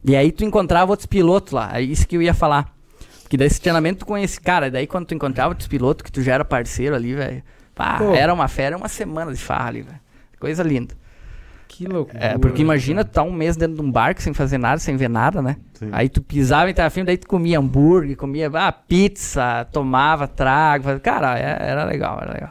[0.04, 1.70] E aí tu encontrava outros pilotos lá.
[1.74, 2.74] É isso que eu ia falar.
[3.28, 4.40] Que daí esse treinamento tu conhece.
[4.40, 7.42] Cara, daí quando tu encontrava outros pilotos que tu já era parceiro ali, velho.
[8.14, 10.00] Era uma fera, uma semana de farra ali, velho.
[10.40, 10.94] Coisa linda.
[11.68, 12.18] Que loucura.
[12.24, 14.96] É, porque imagina tu tá um mês dentro de um barco sem fazer nada, sem
[14.96, 15.56] ver nada, né?
[15.74, 15.90] Sim.
[15.92, 20.84] Aí tu pisava em terra firme, daí tu comia hambúrguer, comia ah, pizza, tomava trago.
[20.84, 22.50] fazia- Cara, é- era legal, era legal.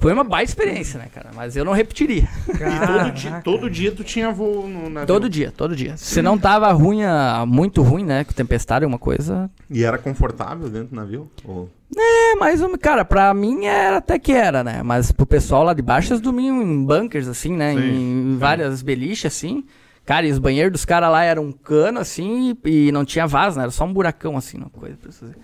[0.00, 1.30] Foi uma baita experiência, né, cara?
[1.32, 2.28] Mas eu não repetiria.
[2.48, 5.06] E todo dia, todo dia tu tinha voo no navio.
[5.06, 5.96] Todo dia, todo dia.
[5.96, 8.24] Se não tava ruim, ah, muito ruim, né?
[8.24, 9.48] Com tempestade, alguma coisa.
[9.70, 11.30] E era confortável dentro do navio?
[11.44, 14.82] Ou- É, mas, um- cara, pra mim era até que era, né?
[14.82, 17.74] Mas pro pessoal lá de baixo, eles dormiam em bunkers, assim, né?
[17.74, 18.36] Sim, em sim.
[18.38, 19.64] várias beliches, assim.
[20.04, 23.26] Cara, e os banheiros dos caras lá eram um cano, assim, e, e não tinha
[23.26, 23.64] vaso, né?
[23.64, 25.36] Era só um buracão, assim, uma coisa pra ver.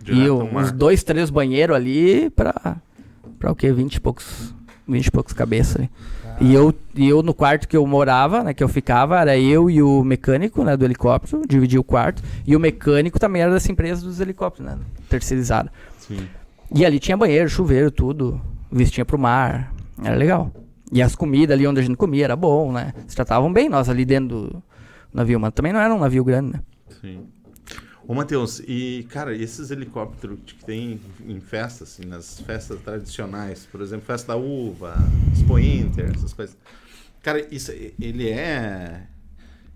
[0.00, 2.76] E direto eu, uns dois, três banheiros ali pra.
[3.38, 3.72] Pra o quê?
[3.72, 4.54] Vinte e poucos.
[4.86, 5.90] Vinte e poucos cabeças ali.
[6.40, 8.52] E eu, e eu no quarto que eu morava, né?
[8.52, 10.76] Que eu ficava, era eu e o mecânico, né?
[10.76, 12.22] Do helicóptero, dividia o quarto.
[12.44, 14.78] E o mecânico também era dessa empresa dos helicópteros, né?
[15.08, 15.70] Terceirizada.
[16.06, 16.28] Sim.
[16.74, 18.40] E ali tinha banheiro, chuveiro, tudo.
[18.70, 19.72] Vestinha pro mar.
[20.02, 20.50] Era legal.
[20.90, 22.92] E as comidas ali onde a gente comia era bom, né?
[23.06, 24.62] Se tratavam bem nós ali dentro do
[25.12, 26.60] navio, mas também não era um navio grande, né?
[27.00, 27.26] Sim.
[28.06, 33.80] Ô, Matheus, e, cara, esses helicópteros que tem em festas, assim, nas festas tradicionais, por
[33.80, 34.96] exemplo, festa da uva,
[35.32, 36.56] Expo Inter, essas coisas.
[37.22, 39.06] Cara, isso, ele é...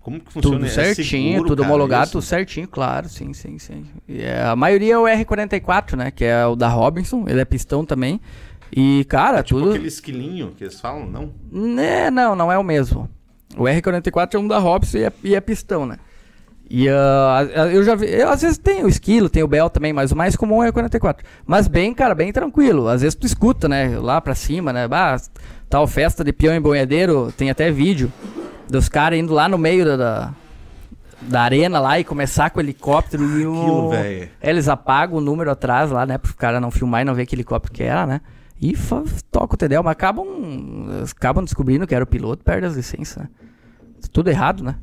[0.06, 0.56] Como que funciona?
[0.58, 2.12] Tudo É certinho, seguro, tudo cara, homologado, isso?
[2.12, 3.84] tudo certinho, claro, sim, sim, sim.
[4.08, 6.12] E, é, a maioria é o R44, né?
[6.12, 8.20] Que é o da Robinson, ele é pistão também.
[8.70, 9.70] E, cara, Tipo tudo.
[9.72, 11.32] aquele esquilinho que eles falam, não?
[11.50, 13.10] Né, não, não é o mesmo.
[13.56, 15.96] O R44 é um da Robson e é, e é pistão, né?
[16.70, 18.06] E ah, a- eu já vi.
[18.06, 20.68] eu, às vezes tem o esquilo, tem o Bell também, mas o mais comum é
[20.68, 21.26] o 44.
[21.44, 22.86] Mas bem, cara, bem tranquilo.
[22.86, 23.98] Às vezes tu escuta, né?
[23.98, 24.86] Lá pra cima, né?
[24.86, 25.16] Bah,
[25.68, 28.12] tal festa de peão em boiadeiro, tem até vídeo
[28.68, 30.34] dos caras indo lá no meio da, da,
[31.22, 33.60] da arena lá e começar com o helicóptero e o...
[33.60, 34.30] Aquilo, velho.
[34.40, 36.18] É, Eles apagam o número atrás lá, né?
[36.18, 38.20] Pro cara não filmar e não ver que helicóptero que era, né?
[38.60, 38.74] E
[39.30, 40.26] toca o TDL, mas acabam,
[41.10, 43.28] acabam descobrindo que era o piloto, perde as licenças, né?
[44.12, 44.76] Tudo errado, né?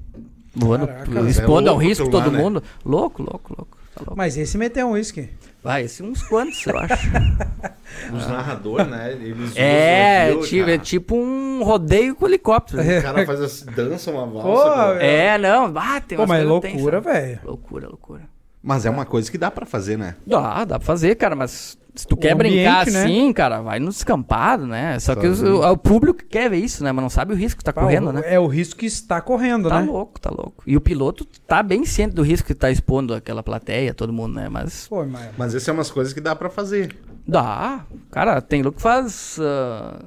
[0.56, 2.38] Voando, Caraca, expondo é ao risco lá, todo né?
[2.38, 2.62] mundo.
[2.86, 3.78] Louco, louco, louco.
[3.94, 4.14] Tá louco.
[4.16, 5.30] Mas esse meteu um uísque.
[5.64, 7.08] Vai, esse uns quantos, eu acho.
[8.14, 9.14] Os narradores, né?
[9.14, 12.82] Eles é, usam aquilo, tipo, é tipo um rodeio com helicóptero.
[12.82, 14.72] O cara faz assim, dança uma valsa.
[14.72, 15.00] Pô.
[15.00, 17.40] É, não, ah, tem Pô, mas loucura, velho.
[17.46, 18.33] Loucura, loucura.
[18.66, 20.16] Mas é uma coisa que dá pra fazer, né?
[20.26, 23.04] Dá, dá pra fazer, cara, mas se tu O quer brincar ambiente, né?
[23.04, 24.98] assim, cara, vai no descampado, né?
[25.00, 25.58] Só que os- Sozinho.
[25.60, 26.92] o, o público quer ver isso, né?
[26.94, 28.22] Mas não sabe o risco que tá correndo, Ah, né?
[28.26, 29.86] É o risco que está correndo, Tá né?
[29.86, 30.64] louco, tá louco.
[30.66, 34.34] E o piloto tá bem ciente do risco que tá expondo aquela plateia, todo mundo,
[34.36, 34.48] né?
[34.48, 35.30] Mas Pô, mas...
[35.38, 36.96] Mas essas são umas coisas que dá pra fazer.
[37.28, 37.86] dá.
[38.12, 40.00] Cara, tem louco que faz ah,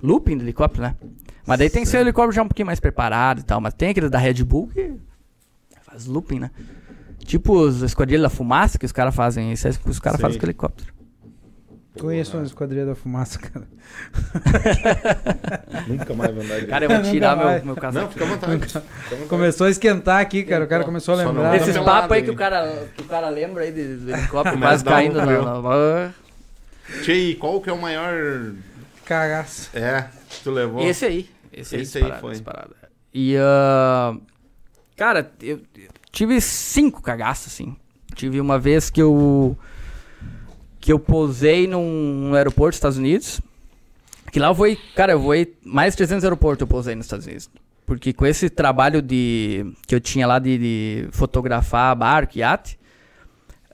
[0.00, 0.94] looping do helicóptero, né?
[1.44, 3.60] Mas daí tem que ser o helicóptero já um pouquinho mais preparado e tal.
[3.60, 4.92] Mas tem aquele da Red Bull que
[5.82, 6.50] faz looping, né?
[7.24, 9.52] Tipo os esquadrilhas da fumaça que os caras fazem.
[9.52, 10.92] Isso é o que os caras fazem com helicóptero.
[11.98, 13.66] Conheço uma esquadrilha da fumaça, cara.
[15.86, 17.56] Nunca mais vou andar de Cara, eu vou tirar Nunca mais.
[17.64, 18.12] meu, meu Não, casaco.
[18.12, 18.52] fica à vontade.
[18.66, 19.28] Fica à vontade.
[19.28, 20.64] Começou a esquentar aqui, cara.
[20.64, 21.56] O cara começou a Só não lembrar.
[21.56, 22.24] Esses pelado papos aí aí.
[22.24, 24.94] que o cara, que o cara lembra aí de- do helicóptero Mas quase dá um
[24.94, 26.10] caindo na, na-
[27.02, 28.52] Tchê, e qual que é o maior...
[29.04, 29.70] Cagaço.
[29.74, 30.82] É, que tu levou?
[30.82, 31.28] Esse aí.
[31.52, 32.30] Esse, Esse aí, aí disparado, foi.
[32.32, 32.74] disparado.
[33.12, 34.16] E, ah,
[34.96, 35.60] cara, eu
[36.14, 37.76] tive cinco cagaços, assim.
[38.14, 39.58] Tive uma vez que eu
[40.80, 43.40] que eu pousei num, aeroporto dos Estados Unidos.
[44.30, 47.26] Que lá eu voei, cara, eu voei mais de 300 aeroportos eu pousei nos Estados
[47.26, 47.50] Unidos.
[47.86, 52.78] Porque com esse trabalho de que eu tinha lá de, de fotografar barco, iate,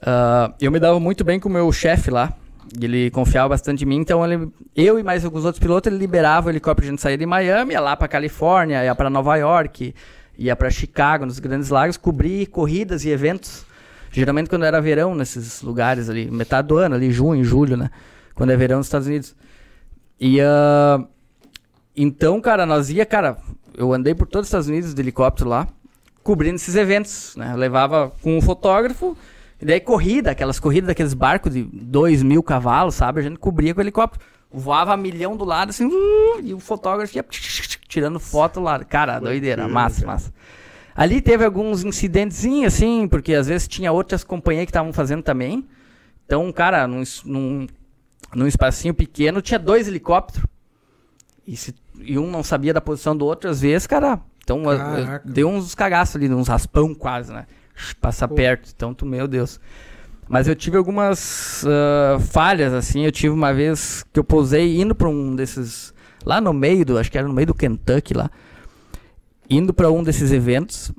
[0.01, 2.33] ah, eu me dava muito bem com o meu chefe lá.
[2.81, 6.47] Ele confiava bastante em mim, então ele, eu e mais alguns outros pilotos, ele liberava
[6.47, 9.93] o helicóptero, a gente saía de Miami, ia lá pra Califórnia, ia pra Nova York,
[10.45, 13.65] ia pra Chicago, nos Grandes Lagos, cobrir corridas e eventos.
[14.11, 17.89] Geralmente quando era verão nesses lugares ali, metade do ano, ali, junho, julho, né?
[18.35, 19.35] Quando é verão nos Estados Unidos.
[20.19, 21.03] E ah,
[21.95, 23.37] então, cara, nós ia, cara,
[23.77, 25.67] eu andei por todos os Estados Unidos de helicóptero lá,
[26.23, 27.51] cobrindo esses eventos, né?
[27.53, 29.17] Eu levava com um fotógrafo,
[29.61, 33.19] e daí corrida, aquelas corridas daqueles barcos de 2 mil cavalos, sabe?
[33.19, 34.23] A gente cobria com helicóptero.
[34.53, 37.25] Voava a milhão do lado, assim, uh, e o fotógrafo ia
[37.87, 38.83] tirando foto lá.
[38.83, 40.33] Cara, doideira, massa, massa.
[40.93, 45.65] Ali teve alguns incidentezinhos, assim, porque às vezes tinha outras companhias que estavam fazendo também.
[46.25, 47.67] Então, cara, num, num,
[48.35, 50.45] num espacinho pequeno tinha dois helicópteros.
[51.47, 54.19] E, se- e um não sabia da posição do outro, às vezes, cara.
[54.43, 57.47] Então, eu- eu- deu uns cagaços ali, uns raspão quase, né?
[58.01, 58.35] Passa Pô.
[58.35, 58.69] perto.
[58.75, 59.59] Então, tu, meu Deus.
[60.31, 63.03] Mas eu tive algumas ah, falhas, assim.
[63.03, 65.93] Eu tive uma vez que eu pousei indo pra um desses.
[66.25, 66.97] Lá no meio do.
[66.97, 68.31] Acho que era no meio do Kentucky lá.
[69.49, 70.89] Indo pra um desses eventos.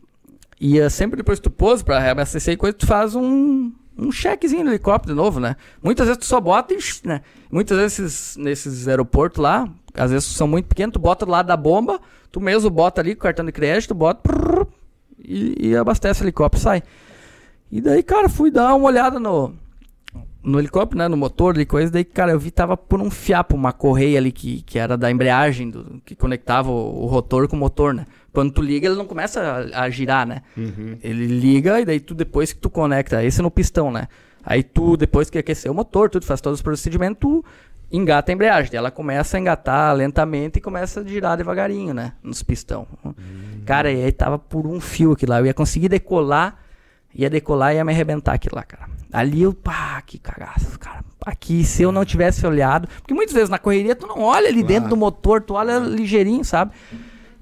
[0.60, 3.72] E ah, sempre depois que tu pousa pra reabastecer e coisa, tu faz um.
[3.96, 5.54] Um chequezinho no helicóptero de novo, né?
[5.82, 6.78] Muitas vezes tu só bota e.
[7.04, 7.20] Né?
[7.50, 11.46] Muitas vezes esses- nesses aeroportos lá, às vezes são muito pequenos, tu bota do lado
[11.46, 12.00] da bomba,
[12.30, 14.20] tu mesmo bota ali com o cartão de crédito, bota.
[14.22, 14.66] prrr,
[15.18, 16.82] e, e abastece o helicóptero sai.
[17.72, 19.54] E daí, cara, fui dar uma olhada no,
[20.42, 21.08] no helicóptero, né?
[21.08, 21.90] No motor e coisa.
[21.90, 25.10] Daí, cara, eu vi tava por um fiapo uma correia ali que, que era da
[25.10, 28.04] embreagem, do, que conectava o, o rotor com o motor, né?
[28.30, 30.42] Quando tu liga, ele não começa a, a girar, né?
[30.54, 30.98] Uhum.
[31.02, 34.06] Ele liga e daí tu, depois que tu conecta, esse é no pistão, né?
[34.44, 37.44] Aí tu, depois que aquecer o motor, tu faz todos os procedimentos, tu
[37.90, 38.74] engata a embreagem.
[38.74, 42.12] Ela começa a engatar lentamente e começa a girar devagarinho, né?
[42.22, 42.86] Nos pistão.
[43.64, 45.40] Cara, e aí tava por um fio aquilo lá.
[45.40, 46.58] Eu ia conseguir decolar,
[47.14, 48.90] ia decolar e ia me arrebentar aquilo lá, cara.
[49.12, 51.04] Ali eu, pá, que cagaço, cara.
[51.24, 52.88] Aqui, se eu não tivesse olhado.
[53.00, 54.66] Porque muitas vezes na correria tu não olha ali Claro.
[54.68, 56.72] dentro do motor, tu olha ligeirinho, sabe?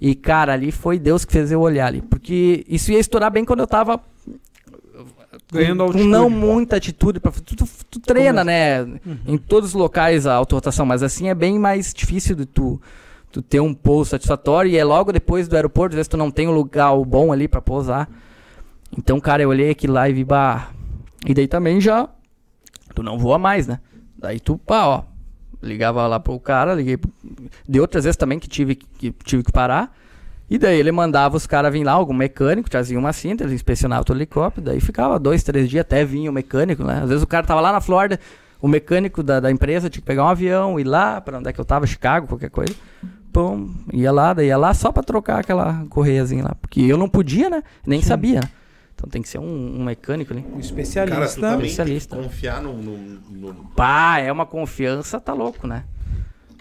[0.00, 2.02] E, cara, ali foi Deus que fez eu olhar ali.
[2.02, 4.00] Porque isso ia estourar bem quando eu tava
[5.52, 6.08] Ganhando com altitude.
[6.08, 7.20] não muita atitude.
[7.20, 8.82] Pra, tu, tu, tu treina, né?
[9.26, 12.80] Em todos os locais a autorrotação, mas assim é bem mais difícil de tu,
[13.32, 14.70] tu ter um pouso satisfatório.
[14.70, 17.46] E é logo depois do aeroporto, às vezes tu não tem um lugar bom ali
[17.48, 18.08] pra pousar.
[18.96, 20.68] Então, cara, eu olhei aquilo lá e vi, bah.
[21.26, 22.08] E daí também já.
[22.94, 23.78] Tu não voa mais, né?
[24.18, 25.02] Daí tu, pá, ó.
[25.62, 26.96] Ligava lá pro cara, liguei.
[26.96, 27.10] pro-
[27.68, 29.94] De outras vezes também que tive que, tive que parar.
[30.48, 34.04] E daí ele mandava os caras vir lá, algum mecânico, trazia uma cinta, ele inspecionava
[34.08, 37.00] o helicóptero, daí ficava dois, três dias até vinha o mecânico, né?
[37.04, 38.18] Às vezes o cara tava lá na Flórida,
[38.60, 41.52] o mecânico da, da empresa tinha que pegar um avião, ir lá pra onde é
[41.52, 42.74] que eu tava, Chicago, qualquer coisa.
[43.32, 46.56] Pum, ia lá, daí ia lá só pra trocar aquela correiazinha lá.
[46.60, 47.62] Porque eu não podia, né?
[47.86, 48.40] Nem sabia.
[48.40, 48.50] né?
[49.00, 50.42] Então tem que ser um, um mecânico ali.
[50.42, 51.40] Um Cara, tu especialista.
[51.40, 52.16] também tem que Especialista.
[52.16, 52.98] confiar no, no,
[53.30, 55.84] no- Pá, é uma confiança, tá louco, né?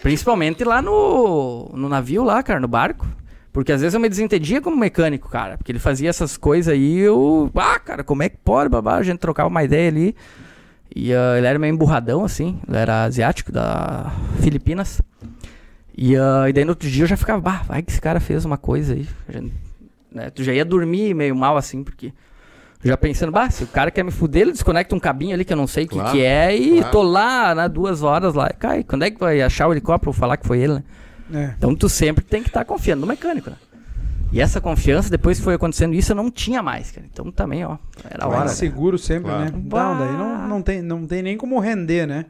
[0.02, 3.06] Principalmente lá no, no navio lá, cara, no barco.
[3.52, 5.58] Porque às vezes eu me desentendia como mecânico, cara.
[5.58, 7.50] Porque ele fazia essas coisas aí, eu.
[7.54, 8.96] Ah, cara, como é que pode, babá?
[8.96, 10.16] A gente trocava uma ideia ali.
[10.96, 12.58] E ah, ele era meio emburradão, assim.
[12.66, 14.10] Ele era asiático, da
[14.40, 15.02] Filipinas.
[15.94, 18.18] E, ah, e daí no outro dia eu já ficava, bah, vai que esse cara
[18.20, 19.06] fez uma coisa aí.
[19.28, 19.52] A gente-
[20.10, 22.12] né, Tu já ia dormir meio mal, assim, porque.
[22.82, 25.52] Já pensando, bah, se o cara quer me fuder, ele desconecta um cabinho ali que
[25.52, 26.90] eu não sei o que, Claro, que é e claro.
[26.92, 28.82] tô lá, né, duas horas lá e cai.
[28.82, 30.82] Quando é que vai achar o helicóptero ou falar que foi ele, né?
[31.32, 31.54] É.
[31.58, 33.56] Então tu sempre tem que estar confiando no mecânico, né?
[34.32, 37.06] E essa confiança, depois que foi acontecendo isso, eu não tinha mais, cara.
[37.12, 37.76] Então também, ó,
[38.08, 38.40] era hora.
[38.42, 38.48] né?
[38.48, 39.44] seguro sempre, Claro.
[39.44, 39.50] né?
[39.52, 42.26] Não, daí não, não, tem, não tem nem como render, né?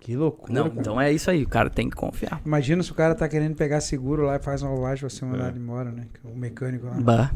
[0.00, 0.52] Que loucura.
[0.52, 0.80] Não, cara.
[0.80, 2.40] então é isso aí, o cara tem que confiar.
[2.44, 5.50] Imagina se o cara tá querendo pegar seguro lá e faz uma bobagem você mandar
[5.50, 6.04] ele embora, né?
[6.24, 6.94] O mecânico lá.
[6.98, 7.30] Bah.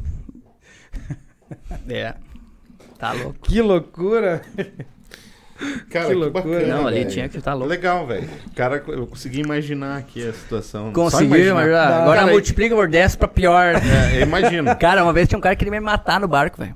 [1.89, 2.14] é.
[2.98, 3.39] Tá louco.
[3.43, 4.43] Que loucura!
[5.90, 6.31] Cara, Que que, loucura.
[6.31, 7.10] bacana, Não, ali velho.
[7.10, 7.68] tinha que estar louco.
[7.68, 8.28] Legal, velho.
[8.56, 10.90] Cara, eu consegui imaginar aqui a situação.
[10.93, 11.55] Conseguiu, imaginar.
[11.55, 13.74] mas já- Não, agora cara, multiplica por 10 pra pior.
[13.74, 14.74] É, eu imagino.
[14.81, 16.74] Cara, uma vez tinha um cara que queria me matar no barco, velho.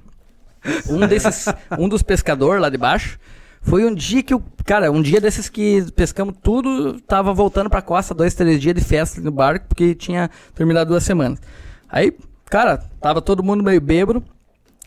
[0.89, 1.47] Um desses,
[1.79, 3.19] um dos pescadores lá de baixo.
[3.63, 4.43] Foi um dia que o.
[4.67, 8.83] Cara, um dia desses que pescamos tudo, tava voltando pra costa, dois, três dias de
[8.83, 11.39] festa no barco, porque tinha terminado duas semanas.
[11.89, 12.13] Aí,
[12.47, 14.23] cara, tava todo mundo meio bêbado.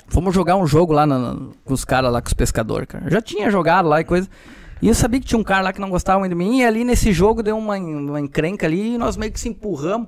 [0.08, 3.06] Fomos jogar um jogo lá na- com os caras lá, com os pescadores, cara.
[3.06, 4.28] Eu já tinha jogado lá e coisa.
[4.82, 6.66] E eu sabia que tinha um cara lá que não gostava muito de mim, e
[6.66, 10.08] ali nesse jogo deu uma, uma encrenca ali e nós meio que se empurramos.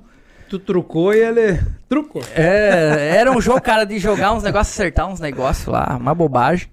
[0.49, 1.59] Tu trucou e ele.
[1.87, 2.21] Trucou.
[2.35, 6.69] É, era um jogo, cara, de jogar uns negócios, acertar uns negócios lá, uma bobagem.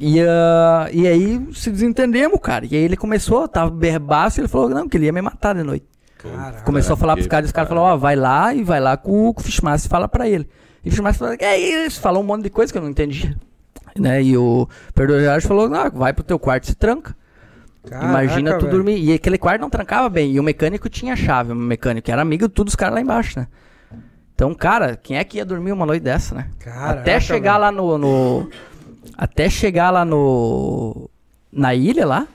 [0.00, 2.64] E, ah, e aí se desentendemos, cara.
[2.66, 5.54] E aí ele começou, tava berbaço, e ele falou, não, que ele ia me matar
[5.54, 5.86] de noite.
[6.18, 6.62] Caraca.
[6.62, 8.96] Começou a falar pros caras, e os caras falaram, ó, vai lá e vai lá
[8.96, 10.48] com, com o Fishmaster e fala pra ele.
[10.84, 12.00] E o falou, que é isso?
[12.00, 13.34] Falou um monte de coisa que eu não entendi.
[13.98, 14.22] Né?
[14.22, 17.16] E o Perdão falou, não, vai pro teu quarto e se tranca.
[17.88, 18.70] Caraca, Imagina tu velho.
[18.70, 18.98] dormir.
[18.98, 20.32] E aquele quarto não trancava bem.
[20.32, 23.38] E o mecânico tinha chave, o mecânico era amigo de todos os caras lá embaixo,
[23.38, 23.46] né?
[24.34, 26.50] Então, cara, quem é que ia dormir uma noite dessa, né?
[26.58, 27.62] Caraca, até chegar velho.
[27.62, 28.50] lá no, no-
[29.16, 31.08] Até chegar lá no.
[31.52, 32.26] Na ilha lá.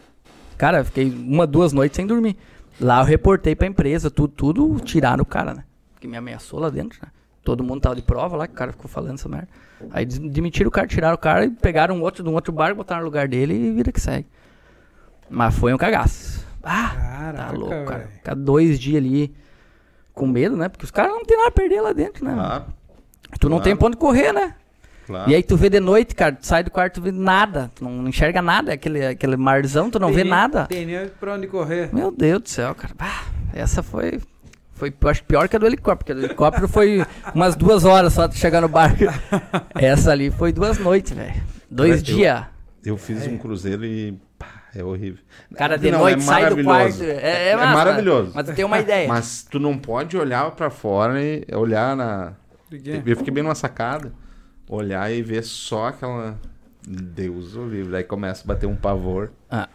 [0.57, 2.37] Cara, fiquei uma, duas noites sem dormir.
[2.79, 5.63] Lá eu reportei pra empresa, tudo, tudo tiraram o cara, né?
[5.93, 7.09] Porque me ameaçou lá dentro, né?
[7.49, 9.47] Todo mundo tava de prova lá, que o cara ficou falando essa merda.
[9.89, 12.75] Aí demitiram o cara, tiraram o cara e pegaram um outro de um outro barco,
[12.75, 14.27] botaram no lugar dele e vida que segue.
[15.27, 16.45] Mas foi um cagaço.
[16.63, 17.97] Ah, Caraca, tá louco, cara.
[17.99, 18.09] velho.
[18.11, 19.33] Ficar dois dias ali
[20.13, 20.69] com medo, né?
[20.69, 22.33] Porque os caras não tem nada a perder lá dentro, né?
[22.35, 22.65] Claro,
[23.39, 23.63] tu não claro.
[23.63, 24.53] tem pra onde correr, né?
[25.07, 25.31] claro.
[25.31, 27.71] E aí tu vê de noite, cara, tu sai do quarto, tu vê nada.
[27.73, 30.67] Tu não enxerga nada, aquele, aquele marzão, tu não Tem vê nem- nada.
[30.67, 31.89] Tem nem pra onde correr.
[31.91, 32.93] Meu Deus do céu, cara.
[32.95, 33.23] Bah,
[33.53, 34.19] essa foi.
[34.79, 37.83] Foi, eu acho, pior que a do helicóptero, porque a do helicóptero foi umas duas
[37.83, 39.03] horas só de chegar no barco.
[39.75, 41.33] Essa ali foi duas noites, velho.
[41.69, 42.45] Dois dias.
[42.85, 45.21] Eu fiz um cruzeiro e pá, é horrível.
[45.53, 47.03] Cara, de Não, noite é sai do quarto.
[47.03, 48.31] É, é, É massa, maravilhoso.
[48.33, 49.07] Mas tu tem uma ideia.
[49.09, 52.33] Mas tu não pode olhar pra fora e olhar na.
[52.71, 54.13] Eu fiquei bem numa sacada,
[54.69, 56.39] olhar e ver só aquela.
[56.87, 57.97] Deus o livre.
[57.97, 59.31] Aí começa a bater um pavor.
[59.51, 59.67] Ah.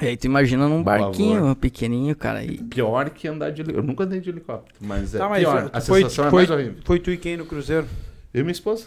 [0.00, 1.56] E aí tu imagina num barquinho favor.
[1.56, 2.42] pequenininho, cara.
[2.44, 2.58] E...
[2.58, 3.84] Pior que andar de helicóptero.
[3.84, 5.70] Eu nunca andei de helicóptero, mas é Tá, mas pior.
[5.72, 6.82] A foi, sensação é foi, mais horrível.
[6.84, 7.86] foi tu e quem no cruzeiro?
[8.32, 8.86] Eu e minha esposa.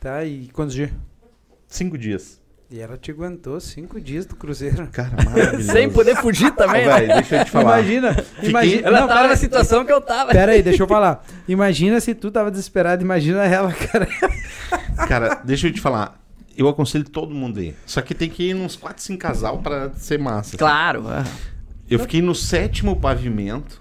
[0.00, 0.90] Tá, e quantos dias?
[1.68, 2.40] Cinco dias.
[2.68, 4.88] E ela te aguentou cinco dias do cruzeiro.
[4.90, 5.70] Cara, maravilhoso.
[5.70, 6.94] Sem poder fugir Ô, também, né?
[6.94, 7.80] velho, deixa eu te falar.
[7.80, 8.88] Imagina, imagina.
[8.88, 10.32] Ela não, tava na situação que eu tava.
[10.32, 11.24] pera aí, deixa eu falar.
[11.46, 14.08] Imagina se tu tava desesperado, imagina ela, cara.
[15.06, 16.25] Cara, deixa eu te falar.
[16.56, 17.76] Eu aconselho todo mundo a ir.
[17.84, 20.56] Só que tem que ir nos 4, 5 casal pra ser massa.
[20.56, 21.04] Claro.
[21.08, 21.24] ah.
[21.88, 23.80] Eu fiquei no sétimo pavimento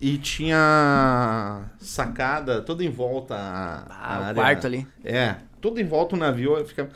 [0.00, 4.86] e tinha sacada toda em volta a, a Ah, o área- quarto ali.
[5.04, 6.56] É, todo em volta o navio.
[6.58, 6.90] Eu ficava...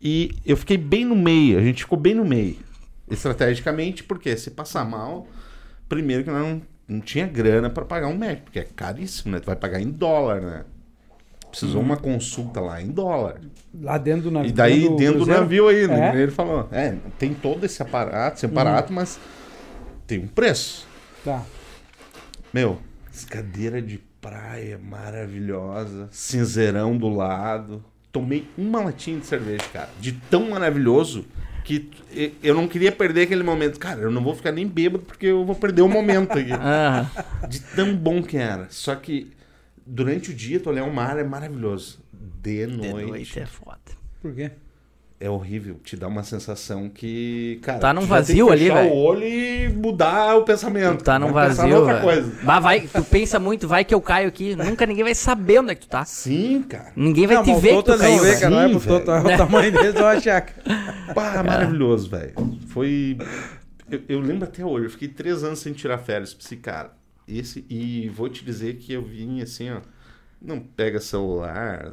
[0.00, 2.58] E eu fiquei bem no meio, a gente ficou bem no meio.
[3.10, 5.26] Estrategicamente, porque se passar mal,
[5.88, 9.40] primeiro que nós não, não tinha grana pra pagar um médico, porque é caríssimo, né?
[9.40, 10.64] Tu vai pagar em dólar, né?
[11.54, 11.86] Precisou Uhum.
[11.86, 13.40] uma consulta lá em dólar.
[13.80, 14.48] Lá dentro do navio.
[14.48, 15.40] E daí dentro do cruzeiro?
[15.40, 15.86] navio aí, É?
[15.88, 16.22] né?
[16.22, 19.18] Ele falou, é, tem todo esse aparato, esse aparato, mas
[20.06, 20.86] tem um preço.
[21.24, 21.42] Tá.
[22.52, 22.78] Meu,
[23.30, 27.84] cadeira de praia maravilhosa, cinzeirão do lado.
[28.10, 31.24] Tomei uma latinha de cerveja, cara, de tão maravilhoso
[31.64, 31.90] que
[32.42, 33.78] eu não queria perder aquele momento.
[33.78, 36.50] Cara, eu não vou ficar nem bêbado porque eu vou perder o momento aqui.
[36.60, 37.06] Ah,
[37.48, 38.66] De tão bom que era.
[38.70, 39.30] Só que
[39.86, 42.02] durante o dia tu olhar o mar é maravilhoso.
[42.42, 43.78] De de noite, noite é foda.
[44.20, 44.50] Por quê?
[45.20, 45.76] é horrível.
[45.82, 48.90] Te dá uma sensação que, cara, Tá num vazio ali, velho.
[48.90, 50.98] o olho e mudar o pensamento.
[50.98, 51.66] Tu tá num Vai vazio.
[51.68, 52.04] noutra velho.
[52.04, 52.32] coisa.
[52.44, 54.54] Bah, vai, tu pensa muito, vai que eu caio aqui.
[54.54, 56.04] Nunca ninguém vai saber onde é que tu tá.
[56.04, 56.92] Sim, cara.
[56.94, 58.22] Ninguém vai não, te mas ver que tu caiu.
[58.22, 58.50] vê, cara.
[58.50, 60.46] Não é Sim, é o tamanho dele, vão achar.
[61.14, 62.32] Pá, maravilhoso, velho.
[62.68, 63.16] Foi.
[63.90, 66.92] Eu, eu lembro até hoje, eu fiquei três anos sem tirar férias pra esse cara.
[67.26, 69.80] Esse, e vou te dizer que eu vim assim, ó.
[70.40, 71.92] Não pega celular,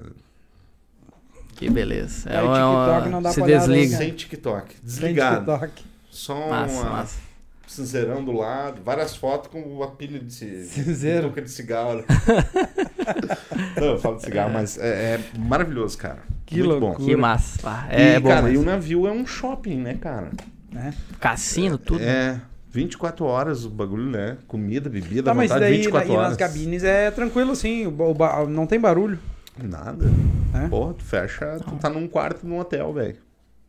[1.56, 2.30] Que beleza.
[2.30, 3.91] Aí o TikTok não dá Se desliga.
[3.91, 3.98] né?
[3.98, 5.45] sem TikTok, desligado.
[5.52, 5.84] TikTok.
[6.10, 7.20] Só Massa, uma massa.
[7.68, 11.30] cinzeirão do lado, várias fotos com a pilha de ci- Cinzeiro.
[11.30, 12.03] boca de cigarro.
[13.78, 16.20] não, eu falo de cigarro, mas é, é maravilhoso, cara.
[16.45, 16.98] Que Muito loucura.
[16.99, 17.06] bom.
[17.06, 17.60] Que massa.
[17.64, 18.28] Ah, É, e, bom.
[18.30, 20.32] cara, mas- e o navio é um shopping, né, cara?
[20.72, 20.94] né?
[21.20, 22.02] Cassino, tudo.
[22.03, 22.41] É,
[22.72, 24.38] 24 horas o bagulho, né?
[24.48, 26.38] Comida, bebida, Tá, mas vontade, daí 24 e nas horas.
[26.38, 29.19] cabines é tranquilo assim, o, o não tem barulho.
[29.61, 30.06] Nada.
[30.53, 30.68] É?
[30.68, 33.18] Porra, tu fecha, tu tá num quarto num hotel, velho.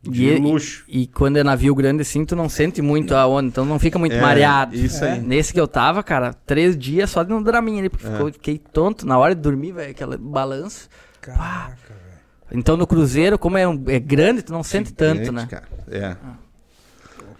[0.05, 0.83] E, De luxo.
[0.87, 3.97] e quando é navio grande assim, tu não sente muito a onda, então não fica
[3.97, 4.75] muito É, mareado.
[4.75, 5.21] isso aí.
[5.21, 8.11] Nesse que eu tava, cara, três dias só de um draminha ali, porque É.
[8.11, 10.89] ficou- fiquei tonto na hora de dormir, velho, aquele balanço.
[11.21, 12.59] Caraca, velho.
[12.59, 15.47] Então no cruzeiro, como é, um- é grande, tu não sente tanto, né?
[15.49, 15.67] Cara.
[15.89, 16.15] É.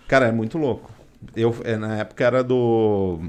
[0.08, 0.90] Cara, é muito louco.
[1.36, 3.20] Eu, é, na época era do.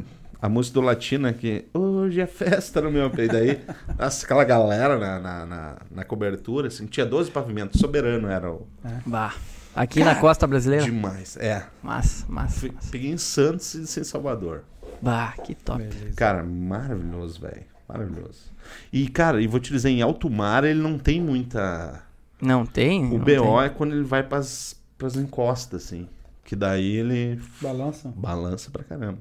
[0.40, 1.64] A música do Latina que.
[1.72, 3.32] Hoje é festa no meu peito.
[3.32, 3.60] Daí,
[3.98, 7.80] nossa, aquela galera na, na, na, na cobertura, assim, tinha 12 pavimentos.
[7.80, 8.66] Soberano era o.
[9.06, 9.34] Bah.
[9.74, 10.84] Aqui na costa brasileira.
[10.84, 11.36] Demais.
[11.36, 11.64] É.
[11.82, 12.68] Massa, massa.
[12.90, 14.62] Peguei em Santos e em Salvador.
[15.02, 15.82] Bah, que top.
[15.82, 16.16] Beleza.
[16.16, 17.62] Cara, maravilhoso, velho.
[17.88, 18.52] Maravilhoso.
[18.92, 22.02] E, cara, e vou te dizer, em alto mar ele não tem muita.
[22.40, 23.04] Não tem?
[23.04, 23.64] O não BO tem.
[23.64, 26.08] é quando ele vai pras, pras encostas, assim.
[26.44, 28.12] Que daí ele Balança.
[28.14, 29.18] balança pra caramba.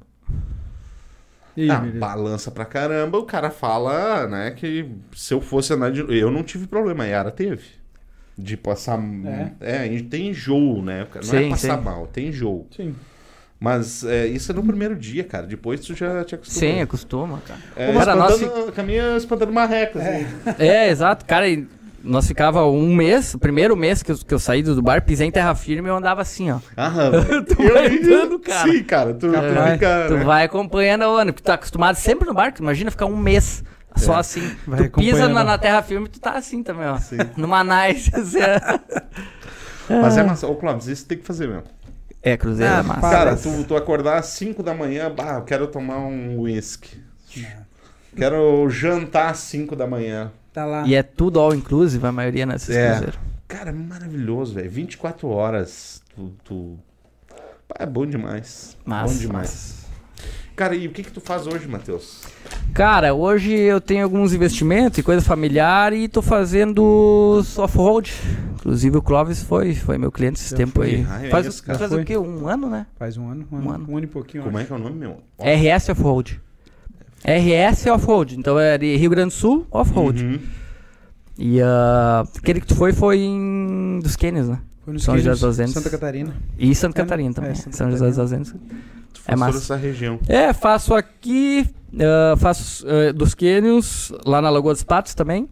[1.56, 6.00] Ih, ah, balança pra caramba, o cara fala, né, que se eu fosse andar de.
[6.20, 7.64] Eu não tive problema, a Yara teve.
[8.36, 9.00] De passar.
[9.62, 9.86] É?
[9.86, 11.08] É, tem enjoo, né?
[11.14, 11.84] Não é Sim, passar sim.
[11.84, 12.68] mal, tem enjoo.
[12.76, 12.96] Sim.
[13.60, 15.46] Mas é, isso é no primeiro dia, cara.
[15.46, 16.60] Depois tu já te acostuma.
[16.60, 17.60] Sim, acostuma, cara.
[17.78, 20.02] É, Cara, nós espantando, caminha espantando marrecas.
[20.02, 20.26] assim.
[20.60, 21.24] É, exato.
[21.26, 21.66] Cara, e
[22.04, 25.28] nós ficava um mês, o primeiro mês que eu, que eu saí do bar, pisei
[25.28, 26.60] em terra firme e eu andava assim, ó.
[26.78, 27.12] Aham.
[27.48, 28.72] Tu Eu- vai andando, cara.
[28.72, 29.14] Sim, cara.
[29.14, 29.74] Tu, tu Vai.
[29.74, 30.06] fica.
[30.10, 30.24] Tu né?
[30.24, 33.64] vai acompanhando a onda, porque tu tá acostumado sempre no barco, imagina ficar um mês
[33.96, 34.54] só assim.
[34.68, 36.98] Vai tu pisa na, na terra firme, tu tá assim também, ó.
[36.98, 37.18] Sim.
[37.38, 38.12] Numa nice.
[38.16, 38.40] assim.
[39.90, 40.48] Mas é massa.
[40.48, 41.64] Ô, Clóvis, isso tem que fazer mesmo.
[42.22, 43.02] é, cruzeiro Ah, é massa.
[43.10, 47.02] Cara, tu, tu acordar às 5 da manhã, bah, eu quero tomar um whisky.
[48.16, 50.32] Quero jantar às 5 da manhã.
[50.54, 50.86] Tá lá.
[50.88, 52.90] E é tudo all inclusive, a maioria nesses É.
[52.92, 53.20] cruzeiros.
[53.48, 54.70] Cara, é maravilhoso, velho.
[54.70, 56.02] 24 horas.
[56.16, 56.80] Tu, tu...
[57.80, 58.78] É bom demais.
[58.86, 59.84] Massa, bom demais.
[60.56, 62.22] Cara, e o que que tu faz hoje, Matheus?
[62.76, 68.14] Cara, hoje eu tenho alguns investimentos e coisa familiar e tô fazendo off-road.
[68.54, 70.88] Inclusive o Clóvis foi, foi meu cliente esse Já tempo fui.
[70.98, 71.08] aí.
[71.10, 71.80] Ah, é faz isso, cara.
[71.80, 72.16] faz o quê?
[72.18, 72.86] Um ano, né?
[72.98, 73.86] Faz um ano, um Um ano, ano.
[73.90, 74.44] um ano e pouquinho.
[74.44, 74.66] Como acho.
[74.66, 75.18] é que é o nome, meu?
[75.40, 76.40] RS Off-Road.
[77.26, 78.38] RS Off-Road.
[78.38, 80.24] Então é de Rio Grande do Sul, Off-Road.
[80.24, 80.40] Uhum.
[81.38, 84.60] E ah, aquele que tu foi foi em dos Quênios, né?
[84.84, 85.74] Foi nos São José dos Ausentes.
[85.74, 86.36] Santa Catarina.
[86.60, 87.56] E Santa É, Catarina é, também.
[87.56, 88.52] Santa São José dos Ausentes.
[88.52, 89.52] Tu É faz massa.
[89.54, 90.20] toda essa região.
[90.28, 91.66] É, faço aqui,
[92.00, 95.48] ah, faço ah, dos Quênios, lá na Lagoa dos Patos também.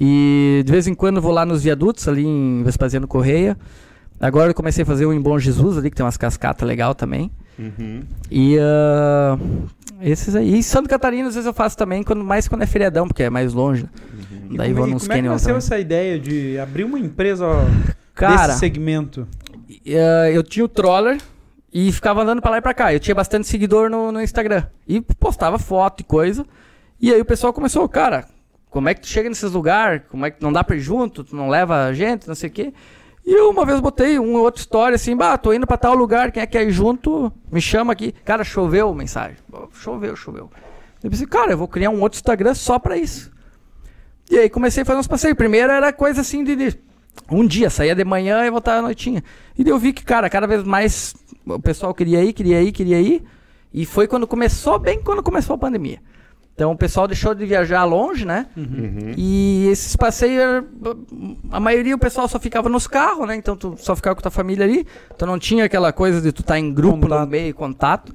[0.00, 3.56] E de vez em quando vou lá nos viadutos, ali em Vespasiano Correia.
[4.18, 6.94] Agora eu comecei a fazer um em Bom Jesus ali, que tem umas cascatas legal
[6.94, 7.30] também.
[7.58, 8.02] Uhum.
[8.30, 9.38] E ah,
[10.00, 10.58] esses aí.
[10.58, 13.30] E Santa Catarina, às vezes eu faço também, quando, mais quando é feriadão, porque é
[13.30, 13.84] mais longe.
[13.84, 14.48] Uhum.
[14.52, 15.58] E Daí como, vou e nos como é que nasceu também.
[15.58, 17.64] essa ideia de abrir uma empresa ó,
[18.14, 19.26] Cara, desse segmento?
[19.84, 21.18] eh, eu tinha o Troller
[21.72, 22.92] e ficava andando pra lá e pra cá.
[22.94, 24.64] Eu tinha bastante seguidor no, no Instagram.
[24.86, 26.46] E postava foto e coisa.
[27.00, 28.26] E aí o pessoal começou, cara,
[28.70, 30.02] como é que tu chega nesses lugares?
[30.08, 31.24] Como é que não dá pra ir junto?
[31.24, 32.72] Tu não leva gente, não sei o quê.
[33.26, 36.30] E eu uma vez botei uma outra história assim, bah, tô indo pra tal lugar,
[36.30, 37.32] quem é que ir junto?
[37.50, 38.14] Me chama aqui.
[38.24, 39.36] Cara, choveu mensagem.
[39.72, 40.48] Choveu, choveu.
[41.02, 43.32] Eu pensei, cara, eu vou criar um outro Instagram só pra isso.
[44.30, 45.36] E aí comecei a fazer uns passeios.
[45.36, 46.78] Primeiro era coisa assim de, de
[47.28, 49.24] um dia, saía de manhã e voltava à noitinha.
[49.58, 52.70] E daí eu vi que, cara, cada vez mais o pessoal queria ir, queria ir,
[52.70, 53.24] queria ir.
[53.74, 56.00] E foi quando começou, bem quando começou a pandemia.
[56.56, 58.46] Então o pessoal deixou de viajar longe, né?
[58.56, 59.12] Uhum.
[59.14, 60.64] E esses passeios,
[61.50, 63.36] a maioria o pessoal só ficava nos carros, né?
[63.36, 64.86] Então tu só ficava com tua família ali.
[65.14, 67.28] Então não tinha aquela coisa de tu estar em grupo no Contato.
[67.28, 68.14] meio, contato.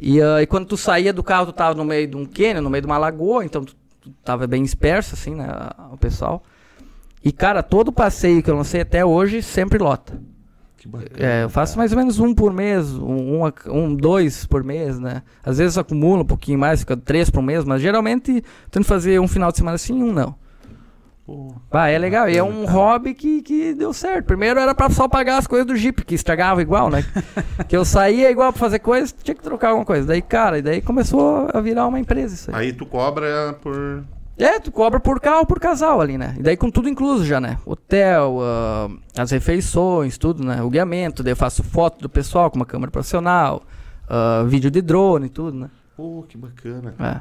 [0.00, 2.62] E, ah, e quando tu saía do carro, tu tava no meio de um cânion,
[2.62, 5.48] no meio de uma lagoa, então tu, tu tava bem disperso, assim, né?
[5.92, 6.44] O pessoal.
[7.24, 10.16] E, cara, todo passeio que eu lancei até hoje sempre lota.
[10.80, 11.10] Que bacana.
[11.18, 13.52] É, eu faço mais ou menos um por mês, um, um, a-
[13.98, 15.22] dois por mês, né?
[15.44, 19.28] Às vezes acumula um pouquinho mais, fica três por mês, mas geralmente tento fazer um
[19.28, 20.34] final de semana sim, um não.
[21.26, 22.30] Pô, Ah, é legal.
[22.30, 22.72] E é um cara.
[22.72, 24.24] hobby que, que deu certo.
[24.24, 27.04] Primeiro era pra só pagar as coisas do Jeep, que estragava igual, né?
[27.68, 30.06] que eu saía igual pra fazer coisa, tinha que trocar alguma coisa.
[30.08, 32.56] Daí, cara, e daí começou a virar uma empresa isso aí.
[32.68, 34.02] Aí tu cobra por.
[34.40, 36.34] É, tu cobra por carro, por casal ali, né?
[36.38, 37.58] E daí com tudo incluso já, né?
[37.66, 38.88] Hotel, ah,
[39.18, 40.62] as refeições, tudo, né?
[40.62, 43.62] O guiamento, daí eu faço foto do pessoal com uma câmera profissional,
[44.08, 45.70] ah, vídeo de drone e tudo, né?
[45.94, 46.94] Pô, que bacana.
[46.98, 47.20] É.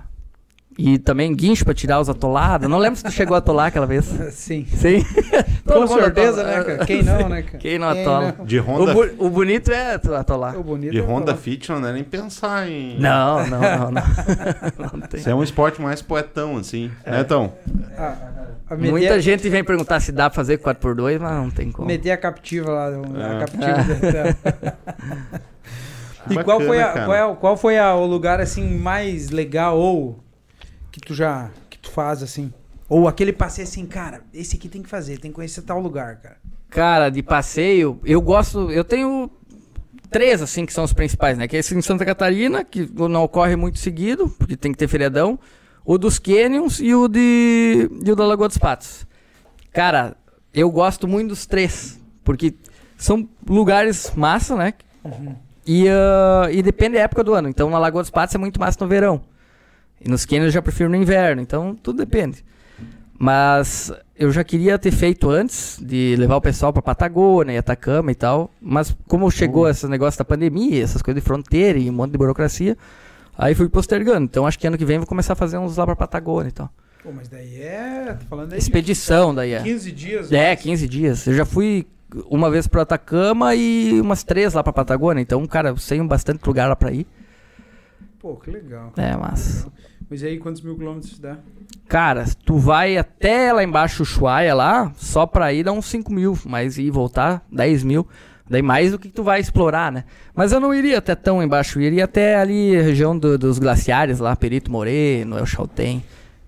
[0.78, 2.70] E também guincho pra tirar os atolados.
[2.70, 4.06] Não lembro se tu chegou a atolar aquela vez.
[4.32, 4.66] Sim.
[4.66, 5.04] Sim.
[5.68, 6.58] Com certeza, atola.
[6.58, 6.86] né, cara?
[6.88, 7.58] Quem não, né, cara?
[7.58, 8.36] Quem não atola?
[8.46, 10.58] De O, Honda, bu- o bonito é atolar.
[10.58, 11.38] O bonito de é Honda falar.
[11.38, 12.98] Fit não é nem pensar em.
[13.00, 14.04] Não, não, não, não.
[14.94, 15.20] Não tem.
[15.20, 16.90] Isso é um esporte mais poetão, assim.
[17.06, 17.54] Né, Tom?
[17.98, 18.16] Ah,
[18.70, 21.88] a meter, Muita gente vem perguntar se dá pra fazer 4x2, mas não tem como.
[21.88, 22.86] meter a captiva lá.
[22.88, 23.40] A É.
[23.40, 24.74] captiva da-
[26.30, 27.06] E Bacana, qual foi, a, cara.
[27.06, 30.20] qual, é, o- qual foi a- o lugar assim mais legal ou
[31.00, 32.54] que tu já que tu faz assim?
[32.88, 36.18] Ou aquele passeio assim, cara, esse aqui tem que fazer, tem que conhecer tal lugar,
[36.18, 36.38] cara.
[36.70, 38.72] Cara, de passeio, eu gosto.
[38.72, 39.30] Eu tenho
[40.10, 41.48] três, assim, que são os principais, né?
[41.48, 44.88] Que é esse em Santa Catarina, que não ocorre muito seguido, porque tem que ter
[44.88, 45.40] feriadão.
[45.86, 49.08] O dos Canyons e o, de, e o da Lagoa dos Patos.
[49.72, 50.16] Cara,
[50.54, 52.54] eu gosto muito dos três, porque
[52.98, 54.74] são lugares massa, né?
[55.66, 57.50] E, ah, e depende da época do ano.
[57.50, 59.22] Então, na Lagoa dos Patos é muito massa no verão.
[60.04, 61.42] E nos Canyons eu já prefiro no inverno.
[61.42, 62.44] Então, tudo depende.
[63.18, 68.12] Mas eu já queria ter feito antes de levar o pessoal pra Patagônia e Atacama
[68.12, 68.50] e tal.
[68.62, 72.18] Mas como chegou esse negócio da pandemia, essas coisas de fronteira e um monte de
[72.18, 72.78] burocracia,
[73.38, 74.24] aí fui postergando.
[74.24, 76.54] Então acho que ano que vem vou começar a fazer uns lá pra Patagônia e
[76.54, 76.70] tal.
[77.04, 79.64] Pô, mas daí é, tô falando aí de Expedição daí é.
[79.64, 80.32] 15 dias.
[80.32, 81.28] É, mas- 15 dias.
[81.28, 81.86] Eu já fui
[82.30, 85.22] uma vez pro Atacama e umas três lá pra Patagônia.
[85.22, 87.06] Então, cara, eu sei bastante lugar lá pra ir.
[88.20, 88.94] Pô, que legal.
[88.98, 89.68] É, mas.
[90.10, 91.38] Mas aí quantos mil quilômetros dá?
[91.88, 96.38] Cara, tu vai até lá embaixo, Ushuaia, lá, só pra ir dá uns 5 mil,
[96.46, 98.08] mas ir e voltar, 10 mil.
[98.50, 100.04] Daí mais do que tu vai explorar, né?
[100.34, 103.60] Mas eu não iria até tão embaixo, eu iria até ali a região do- dos
[103.60, 106.04] glaciares lá, Perito Moreno, El Chaltén,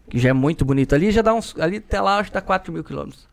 [0.10, 0.96] que já é muito bonito.
[0.96, 1.56] Ali já dá uns.
[1.60, 3.28] Ali até lá acho que dá 4 mil quilômetros.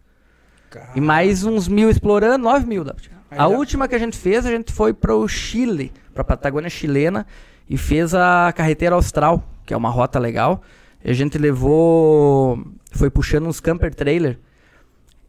[0.95, 3.17] E mais uns mil explorando, 9 mil dá pra tirar.
[3.31, 7.27] Aí A última que a gente fez, a gente foi pro Chile, pra Patagônia chilena,
[7.69, 10.63] e fez a carreteira austral, que é uma rota legal.
[11.05, 12.65] E a gente levou.
[12.91, 14.39] Foi puxando uns camper trailer.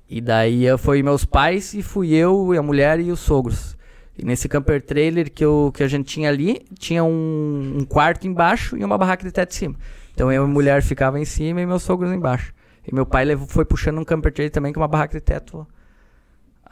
[0.10, 3.78] E daí foi meus pais e fui eu, e a mulher e os sogros.
[4.18, 8.28] E nesse camper trailer que, eu, que a gente tinha ali, tinha um, um quarto
[8.28, 9.76] embaixo e uma barraca de teto em cima.
[10.14, 12.54] Então eu e a mulher ficava em cima e meus sogros embaixo.
[12.86, 15.66] E meu pai levou, foi puxando um camper trailer também com uma barraca de teto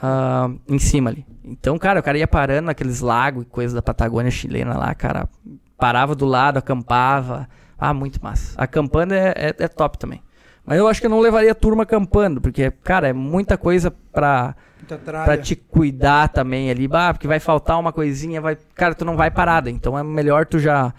[0.02, 1.26] ah, em cima ali.
[1.44, 5.30] Então, cara, o cara ia parando naqueles lagos e coisas da Patagônia chilena lá, cara.
[5.78, 7.48] Parava do lado, acampava.
[7.78, 8.60] Ah, muito massa.
[8.60, 10.22] Acampando é, é, é top também.
[10.66, 13.90] Mas eu acho que eu não levaria a turma acampando, porque, cara, é muita coisa
[13.90, 16.88] pra, muita pra te cuidar também ali.
[16.88, 18.58] Bah, porque vai faltar uma coisinha, vai.
[18.76, 19.70] Cara, tu não vai parada.
[19.70, 20.94] Então é melhor tu já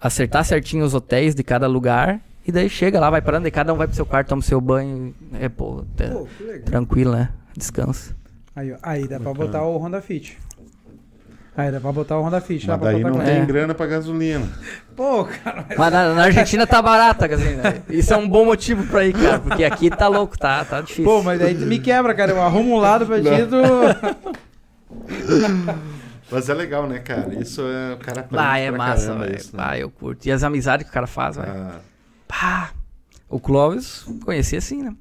[0.00, 2.20] acertar certinho os hotéis de cada lugar.
[2.44, 4.42] E daí chega lá, vai parando, e cada um vai pro seu quarto, toma o
[4.42, 5.14] seu banho.
[5.34, 6.26] É, pô, tá Pô,
[6.64, 7.28] tranquilo, né?
[7.56, 8.16] Descansa.
[8.58, 9.46] Aí, ó, aí dá pra Bacana.
[9.46, 10.36] botar o Honda Fit.
[11.56, 13.46] Aí dá pra botar o Honda Fit lá Mas pra daí não tem É.
[13.46, 14.46] grana pra gasolina.
[14.96, 15.78] Pô, cara, mas...
[15.78, 17.82] Mas na, na Argentina tá barata a gasolina.
[17.88, 19.38] Isso é um bom motivo pra ir, cara.
[19.38, 21.04] Porque aqui tá louco, tá, tá difícil.
[21.04, 22.32] Pô, mas daí tu me quebra, cara.
[22.32, 23.28] Eu arrumo um lado pra ti.
[26.30, 27.34] Mas é legal, né, cara?
[27.40, 27.94] Isso é.
[27.94, 29.32] O cara Ah, é pra massa, velho.
[29.32, 29.38] né?
[29.56, 30.26] Ah, eu curto.
[30.26, 31.50] E as amizades que o cara faz, velho.
[31.50, 31.80] Ah,
[32.26, 32.70] Pá.
[33.30, 34.94] O Clóvis conheci assim, né?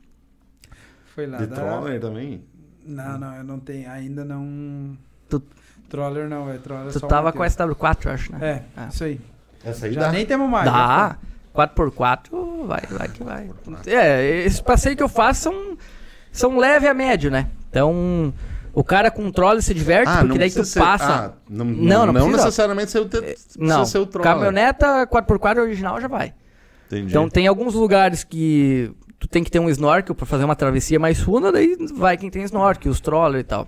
[1.14, 1.38] Foi lá.
[1.38, 2.44] de da- troller também?
[2.88, 3.90] Não, não, eu não tenho.
[3.92, 4.98] Ainda não...
[5.30, 5.44] Tu-
[5.90, 7.78] Troller não, é Troller Tu tava com a Matheus.
[7.78, 8.40] SW4, eu acho, né?
[8.42, 8.88] É, Ah.
[8.92, 9.20] isso aí.
[9.64, 10.12] Essa aí Já dá.
[10.12, 10.66] nem temos mais.
[10.66, 11.18] Dá.
[11.54, 13.50] 4x4, vai, vai que vai.
[13.88, 15.78] É, esses passeios que eu faço são,
[16.32, 17.48] são leve a médio, né?
[17.70, 18.32] Então,
[18.74, 21.14] o cara com trolley se diverte, Ah, porque não daí tu precisa ser- passa.
[21.14, 23.18] ah, não, Não, não, não não necessariamente ser o, te...
[23.18, 24.32] Não, precisa ser o troller.
[24.32, 26.34] caminhoneta 4x4 original já vai.
[26.88, 27.08] Entendi.
[27.10, 31.00] Então tem alguns lugares que tu tem que ter um snorkel pra fazer uma travessia
[31.00, 33.68] mais funda, daí vai quem tem snorkel, os trolley e tal.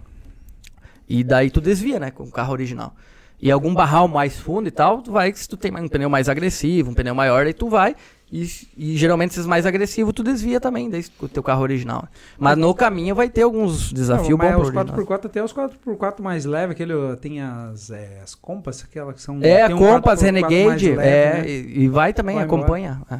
[1.07, 2.93] E daí tu desvia, né, com o carro original.
[3.41, 6.27] E algum barral mais fundo e tal, tu vai, se tu tem um pneu mais
[6.27, 7.95] agressivo, um pneu maior, daí tu vai.
[8.31, 8.47] E,
[8.77, 12.07] e geralmente esses mais agressivos tu desvia também daí, com o teu carro original.
[12.37, 14.85] Mas no caminho vai ter alguns desafios bons os original.
[14.85, 19.39] 4x4 até os 4x4 mais leves, aquele tem as, é, as compas, aquelas que são.
[19.41, 21.49] É, tem um Compass 4x4 Renegade, leve, é, né?
[21.49, 23.01] e, e vai também, Vai acompanha.
[23.09, 23.19] é.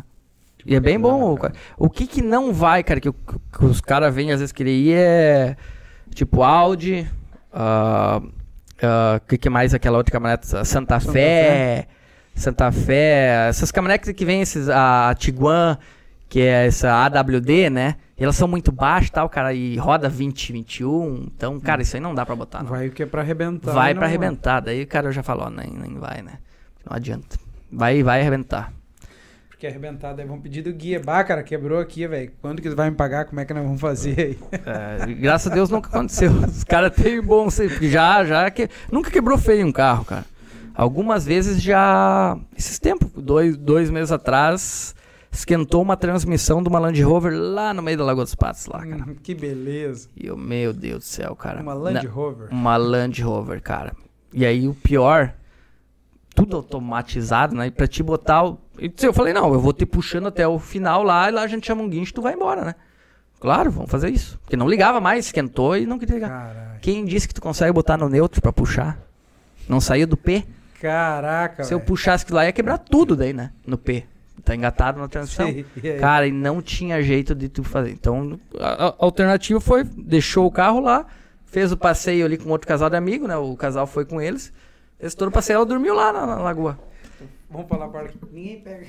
[0.65, 1.35] E é bem bom.
[1.35, 1.53] Cara.
[1.77, 4.75] O que que não vai, cara, que, o- que os caras vêm às vezes querer
[4.75, 5.55] ir é
[6.13, 7.07] tipo Audi,
[7.53, 8.21] ah,
[8.81, 11.87] ah, que que mais aquela outra caminhonete, Santa, Santa Fé,
[12.35, 15.77] Santa Fé, essas caminhonetes que vem esses, a Tiguan,
[16.27, 17.95] que é essa AWD, né?
[18.17, 22.01] Elas são muito baixas e tal, cara, e roda 20, 21, então, cara, isso aí
[22.01, 22.69] não dá pra botar, não.
[22.69, 23.71] Vai o que é pra arrebentar.
[23.73, 24.59] Vai não- pra arrebentar.
[24.59, 26.33] Daí o cara já falou, nem, nem vai, né?
[26.87, 27.37] Não adianta.
[27.71, 28.73] Vai, vai arrebentar.
[29.59, 31.01] Porque arrebentar, daí vão pedir do guia.
[31.01, 32.31] Bah, cara, quebrou aqui, velho.
[32.41, 33.25] Quando que vai me pagar?
[33.25, 34.39] Como é que nós vamos fazer aí?
[34.53, 36.31] É, graças a Deus nunca aconteceu.
[36.47, 37.49] Os caras têm bom,
[37.81, 40.23] já, já que nunca quebrou feio um carro, cara.
[40.73, 42.37] Algumas vezes já.
[42.57, 44.95] Esses tempos, dois, dois meses atrás,
[45.29, 48.79] esquentou uma transmissão de uma Land Rover lá no meio da Lagoa dos Patos, lá,
[48.79, 49.03] cara.
[49.09, 50.07] Hum, que beleza.
[50.15, 51.61] E eu, meu Deus do céu, cara.
[51.61, 52.47] Uma Land Rover.
[52.49, 53.91] uma Land Rover, cara.
[54.33, 55.33] E aí o pior,
[56.39, 57.67] tudo automatizado, né?
[57.67, 58.59] E pra te botar o.
[59.01, 61.67] Eu falei, não, eu vou te puxando até o final lá e lá a gente
[61.67, 62.75] chama um guincho e tu vai embora, né?
[63.39, 64.37] Claro, vamos fazer isso.
[64.39, 66.29] Porque não ligava mais, esquentou e não queria ligar.
[66.29, 66.79] Caralho.
[66.81, 68.97] Quem disse que tu consegue botar no neutro pra puxar?
[69.67, 70.45] Não saiu do P?
[70.81, 73.51] Caraca, Se eu puxasse aquilo lá, ia quebrar tudo daí, né?
[73.67, 74.05] No P.
[74.43, 75.07] Tá engatado na
[75.83, 75.99] e aí?
[75.99, 77.91] Cara, e não tinha jeito de tu fazer.
[77.91, 81.05] Então, a, a alternativa foi, deixou o carro lá,
[81.45, 83.35] fez o passeio ali com outro casal de amigo, né?
[83.35, 84.53] O casal foi com eles.
[84.99, 86.77] Fez todo o passeio, dormiu lá na, na lagoa.
[87.49, 88.85] Vamos falar para ninguém pega.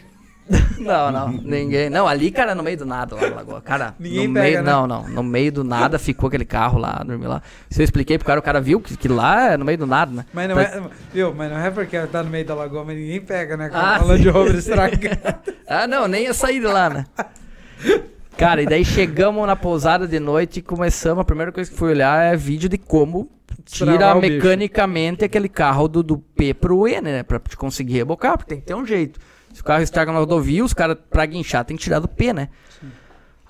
[0.81, 1.89] Não, não, ninguém.
[1.89, 3.61] Não, ali, cara, no meio do nada, lá na lagoa.
[3.61, 4.71] Cara, Ninguém no pega, meio, né?
[4.73, 5.09] Não, não.
[5.09, 7.41] No meio do nada ficou aquele carro lá, dormiu lá.
[7.69, 9.87] Se eu expliquei pro cara, o cara viu que, que lá é no meio do
[9.87, 10.25] nada, né?
[10.33, 10.83] Mas não é,
[11.13, 13.69] viu, mas não é porque tá no meio da lagoa, mas ninguém pega, né?
[13.69, 14.29] Com Ah, a Land sim.
[14.31, 15.41] Rover estragada.
[15.69, 17.07] Ah, não, nem ia sair de lá, né?
[18.37, 21.21] Cara, e daí chegamos na pousada de noite e começamos.
[21.21, 23.31] A primeira coisa que fui olhar é vídeo de como
[23.71, 27.23] tira mecanicamente aquele carro do, do P pro N, né?
[27.23, 29.19] Pra te conseguir rebocar, porque tem que ter um jeito.
[29.53, 32.33] Se o carro estraga na rodovia, os caras, pra guinchar, tem que tirar do P,
[32.33, 32.49] né?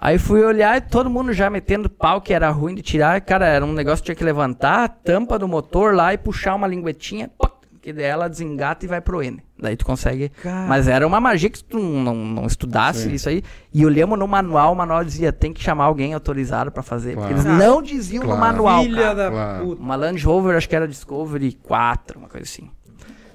[0.00, 3.20] Aí fui olhar e todo mundo já metendo pau que era ruim de tirar.
[3.20, 6.54] Cara, era um negócio que tinha que levantar a tampa do motor lá e puxar
[6.54, 7.50] uma linguetinha, pá,
[7.80, 9.42] que daí ela desengata e vai pro N.
[9.58, 10.66] Daí tu consegue Cara.
[10.68, 13.14] mas era uma magia que se tu não, não estudasse Sim.
[13.14, 13.42] isso aí.
[13.72, 17.14] E olhamos no manual, o manual dizia, tem que chamar alguém autorizado pra fazer.
[17.14, 17.34] Claro.
[17.34, 18.38] Porque eles não diziam Claro.
[18.38, 19.14] no manual, Filha cara.
[19.14, 19.64] da Claro.
[19.66, 19.82] puta.
[19.82, 22.70] Uma Land Rover, acho que era Discovery 4, uma coisa assim.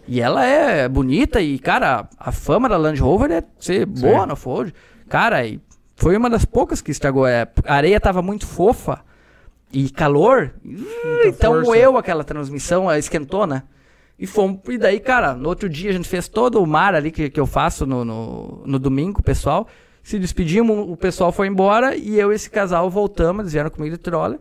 [0.07, 4.35] E ela é bonita e, cara, a fama da Land Rover é ser boa no
[4.35, 4.71] Ford.
[5.09, 5.59] Cara, e
[5.95, 7.25] foi uma das poucas que estragou.
[7.25, 8.99] É, a areia tava muito fofa
[9.73, 10.53] e calor.
[11.25, 11.65] então força.
[11.67, 13.63] moeu aquela transmissão, ela esquentou, né?
[14.17, 17.11] E, fomos, e daí, cara, no outro dia a gente fez todo o mar ali
[17.11, 19.67] que, que eu faço no, no, no domingo, pessoal.
[20.01, 23.95] Se despedimos, o pessoal foi embora e eu e esse casal voltamos, eles vieram comigo
[23.95, 24.39] de trola.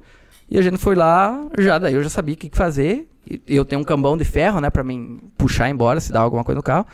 [0.48, 3.08] E a gente foi lá, já daí eu já sabia o que, que fazer.
[3.26, 6.44] E eu tenho um cambão de ferro, né, pra mim puxar embora se dá alguma
[6.44, 6.86] coisa no carro.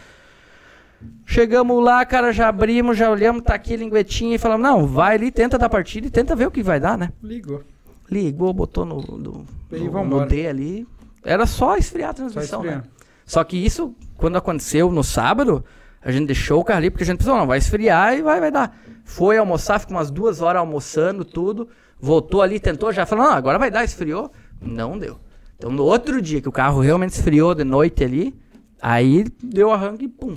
[1.27, 5.17] Chegamos lá, cara, já abrimos, já olhamos, tá aqui a linguetinha e falamos, não, vai
[5.17, 7.13] ali, tenta dar partida e tenta ver o que vai dar, né?
[7.23, 7.63] Ligou.
[8.11, 10.87] Ligou, botou no, no, no, no D ali.
[11.25, 12.83] Era só esfriar a Só transmissão, né?
[13.27, 15.65] Só que isso, quando aconteceu no sábado,
[16.03, 18.41] a gente deixou o carro ali, porque a gente pensou, não, vai esfriar e vai,
[18.41, 18.77] vai dar.
[19.05, 21.69] Foi almoçar, ficou umas duas horas almoçando, tudo.
[22.01, 24.31] Voltou ali, tentou, já falou, não, agora vai dar, esfriou.
[24.61, 25.19] Não deu.
[25.57, 28.35] Então, no outro dia que o carro realmente esfriou de noite ali,
[28.81, 30.37] aí deu arranque e pum.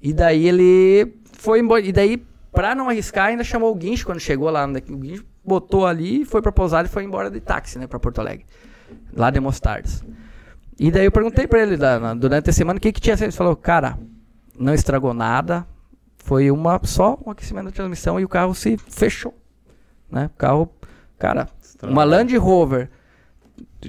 [0.00, 1.80] E daí ele foi embora.
[1.80, 2.22] E daí,
[2.52, 4.66] pra não arriscar, ainda chamou o guincho quando chegou lá.
[4.66, 7.98] no- O guincho botou ali, foi pra pousada e foi embora de táxi, né, pra
[7.98, 8.46] Porto Alegre.
[9.14, 10.04] Lá de Mostardas.
[10.78, 13.16] E daí eu perguntei pra ele da- na- durante a semana o que, que tinha.
[13.20, 13.98] Ele falou, cara,
[14.58, 15.66] não estragou nada.
[16.18, 19.34] Foi uma, só um aquecimento da transmissão e o carro se fechou.
[20.10, 20.26] Né?
[20.34, 20.70] O carro,
[21.18, 21.48] cara,
[21.92, 22.90] uma Land Rover.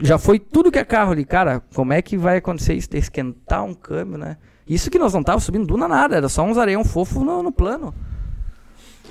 [0.01, 1.61] Já foi tudo que é carro ali, cara.
[1.73, 2.89] Como é que vai acontecer isso?
[2.89, 4.37] De esquentar um câmbio, né?
[4.67, 7.51] Isso que nós não tava subindo do nada, era só uns areião fofo no, no
[7.51, 7.93] plano.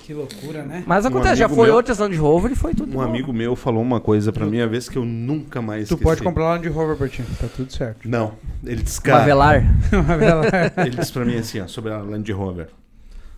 [0.03, 0.85] Que loucura, né?
[0.87, 2.91] Mas Um acontece, já amigo foi meu- outras Land Rover e foi tudo.
[2.91, 3.01] Um bom.
[3.01, 6.03] amigo meu falou uma coisa pra mim, a vez que eu nunca mais Tu esqueci.
[6.05, 8.07] pode comprar Land Rover pra ti, tá tudo certo.
[8.09, 9.65] Não, ele disse, Uma cara, Velar.
[9.93, 10.45] Uma vela.
[10.85, 12.69] ele disse pra mim assim, ó, sobre a Land Rover.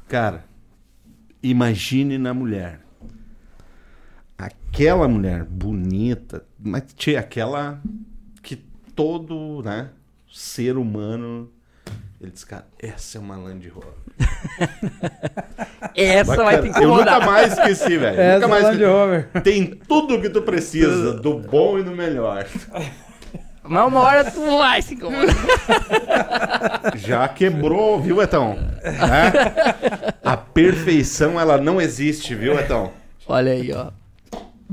[0.08, 0.44] Cara,
[1.42, 2.80] imagine na mulher.
[4.36, 7.80] Aquela mulher bonita, mas tinha aquela
[8.42, 8.56] que
[8.94, 9.90] todo, né,
[10.32, 11.50] ser humano...
[12.27, 13.93] Ele disse, cara, essa é uma Land Rover.
[15.94, 16.85] Essa vai te Bacana.
[16.85, 17.15] Eu incomodar.
[17.20, 18.20] nunca mais esqueci, velho.
[18.20, 18.93] Essa Nunca mais Land esqueci.
[18.93, 19.28] Rover.
[19.44, 22.44] Tem tudo que tu precisa, do bom e do melhor.
[23.62, 25.35] Mas uma hora tu vai se incomodar.
[26.97, 28.59] Já quebrou, viu, Etão?
[28.82, 30.15] É?
[30.24, 32.93] A perfeição, ela não existe, viu, Etão?
[33.27, 33.90] Olha aí, ó.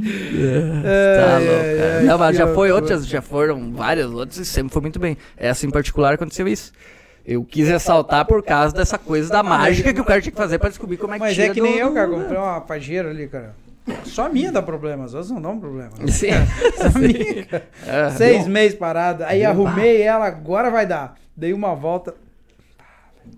[0.04, 1.98] É, Tá louco, cara.
[2.00, 5.00] ai, Não, mas que já foi outras, já foram várias outras e sempre foi muito
[5.00, 5.16] bem.
[5.38, 6.72] Essa em particular aconteceu isso.
[7.26, 10.60] Eu quis ressaltar por causa dessa coisa da mágica que o cara tinha que fazer
[10.60, 12.10] pra descobrir como é que Mas tira é que do- nem eu, do- cara.
[12.10, 13.56] Comprei uma pajeira ali, cara.
[14.06, 15.92] Só a minha dá problema, as outras não dão problema.
[16.10, 16.30] Sim.
[16.78, 17.68] Só a minha, cara.
[17.86, 18.10] É.
[18.12, 19.28] Seis meses parada.
[19.28, 21.16] Aí arrumei ela, agora vai dar.
[21.36, 22.14] Dei uma volta,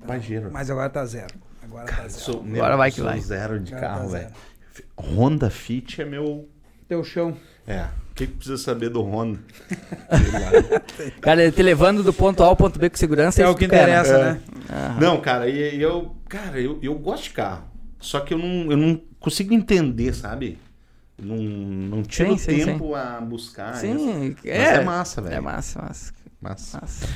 [0.06, 0.50] Pajeiro.
[0.52, 1.34] mas agora tá zero.
[1.64, 2.12] Agora tá zero.
[2.12, 3.20] Sou, Agora vai que sou vai.
[3.20, 4.24] zero de Agora tá carro, zero.
[4.24, 4.36] velho.
[4.98, 6.48] Honda Fit é meu...
[6.88, 7.36] Teu chão.
[7.68, 7.86] É,
[8.16, 9.28] que, que precisa saber do lá.
[11.22, 13.42] Cara, ele te levando do ponto A ao ponto B com segurança.
[13.42, 13.76] É isso o que né?
[13.76, 14.24] interessa, É.
[14.24, 14.42] né?
[14.70, 15.00] Aham.
[15.00, 16.16] Não, cara, e, e eu...
[16.28, 17.66] Cara, eu, eu gosto de carro.
[18.00, 20.58] Só que eu não, eu não consigo entender, sabe?
[21.22, 23.82] Não, não tiro Sim, sim, tempo a buscar isso.
[23.82, 25.36] Sim, Mas é massa, velho.
[25.36, 26.14] É massa, massa.
[26.42, 26.80] Massa.
[26.82, 27.08] massa.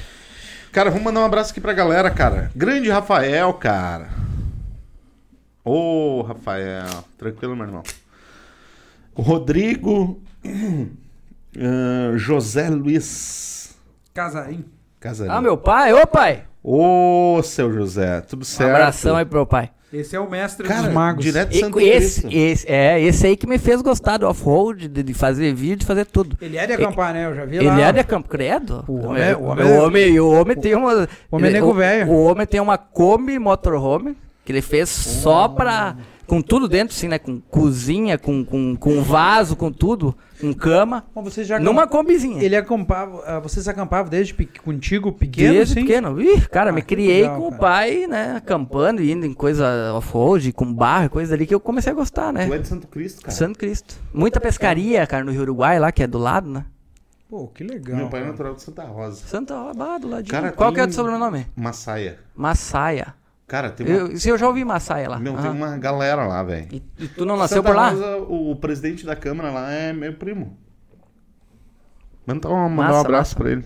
[0.71, 2.51] Cara, vamos mandar um abraço aqui pra galera, cara.
[2.55, 4.09] Grande Rafael, cara.
[5.63, 6.85] Ô, Rafael.
[7.17, 7.83] Tranquilo, meu irmão.
[9.15, 10.21] O Rodrigo.
[11.57, 13.75] ah, José Luiz
[14.13, 14.65] Casarim.
[14.99, 15.35] Casarinho.
[15.35, 15.93] Ah, meu pai?
[15.93, 16.43] Ô, pai!
[16.63, 18.21] Ô, seu José.
[18.21, 18.71] Tudo Um certo?
[18.75, 19.71] abração aí pro meu pai.
[19.91, 21.23] Esse é o mestre Cara, dos magos.
[21.25, 22.37] direto de Santo esse, Cristo.
[22.37, 25.85] esse, é, esse aí que me fez gostar do off-road, de, de fazer vídeo, de
[25.85, 26.37] fazer tudo.
[26.39, 27.25] Ele é de Ele- acampar, né?
[27.25, 27.81] Eu já vi Ele lá.
[27.81, 28.83] é de Campo Credo?
[28.87, 30.93] O homem é- o homem o é- homem, o homem tem uma.
[31.31, 32.11] o homem é ele- nego o- velho.
[32.11, 35.95] O homem tem uma Kombi motorhome que ele fez só pra.
[36.27, 37.17] Com tudo dentro, assim, né?
[37.17, 41.05] Com cozinha, com, com, com vaso, com tudo, com cama.
[41.61, 42.41] Numa combizinha.
[42.43, 43.21] Ele acampava...
[43.25, 44.45] ah, Vocês acampavam desde pe...
[44.45, 45.81] contigo pequeno, Desde assim?
[45.85, 46.21] pequeno.
[46.21, 47.61] Ih, cara, Ah, me criei legal, com o cara.
[47.61, 48.33] pai, né?
[48.37, 52.47] Acampando, indo em coisa off-road, com barra, coisa ali que eu comecei a gostar, né?
[52.47, 53.31] Tu é de Santo Cristo, cara.
[53.35, 53.95] Santo Cristo.
[54.13, 56.65] Muita pescaria, cara, no Rio Uruguai, lá, que é do lado, né?
[57.29, 57.95] Pô, que legal.
[57.97, 58.31] Meu pai é cara.
[58.31, 59.21] natural de Santa Rosa.
[59.27, 60.31] Santa Rosa, do ladinho.
[60.31, 61.45] Cara, Qual que é o teu sobrenome?
[61.55, 62.17] Massaia.
[62.35, 63.13] Massaia.
[63.49, 63.95] Cara, tem uma...
[64.11, 65.17] Eu, se eu já ouvi Massaia lá.
[65.19, 66.67] Meu, tem uma galera lá, velho.
[66.71, 67.89] e, e tu não nasceu Santa por lá?
[67.89, 70.55] Rosa, o presidente da Câmara lá é meu primo.
[72.27, 73.35] Manda um, mandar um Massa, abraço massa.
[73.37, 73.65] pra ele.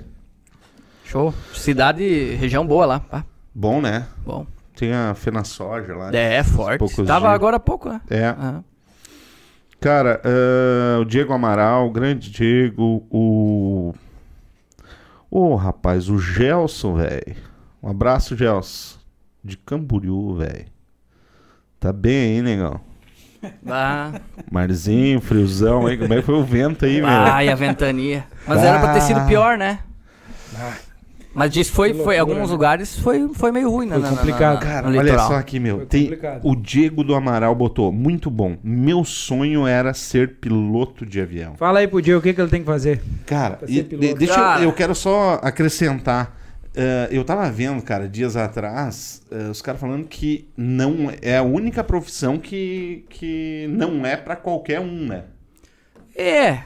[1.04, 1.34] Show.
[1.54, 3.00] Cidade, região boa lá.
[3.02, 3.26] pá.
[3.54, 4.08] Bom, né?
[4.26, 4.48] Bom.
[4.74, 6.16] Tem a Fena Soja lá.
[6.16, 6.80] É, forte.
[6.80, 7.34] poucos Tava dias.
[7.36, 8.00] agora há pouco, né?
[8.10, 8.34] É.
[9.82, 13.94] Cara, ah, o Diego Amaral, o grande Diego, o.
[15.30, 17.36] Ô, rapaz, o Gelson, velho.
[17.84, 19.03] Um abraço, Gelson.
[19.44, 20.66] De Camboriú, velho.
[21.80, 22.80] Tá bem aí, negão.
[23.68, 25.98] Ah, Marzinho, friozão aí.
[25.98, 27.10] Como é que foi o vento aí, meu?
[27.10, 28.24] ai, a ventania.
[28.48, 29.80] Mas era pra ter sido pior, né?
[31.36, 32.46] Mas diz que foi, foi, alguns né?
[32.46, 33.96] lugares foi, foi meio ruim, né?
[33.96, 34.54] Foi na- na- complicado.
[34.54, 35.86] na- Cara, no olha só aqui, meu.
[35.86, 36.10] Tem,
[36.44, 38.56] o Diego do Amaral botou, muito bom.
[38.64, 41.56] Meu sonho era ser piloto de avião.
[41.58, 43.02] Fala aí pro Diego o que, que ele tem que fazer.
[43.26, 44.62] Cara, e- de- deixa Cara.
[44.62, 46.40] eu, eu quero só acrescentar.
[46.76, 51.44] Eh, eu tava vendo, cara, dias atrás, eh, os caras falando que não é a
[51.44, 55.26] única profissão que, que não é pra qualquer um, né?
[56.16, 56.60] É.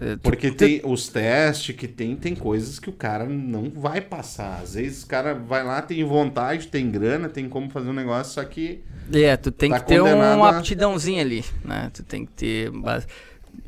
[0.00, 3.70] É, tu- Porque tu- tem os testes que tem, tem coisas que o cara não
[3.70, 4.58] vai passar.
[4.60, 8.32] Às vezes o cara vai lá, tem vontade, tem grana, tem como fazer um negócio,
[8.34, 8.82] só que.
[9.12, 11.88] É, tu tem Tá que ter uma a- aptidãozinha ali, né?
[11.94, 12.72] Tu tem que ter.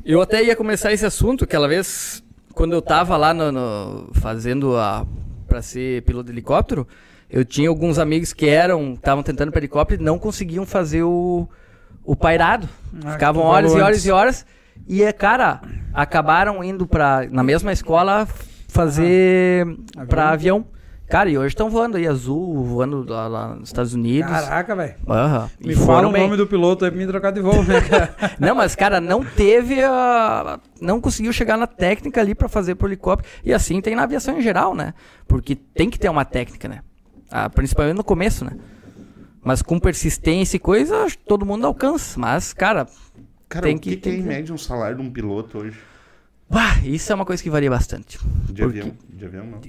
[0.03, 2.21] Eu até ia começar esse assunto aquela vez,
[2.53, 5.05] quando eu tava lá no, no- fazendo a
[5.55, 6.85] para ser piloto de helicóptero,
[7.29, 11.47] eu tinha alguns amigos que eram, estavam tentando para helicóptero e não conseguiam fazer o,
[12.03, 12.67] o pairado.
[13.05, 14.45] Ah, Ficavam horas e horas e horas
[14.85, 15.61] e é, cara,
[15.93, 18.27] acabaram indo para na mesma escola
[18.67, 19.61] fazer
[19.95, 20.07] Avião?
[20.07, 20.65] para avião.
[21.07, 24.29] Cara, e hoje estão voando aí azul, voando lá, lá nos Estados Unidos.
[24.31, 24.95] Caraca, velho.
[25.07, 25.49] Aham.
[25.59, 26.23] Me E fala o bem.
[26.23, 28.15] nome do piloto aí pra me trocar de voo, né, cara?
[28.39, 30.59] Não, mas, cara, não teve a.
[30.81, 33.29] Não conseguiu chegar na técnica ali pra fazer pro helicóptero.
[33.43, 34.93] E assim tem na aviação em geral, né?
[35.27, 36.79] Porque tem que ter uma técnica, né?
[37.29, 38.51] Ah, principalmente no começo, né?
[39.43, 42.19] Mas com persistência e coisa, todo mundo alcança.
[42.19, 42.87] Mas, cara,
[43.47, 45.59] Cara, Tem o que, que- que é tem em média um salário de um piloto
[45.59, 45.77] hoje?
[46.49, 48.17] bah, isso é uma coisa que varia bastante.
[48.49, 48.91] De Por avião?
[49.07, 49.61] De avião, não.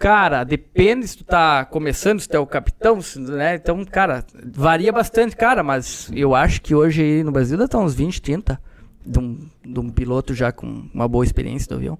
[0.00, 3.56] Cara, depende se tu tá começando, se tu é o capitão, se- né?
[3.56, 4.24] Então, cara,
[4.54, 8.22] varia bastante, cara, mas eu acho que hoje aí no Brasil deve estar uns 20,
[8.22, 8.58] 30
[9.04, 11.98] de um, de um piloto já com uma boa experiência do avião.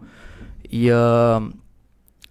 [0.72, 1.42] E ah,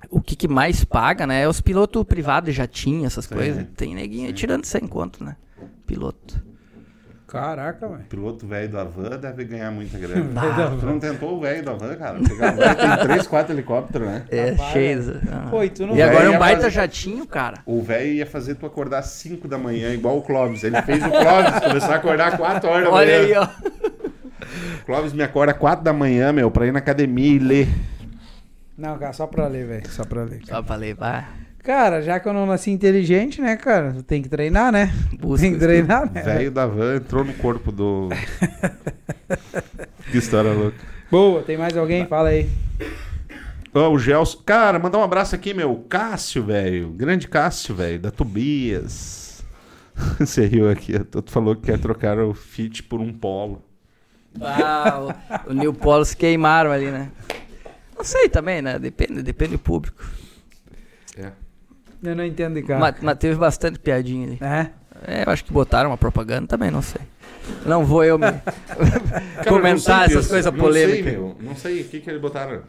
[0.10, 1.44] o que, que mais paga, né?
[1.44, 3.64] É os pilotos privados, jatinho, essas Sim, coisas.
[3.64, 3.70] sim.
[3.76, 5.36] Tem neguinho aí tirando 100 conto, né?
[5.86, 6.42] Piloto.
[7.32, 8.02] Caraca, velho.
[8.10, 10.24] Piloto velho da van deve ganhar muita grana.
[10.34, 12.20] Da Tu não tentou o velho da van, cara?
[12.20, 14.26] Pegar a van, tem três, quatro helicópteros, né?
[14.30, 15.22] É, cheio.
[15.32, 15.48] ah.
[15.50, 17.60] Pô, e tu não E agora é um baita fazer- jatinho, cara.
[17.66, 20.64] O velho ia fazer tu acordar às 5 da manhã, igual o Clóvis.
[20.64, 23.28] Ele fez o Clóvis começar a acordar às 4 horas da Olha manhã.
[23.28, 23.48] aí, ó.
[24.82, 27.68] O Clóvis me acorda às 4 da manhã, meu, pra ir na academia e ler.
[28.78, 29.90] Não, cara, só pra ler, velho.
[29.92, 30.42] Só pra ler.
[30.46, 31.26] Só falei, vai.
[31.64, 33.94] Cara, já que eu não nasci inteligente, né, cara?
[33.94, 34.94] Tu Tem que treinar, né?
[35.20, 36.22] Busca Tem que treinar, O né?
[36.22, 38.10] velho da van entrou no corpo do.
[40.12, 40.78] que história louca.
[41.12, 42.06] Boa, tem mais alguém?
[42.08, 42.50] Fala aí.
[43.74, 44.40] Ó, o Gelson.
[44.46, 45.86] Cara, mandar um abraço aqui, meu.
[45.90, 46.90] Cássio, velho.
[46.90, 48.00] Grande Cássio, velho.
[48.00, 49.44] Da Tobias.
[50.20, 50.98] Você riu aqui.
[51.00, 53.62] Tu falou que quer trocar o Fit por um polo.
[54.40, 55.14] Ah,
[55.48, 57.12] o, o New Polo se queimaram ali, né?
[57.98, 58.80] Não sei também, né?
[58.80, 60.02] Depende, depende do público.
[61.18, 61.32] É.
[62.04, 62.80] Eu não entendo de cara.
[62.80, 64.38] Mas, mas teve bastante piadinha ali.
[64.42, 64.70] É?
[65.06, 67.02] É, eu acho que botaram uma propaganda também, não sei.
[67.66, 71.04] Não vou eu me Cara, comentar não essas coisas Não polêmicas.
[71.04, 71.38] sei, meu.
[71.40, 72.64] Não sei o que, que eles botaram.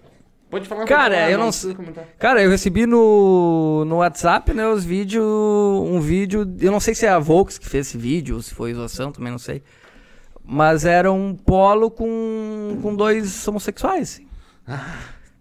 [0.49, 0.85] Pode falar.
[0.85, 1.75] Cara, pode falar, eu não sei.
[1.75, 2.05] comentar.
[2.19, 7.07] Cara, eu recebi no, no WhatsApp, né, os vídeos, um vídeo, eu não sei se
[7.07, 9.63] é a Volks que fez esse vídeo, ou se foi zoação, também não sei.
[10.45, 14.21] Mas era um polo com, com dois homossexuais.
[14.67, 14.81] assim.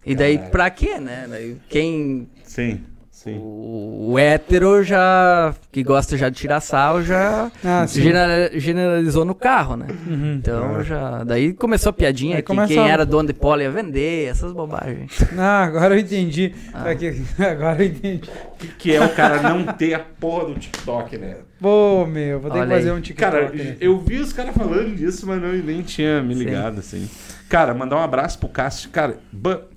[0.06, 0.52] e daí, caralho.
[0.52, 1.56] pra quê, né?
[1.68, 2.80] Quem Sim.
[3.22, 3.36] Sim.
[3.36, 8.00] O, o hétero já, que gosta já de tirar sal, já Ah, sim.
[8.00, 9.88] genera- generalizou no carro, né?
[10.06, 10.36] Uhum.
[10.38, 11.22] Então já.
[11.22, 14.54] Daí começou a piadinha Aí que começa quem era dono de polo ia vender, essas
[14.54, 15.18] bobagens.
[15.36, 16.54] Ah, agora eu entendi.
[16.72, 16.88] Ah.
[16.88, 18.22] Aqui, agora eu entendi.
[18.54, 21.36] O que, que é o cara não ter a porra do TikTok, né?
[21.60, 22.96] Pô, meu, vou ter Olha que fazer aí.
[22.96, 23.30] um TikTok.
[23.32, 23.76] Cara, né?
[23.82, 26.44] eu vi os caras falando disso, mas não, nem tinha me Sim.
[26.44, 27.06] ligado, assim.
[27.50, 28.88] Cara, mandar um abraço pro Cássio.
[28.88, 29.18] Cara,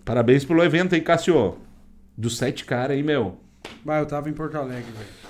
[0.05, 1.57] parabéns pelo evento aí, Cássio.
[2.17, 3.37] Dos sete caras aí, meu.
[3.83, 5.23] Vai, eu tava em Porto Alegre, velho.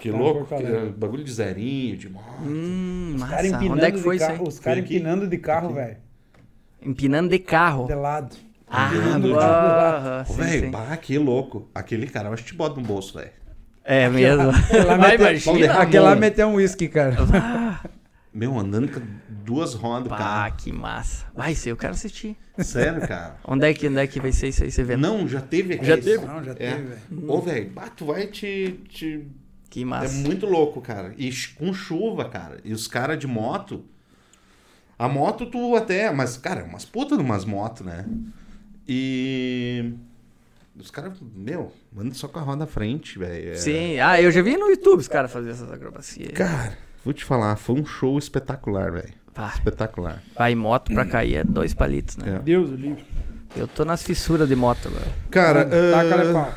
[0.00, 0.56] Que Tá, louco.
[0.56, 2.24] Que, é, bagulho de zerinho, de moto.
[2.42, 3.34] Hum, Os massa.
[3.36, 4.48] caras empinando Onde é que foi de carro.
[4.48, 5.96] Os caras empinando de carro, velho.
[6.80, 7.86] Empinando de carro.
[7.86, 8.36] De lado.
[8.66, 9.46] Ah, Empinando de boa.
[9.46, 10.30] lado.
[10.30, 11.68] Ô, sim, Velho, bah, que louco.
[11.74, 13.30] Aquele cara, eu acho que te bota no bolso, velho.
[13.84, 14.50] É mesmo.
[14.98, 17.16] Vai, meteu- meteu um uísque, cara.
[18.34, 19.00] Meu, andando com
[19.44, 20.56] duas rodas Pá, carro.
[20.56, 21.26] que massa.
[21.34, 22.34] Vai ser, eu quero assistir.
[22.58, 23.36] Sério, cara.
[23.44, 25.00] Onde é que, onde é que vai ser isso aí, esse evento?
[25.00, 25.84] Não, já teve aqui.
[25.84, 26.24] Já teve?
[26.24, 26.54] Não, já É.
[26.54, 27.30] teve, velho.
[27.30, 29.26] Ô, velho, tu vai te, te
[29.68, 30.14] Que É massa.
[30.14, 31.14] muito louco, cara.
[31.18, 32.58] E com chuva, cara.
[32.64, 33.84] E os caras de moto.
[34.98, 36.10] A moto tu até.
[36.10, 38.06] Mas, cara, é umas putas de umas motos, né?
[38.88, 39.92] E.
[40.78, 43.50] Os caras, meu, manda só com a roda à frente, velho.
[43.52, 46.32] É- Sim, ah, eu já vi no YouTube os caras fazerem essas acrobacias.
[46.32, 49.14] Cara, vou te falar, foi um show espetacular, velho.
[49.54, 50.22] Espetacular.
[50.36, 52.36] vai moto pra cair é dois palitos, né?
[52.36, 52.38] É.
[52.40, 53.02] Deus do livro.
[53.56, 55.06] Eu tô nas fissuras de moto agora.
[55.30, 56.54] Cara, Taca-lhe ah, pau.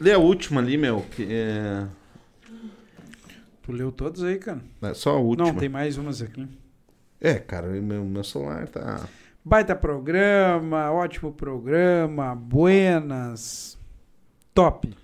[0.00, 1.00] lê a última ali, meu.
[1.10, 1.86] Que é...
[3.62, 4.60] Tu leu todos aí, cara?
[4.82, 5.48] é Só a última.
[5.48, 6.46] Não, tem mais umas aqui.
[7.20, 9.08] É, cara, meu, meu celular tá.
[9.42, 13.78] Baita programa, ótimo programa, buenas,
[14.54, 14.94] top.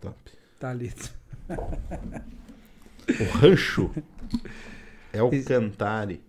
[0.00, 0.16] Top.
[0.58, 0.92] Tá ali.
[3.18, 3.90] O rancho
[5.12, 5.48] é o Isso.
[5.48, 6.20] Cantare.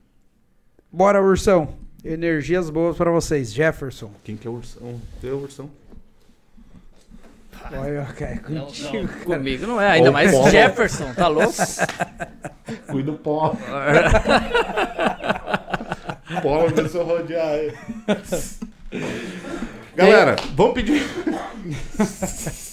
[0.91, 1.75] Bora, Ursão.
[2.03, 3.53] Energias boas pra vocês.
[3.53, 4.11] Jefferson.
[4.23, 4.99] Quem que é o ursão?
[5.19, 5.69] Tu é o ursão?
[7.73, 9.23] Olha, cara, é contigo, cara.
[9.23, 10.31] Comigo não é, ainda Ô, mais.
[10.49, 11.53] Jefferson, tá louco?
[12.89, 13.55] Cuida do pó.
[16.31, 17.73] O pó começou a rodear aí.
[19.95, 21.03] Galera, vamos pedir.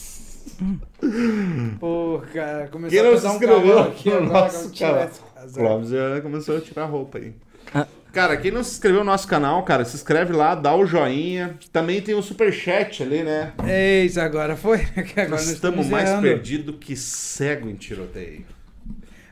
[1.78, 4.40] Pô, cara, começou Quem não a se pisar um inscreveu cavalo aqui no agora.
[4.42, 5.10] nosso canal?
[5.54, 7.32] Clóvis já começou a tirar a roupa aí.
[7.74, 7.86] Ah.
[8.12, 11.56] Cara, quem não se inscreveu no nosso canal, cara, se inscreve lá, dá o joinha.
[11.70, 13.52] Também tem o superchat ali, né?
[13.66, 14.78] Eis, agora foi.
[14.78, 18.44] que Agora Nós nós estamos mais perdidos que cego em tiroteio.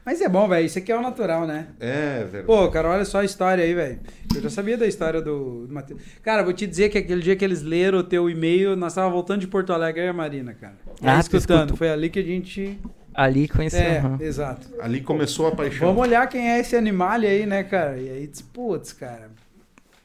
[0.07, 0.65] Mas é bom, velho.
[0.65, 1.67] Isso aqui é o natural, né?
[1.81, 2.45] É, velho.
[2.45, 3.99] Pô, cara, olha só a história aí, velho.
[4.33, 6.01] Eu já sabia da história do, do Matheus.
[6.23, 9.11] Cara, vou te dizer que aquele dia que eles leram o teu e-mail, nós tava
[9.11, 10.77] voltando de Porto Alegre, e a Marina, cara.
[11.03, 11.77] Ah, escutando.
[11.77, 12.79] Foi ali que a gente.
[13.13, 13.81] Ali conheceu.
[13.81, 14.19] É, aham.
[14.21, 14.69] exato.
[14.81, 15.89] Ali começou a paixão.
[15.89, 17.99] Vamos olhar quem é esse animal aí, né, cara?
[17.99, 19.29] E aí, diz, putz, cara.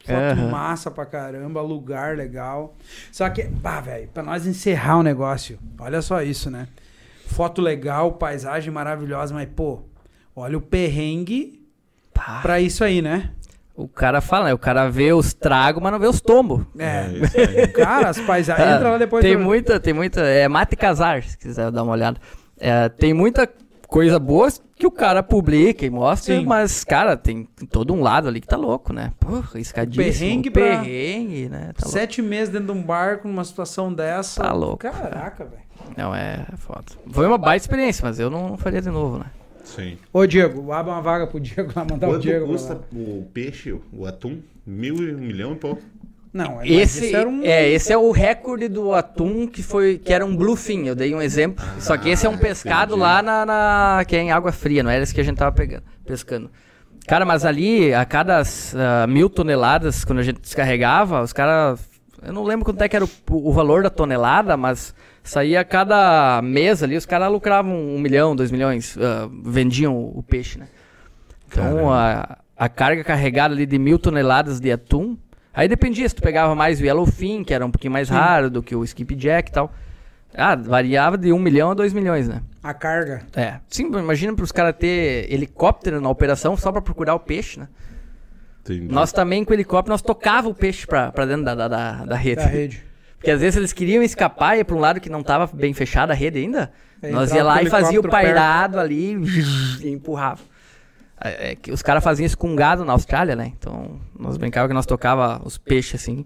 [0.04, 0.50] Foto Aham.
[0.50, 2.76] massa pra caramba, lugar legal.
[3.12, 6.68] Só que, bah, velho, pra nós encerrar o negócio, olha só isso, né?
[7.28, 9.84] Foto legal, paisagem maravilhosa, mas, pô,
[10.36, 11.62] olha o perrengue
[12.14, 13.32] Pá, pra isso aí, né?
[13.76, 14.54] O cara fala, né?
[14.54, 16.64] O cara vê os tragos, mas não vê os tombos.
[16.78, 17.68] É, isso aí.
[17.70, 18.68] cara, as paisagens.
[18.76, 19.24] Entra lá depois.
[19.24, 20.22] tem pra- muita, tem muita.
[20.22, 22.20] É mate e casar, se quiser dar uma olhada.
[22.60, 23.50] É, tem muita
[23.88, 26.46] coisa boa que o cara publica e mostra, Sim.
[26.46, 29.12] mas, cara, tem todo um lado ali que tá louco, né?
[29.20, 30.04] Porra, escadíssimo.
[30.06, 31.72] Perrengue pra- perrengue, né?
[31.76, 31.88] Tá.
[31.88, 34.44] Sete meses dentro de um barco, numa situação dessa.
[34.44, 34.78] Tá louco.
[34.80, 35.62] Caraca, velho.
[35.98, 36.84] Não, é foda.
[37.10, 39.26] Foi uma baita experiência, mas eu não faria de novo, né?
[39.76, 39.98] Sim.
[40.12, 42.46] Ô, Diego, abre uma vaga pro Diego lá, mandar o Quanto Diego.
[42.46, 42.82] pra custa lá.
[42.94, 44.40] o peixe, o atum?
[44.66, 45.82] Mil e um milhão e pouco.
[46.34, 47.44] Não, Esse, um.
[47.44, 50.86] é, esse é o recorde do atum que foi que era um bluefin.
[50.86, 51.66] Eu dei um exemplo.
[51.78, 53.02] Só que esse é um pescado entendi.
[53.02, 55.52] lá na, na- que é em água fria, não era esse que a gente tava
[55.52, 56.50] pegando, pescando.
[57.06, 58.42] Cara, mas ali a cada
[58.76, 61.82] ah, mil toneladas quando a gente descarregava, os caras,
[62.24, 65.66] eu não lembro quanto é que era o, o valor da tonelada, mas saía a
[65.66, 70.68] cada mês ali, os caras lucravam um milhão, dois milhões, ah, vendiam o, peixe, né?
[71.48, 75.18] Então a, a carga carregada ali de mil toneladas de atum.
[75.54, 78.64] Aí dependia se tu pegava mais o Yellowfin, que era um pouquinho mais raro do
[78.64, 79.74] que o Skipjack e tal.
[80.34, 82.42] Ah, variava de um milhão a dois milhões, né?
[82.64, 83.24] A carga.
[83.36, 83.56] É.
[83.68, 87.68] Sim, imagina para os caras ter helicóptero na operação só para procurar o peixe, né?
[88.62, 88.94] Entendi.
[88.94, 92.16] Nós também com o helicóptero, nós tocava o peixe pra dentro da, da, da, da
[92.16, 92.38] rede.
[92.38, 92.91] Da rede.
[93.22, 95.76] Porque às vezes eles queriam escapar e ir pra um lado que não tava bem
[95.76, 96.72] fechada a rede ainda.
[97.04, 98.36] Aí nós ia lá e fazia o helicóptero perto.
[98.36, 99.16] pairado ali
[99.80, 100.42] e empurrava.
[101.24, 103.54] É, é que os caras faziam isso com gado na Austrália, né?
[103.60, 106.26] Então nós brincava que nós tocava os peixes assim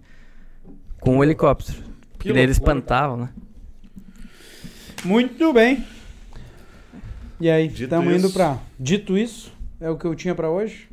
[1.02, 1.78] com o helicóptero.
[2.14, 3.30] Porque daí eles espantavam, né?
[5.04, 5.86] Muito bem.
[7.42, 8.34] E aí, Dito estamos indo isso.
[8.34, 8.58] pra.
[8.80, 9.52] Dito isso,
[9.82, 10.88] é o que eu tinha pra hoje.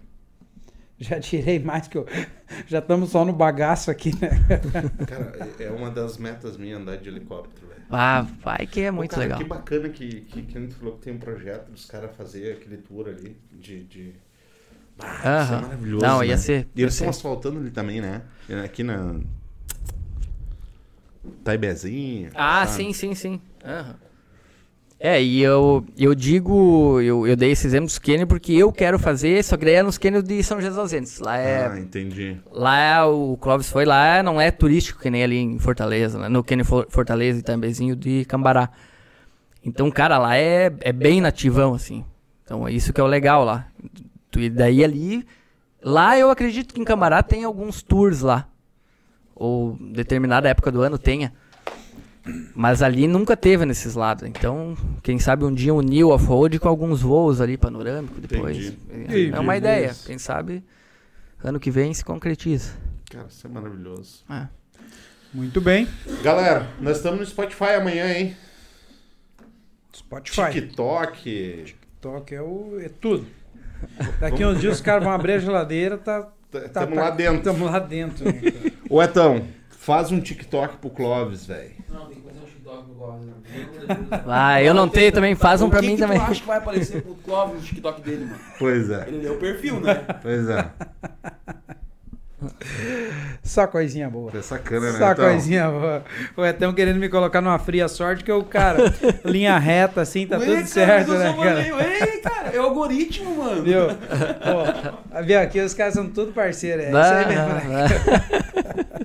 [1.03, 2.07] Já tirei mais que eu.
[2.67, 4.31] Já estamos só no bagaço aqui, né?
[5.07, 7.83] Cara, é uma das metas minhas andar de helicóptero, velho.
[7.91, 9.39] Ah, vai que é muito Pô, cara, legal.
[9.39, 12.53] Que bacana que, que, que a gente falou que tem um projeto dos caras fazer
[12.53, 13.85] aquele tour ali de.
[13.85, 14.13] de...
[14.99, 15.61] Ah, isso é Aham.
[15.63, 16.07] maravilhoso.
[16.07, 16.37] Não, ia né?
[16.37, 18.23] ser, E eles estão asfaltando ali também, né?
[18.65, 19.17] Aqui na.
[21.43, 22.31] Taibezinho.
[22.35, 22.77] Ah, sabe?
[22.77, 23.41] sim, sim, sim.
[23.65, 23.97] Aham.
[25.05, 29.01] É, e eu, eu digo, eu, eu dei esse exemplo dos cânions porque eu quero
[29.01, 31.19] fazer, só que daí é nos cânions de São José dos Ausentes.
[31.19, 32.37] Lá é, Ah, entendi.
[32.53, 36.29] lá é o Clóvis foi lá, não é turístico que nem ali em Fortaleza, né?
[36.29, 38.71] no For- Fortaleza e Tambezinho de Cambará.
[39.65, 42.05] Então, cara, lá é, é bem nativão, assim.
[42.45, 43.67] Então, é isso que é o legal lá.
[44.37, 45.27] E daí ali,
[45.83, 48.47] lá eu acredito que em Cambará tem alguns tours lá.
[49.35, 51.33] Ou determinada época do ano tenha.
[52.55, 54.25] Mas ali nunca teve nesses lados.
[54.29, 58.57] Então, quem sabe um dia unir o off-road com alguns voos ali panorâmico depois.
[58.69, 59.33] Entendi.
[59.33, 59.91] É, é uma ideia.
[59.91, 60.07] Isso.
[60.07, 60.63] Quem sabe
[61.43, 62.73] ano que vem se concretiza.
[63.11, 64.25] Cara, isso é maravilhoso.
[64.31, 64.47] É.
[65.35, 65.89] Muito bem.
[66.23, 68.37] Galera, nós estamos no Spotify amanhã, hein?
[69.95, 70.53] Spotify.
[70.53, 71.65] TikTok.
[71.65, 73.27] TikTok é, o, é tudo.
[74.21, 76.29] Daqui uns dias os caras vão abrir a geladeira, tá.
[76.55, 77.39] Estamos lá dentro.
[77.39, 78.25] Estamos lá dentro.
[78.27, 78.41] né?
[78.89, 79.43] Ô, Etão,
[79.83, 81.73] faz um TikTok pro Clóvis, velho.
[81.89, 83.27] Não, tem que fazer um TikTok pro Clóvis.
[83.27, 83.33] né?
[84.27, 86.19] Ah, eu não tenho também, faz um pra mim também.
[86.19, 88.39] Tu acha que vai aparecer pro Clóvis no TikTok dele, mano?
[88.59, 90.05] Pois é, Ele leu o perfil, né?
[90.23, 90.71] pois é.
[93.43, 94.33] Só coisinha boa.
[94.37, 95.25] É sacana, né, Só Etão?
[95.27, 96.05] coisinha boa.
[96.37, 98.79] O Etão querendo me colocar numa fria sorte, que eu, cara,
[99.25, 101.61] linha reta assim, tá Ué, tudo cara, certo, eu né, cara?
[101.63, 103.63] Ei, cara, é o algoritmo, mano.
[103.63, 103.83] Viu?
[105.15, 105.39] Ó, viu?
[105.41, 106.85] Aqui os caras são tudo parceiros.
[106.87, 107.87] É isso aí mesmo, né?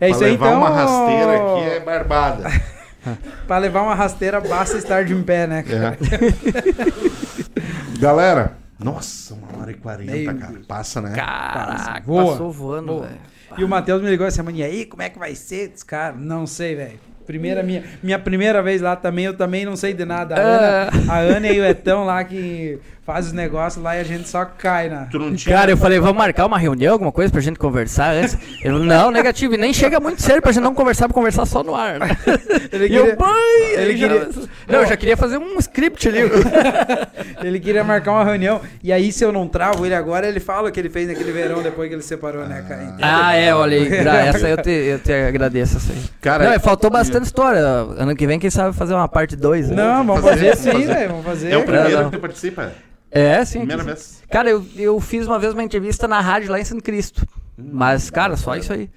[0.00, 0.58] É isso pra aí, levar então.
[0.58, 2.50] uma rasteira aqui é barbada.
[3.46, 5.62] Pra levar uma rasteira, basta estar de pé, né?
[5.62, 5.96] cara?
[5.96, 6.96] É.
[8.00, 10.60] Galera, nossa, uma hora e quarenta, cara.
[10.66, 11.12] Passa, né?
[11.14, 12.32] Caraca, Voa.
[12.32, 13.06] passou voando, Voa.
[13.06, 13.20] velho.
[13.58, 15.68] E o Matheus me ligou essa e aí, como é que vai ser?
[15.68, 16.98] Disse, Cara, não sei, velho.
[17.26, 20.36] Primeira minha, minha primeira vez lá também, eu também não sei de nada.
[20.36, 20.88] A, Ah.
[20.92, 24.28] Ana, a Ana e o Etão lá que faz os negócios lá e a gente
[24.28, 25.04] só cai na.
[25.06, 25.54] Tu não tinha...
[25.54, 28.34] Cara, eu falei, vamos marcar uma reunião, alguma coisa pra gente conversar antes?
[28.60, 31.46] Ele falou, não, negativo, e nem chega muito sério pra gente não conversar, pra conversar
[31.46, 32.00] só no ar.
[32.00, 32.08] né?
[32.72, 34.08] Ele E eu, queria, pai, ele ele já...
[34.08, 34.28] queria-
[34.68, 36.18] Não, eu já queria fazer um script ali.
[37.42, 38.60] ele queria marcar uma reunião.
[38.82, 41.30] E aí, se eu não travo ele agora, ele fala o que ele fez naquele
[41.32, 42.96] verão depois que ele separou, né, cara?
[43.00, 43.88] Ah, é, olha aí,
[44.28, 46.02] essa eu te, eu te agradeço, aí.
[46.20, 47.60] Cara, não, é, faltou bastante história.
[47.60, 49.70] Ano que vem, quem sabe fazer uma parte 2.
[49.70, 51.08] Não, vamos fazer, fazer, sim, velho.
[51.10, 51.52] Vamos fazer.
[51.52, 52.10] é o primeiro Não, não.
[52.10, 52.72] que tu participa?
[53.18, 53.58] É, sim.
[53.60, 54.22] Primeira aqui- vez.
[54.30, 57.26] Cara, eu, eu fiz uma vez uma entrevista na rádio lá em Santo Cristo.
[57.56, 58.90] Mas, cara, só isso aí.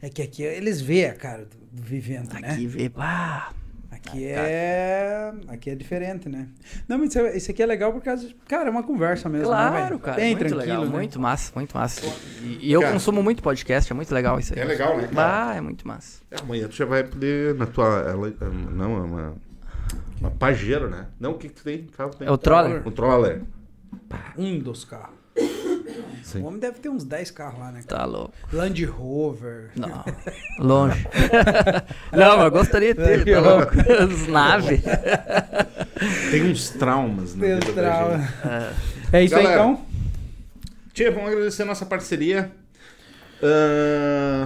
[0.00, 2.50] É que aqui eles veem a cara do, do vivendo, né?
[2.52, 3.50] Aqui vê, pá.
[3.90, 5.32] Aqui é.
[5.48, 6.46] Aqui é diferente, né?
[6.86, 8.28] Não, mas isso, isso aqui é legal por causa.
[8.28, 9.46] de- Cara, é uma conversa mesmo.
[9.50, 9.98] né, Claro, velho?
[9.98, 10.16] cara.
[10.16, 10.60] Bem muito tranquilo.
[10.60, 10.90] legal, né?
[10.90, 12.02] muito massa, muito massa.
[12.42, 12.92] E, e eu Cara.
[12.92, 14.60] consumo muito podcast, é muito legal isso aí.
[14.60, 15.50] É legal, né, cara?
[15.50, 16.20] Ah, é muito massa.
[16.30, 17.86] É, amanhã tu já vai poder na tua.
[18.06, 18.32] Ela,
[18.72, 19.34] não, é uma.
[20.20, 21.06] Uma Pajero, né?
[21.18, 21.84] Não, o que, que tu tem?
[21.86, 22.26] Carro tem?
[22.26, 22.86] É o Troller.
[22.86, 23.42] O Troller.
[24.36, 25.24] Um dos carros.
[26.22, 26.40] Sim.
[26.40, 27.82] O homem deve ter uns 10 carros lá, né?
[27.86, 28.00] cara?
[28.00, 28.32] Tá louco.
[28.52, 29.70] Land Rover.
[29.76, 30.04] Não,
[30.58, 31.06] longe.
[32.12, 33.74] não, mas eu gostaria de ter, tá louco.
[33.90, 34.82] As naves.
[36.30, 37.58] Tem uns traumas, né?
[37.58, 38.20] Deus trava.
[39.12, 39.86] É isso Galera, aí, então.
[40.92, 42.50] Tia, vamos agradecer a nossa parceria.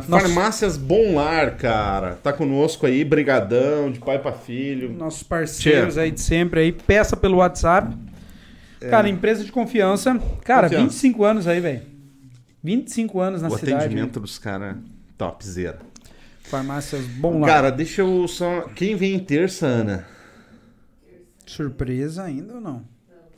[0.09, 0.27] Nossa.
[0.27, 2.15] Farmácias Bom Lar, cara.
[2.23, 4.93] Tá conosco aí, brigadão, de pai pra filho.
[4.93, 6.73] Nossos parceiros aí de sempre aí.
[6.73, 7.97] Peça pelo WhatsApp.
[8.91, 10.19] Cara, empresa de confiança.
[10.45, 10.71] Cara, É.
[10.71, 10.85] Confiança.
[10.85, 11.83] 25 anos aí, velho.
[12.63, 13.85] 25 anos na o cidade.
[13.85, 14.77] atendimento dos caras,
[15.17, 15.79] topzera.
[16.43, 17.47] Farmácias bom lá.
[17.47, 18.63] Cara, deixa eu só...
[18.75, 20.07] Quem vem em terça, Ana?
[21.47, 22.83] Surpresa ainda ou não?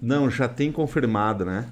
[0.01, 1.67] Não, já tem confirmado, né?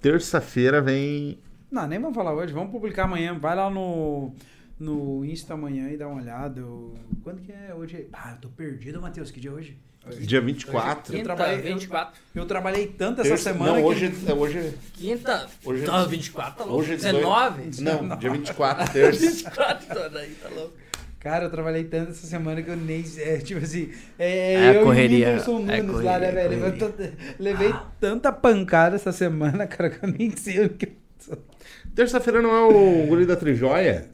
[0.00, 1.38] Terça-feira vem...
[1.72, 2.52] Não, nem vamos falar hoje.
[2.52, 3.36] Vamos publicar amanhã.
[3.38, 4.32] Vai lá no,
[4.78, 6.60] no Insta amanhã e dá uma olhada.
[6.60, 6.94] Eu-
[7.24, 8.06] Quando que é hoje?
[8.12, 9.30] Ah, eu tô perdido, Matheus.
[9.30, 9.78] Que dia é hoje?
[10.20, 11.16] Dia 24.
[11.16, 12.20] Eu trabalhei- eu- 24.
[12.34, 13.84] Eu trabalhei tanto essa Terça- semana Não, que...
[13.84, 14.12] hoje...
[14.26, 14.74] é Hoje...
[14.94, 15.46] Quinta.
[15.64, 16.80] Hoje é Tá, 24, tá louco.
[16.80, 17.60] Hoje é 18.
[17.70, 17.82] 19?
[18.08, 19.20] Não, dia 24, terça.
[19.26, 20.72] 24, tá daí, tá louco.
[21.20, 23.04] Cara, eu trabalhei tanto essa semana que eu nem.
[23.18, 23.92] É, tipo assim.
[24.18, 26.54] É, É eu correria, e o Whindersson é Nunes lá, correria, né, é velho?
[26.66, 27.12] Eu correria.
[27.38, 31.00] tô- levei tanta pancada essa semana, cara, que eu nem sei o que.
[31.94, 34.08] Terça-feira não é o guri da Trijóia?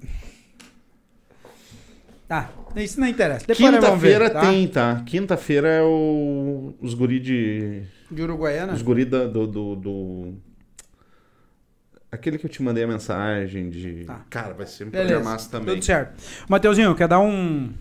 [2.26, 3.46] Tá, isso não interessa.
[3.46, 4.40] Quinta-feira tá?
[4.42, 5.02] tem, tá?
[5.06, 6.74] Quinta-feira é o...
[6.80, 7.82] os guri de...
[8.10, 8.74] De Uruguaiana?
[8.74, 10.34] Os guri da- do, do, do-
[12.12, 14.04] Aquele que eu te mandei a mensagem de...
[14.04, 14.24] Tá.
[14.28, 15.74] Cara, vai ser um Beleza, programaço também.
[15.74, 16.22] tudo certo.
[16.48, 17.72] Mateuzinho, quer dar um,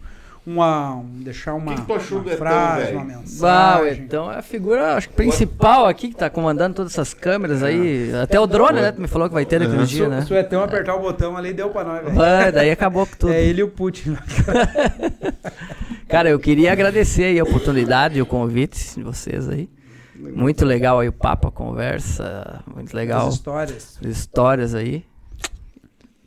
[0.47, 4.05] uma, um- deixar uma, que achou uma frase, uma mensagem.
[4.05, 8.15] Etão é a figura acho, que principal aqui que tá comandando todas essas câmeras aí.
[8.15, 8.93] Até o drone, né?
[8.93, 10.21] Tu me falou que vai ter daqui uns Se, dias, né?
[10.21, 12.13] se o Etão apertar o botão ali, deu pra nós.
[12.13, 13.33] Vai, daí acabou com tudo.
[13.33, 14.15] É ele e o Putin.
[16.07, 19.69] Cara, eu queria agradecer aí a oportunidade e o convite de vocês aí.
[20.15, 22.63] Muito legal aí o papo, a conversa.
[22.73, 23.27] Muito legal.
[23.27, 23.99] As histórias.
[24.01, 25.03] As histórias aí.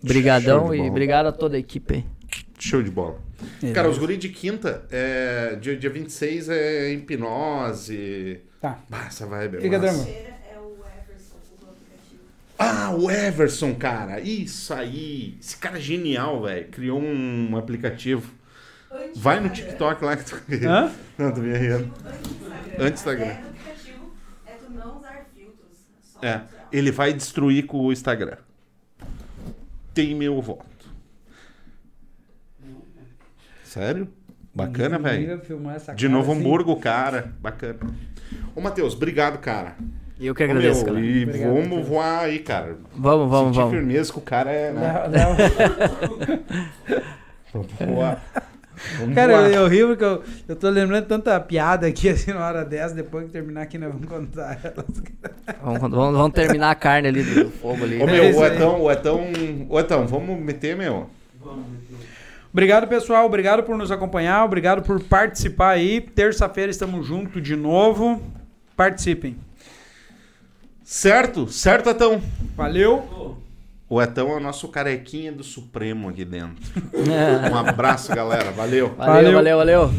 [0.03, 2.20] De e obrigado a toda a equipe aí.
[2.61, 3.19] Show de bola.
[3.75, 8.41] Cara, os guri de quinta, é, dia, dia 26 é hipnose.
[8.61, 8.79] Tá.
[8.89, 10.09] Bah, essa vibe é Fica massa.
[10.09, 12.23] é o Everson, o aplicativo.
[12.59, 14.21] Ah, o Everson, cara.
[14.21, 15.39] Isso aí.
[15.41, 16.69] Esse cara é genial, velho.
[16.69, 18.31] Criou um aplicativo.
[18.93, 19.69] Antes Vai no Instagram.
[19.71, 20.37] TikTok lá que tu.
[20.69, 20.93] Hã?
[21.17, 21.91] Não, tô me rindo.
[22.05, 22.75] Antes do Instagram.
[22.79, 23.31] Antes do Instagram.
[23.33, 24.13] Aplicativo
[24.47, 25.79] é tu não usar filtros.
[26.03, 26.69] Só É, natural.
[26.73, 28.37] ele vai destruir com o Instagram.
[29.95, 30.67] Tem meu voto.
[33.71, 34.09] Sério?
[34.53, 35.41] Bacana, velho.
[35.95, 36.41] De Novo assim.
[36.41, 37.33] Hamburgo, cara.
[37.41, 37.79] Bacana.
[38.57, 39.77] Ô, Matheus, obrigado, cara.
[40.19, 41.07] E eu que Ô, agradeço, meu, cara.
[41.07, 41.87] E Obrigado, vamos Matheus.
[41.89, 42.77] voar aí, cara.
[42.97, 43.75] Vamos, vamos, Sentir vamos.
[43.75, 44.73] firmeza que o cara é.
[44.73, 44.93] Né?
[45.09, 46.41] Não, não.
[47.53, 48.25] Vamos voar.
[48.99, 49.51] Vamos Cara, voar.
[49.51, 52.95] eu, eu rio porque eu, eu tô lembrando tanta piada aqui assim na hora dessa,
[52.95, 54.85] depois que terminar aqui nós vamos contar elas.
[55.63, 57.99] Vamos, vamos, vamos terminar a carne ali do fogo ali.
[58.01, 58.45] Ô, É meu, isso o.
[58.45, 59.21] Etão, o Etão.
[59.69, 61.09] Ô, Etão, vamos meter, meu.
[62.53, 63.27] Obrigado, pessoal.
[63.27, 64.45] Obrigado por nos acompanhar.
[64.45, 66.01] Obrigado por participar aí.
[66.01, 68.21] Terça-feira estamos juntos de novo.
[68.77, 69.37] Participem.
[70.83, 71.47] Certo?
[71.49, 72.21] Certo, Etão?
[72.57, 73.39] Valeu.
[73.89, 76.57] O Etão é o nosso carequinha do Supremo aqui dentro.
[76.93, 77.51] É.
[77.51, 78.51] Um abraço, galera.
[78.51, 78.95] Valeu.
[78.97, 79.33] Valeu, Valeu.
[79.33, 79.95] valeu, valeu.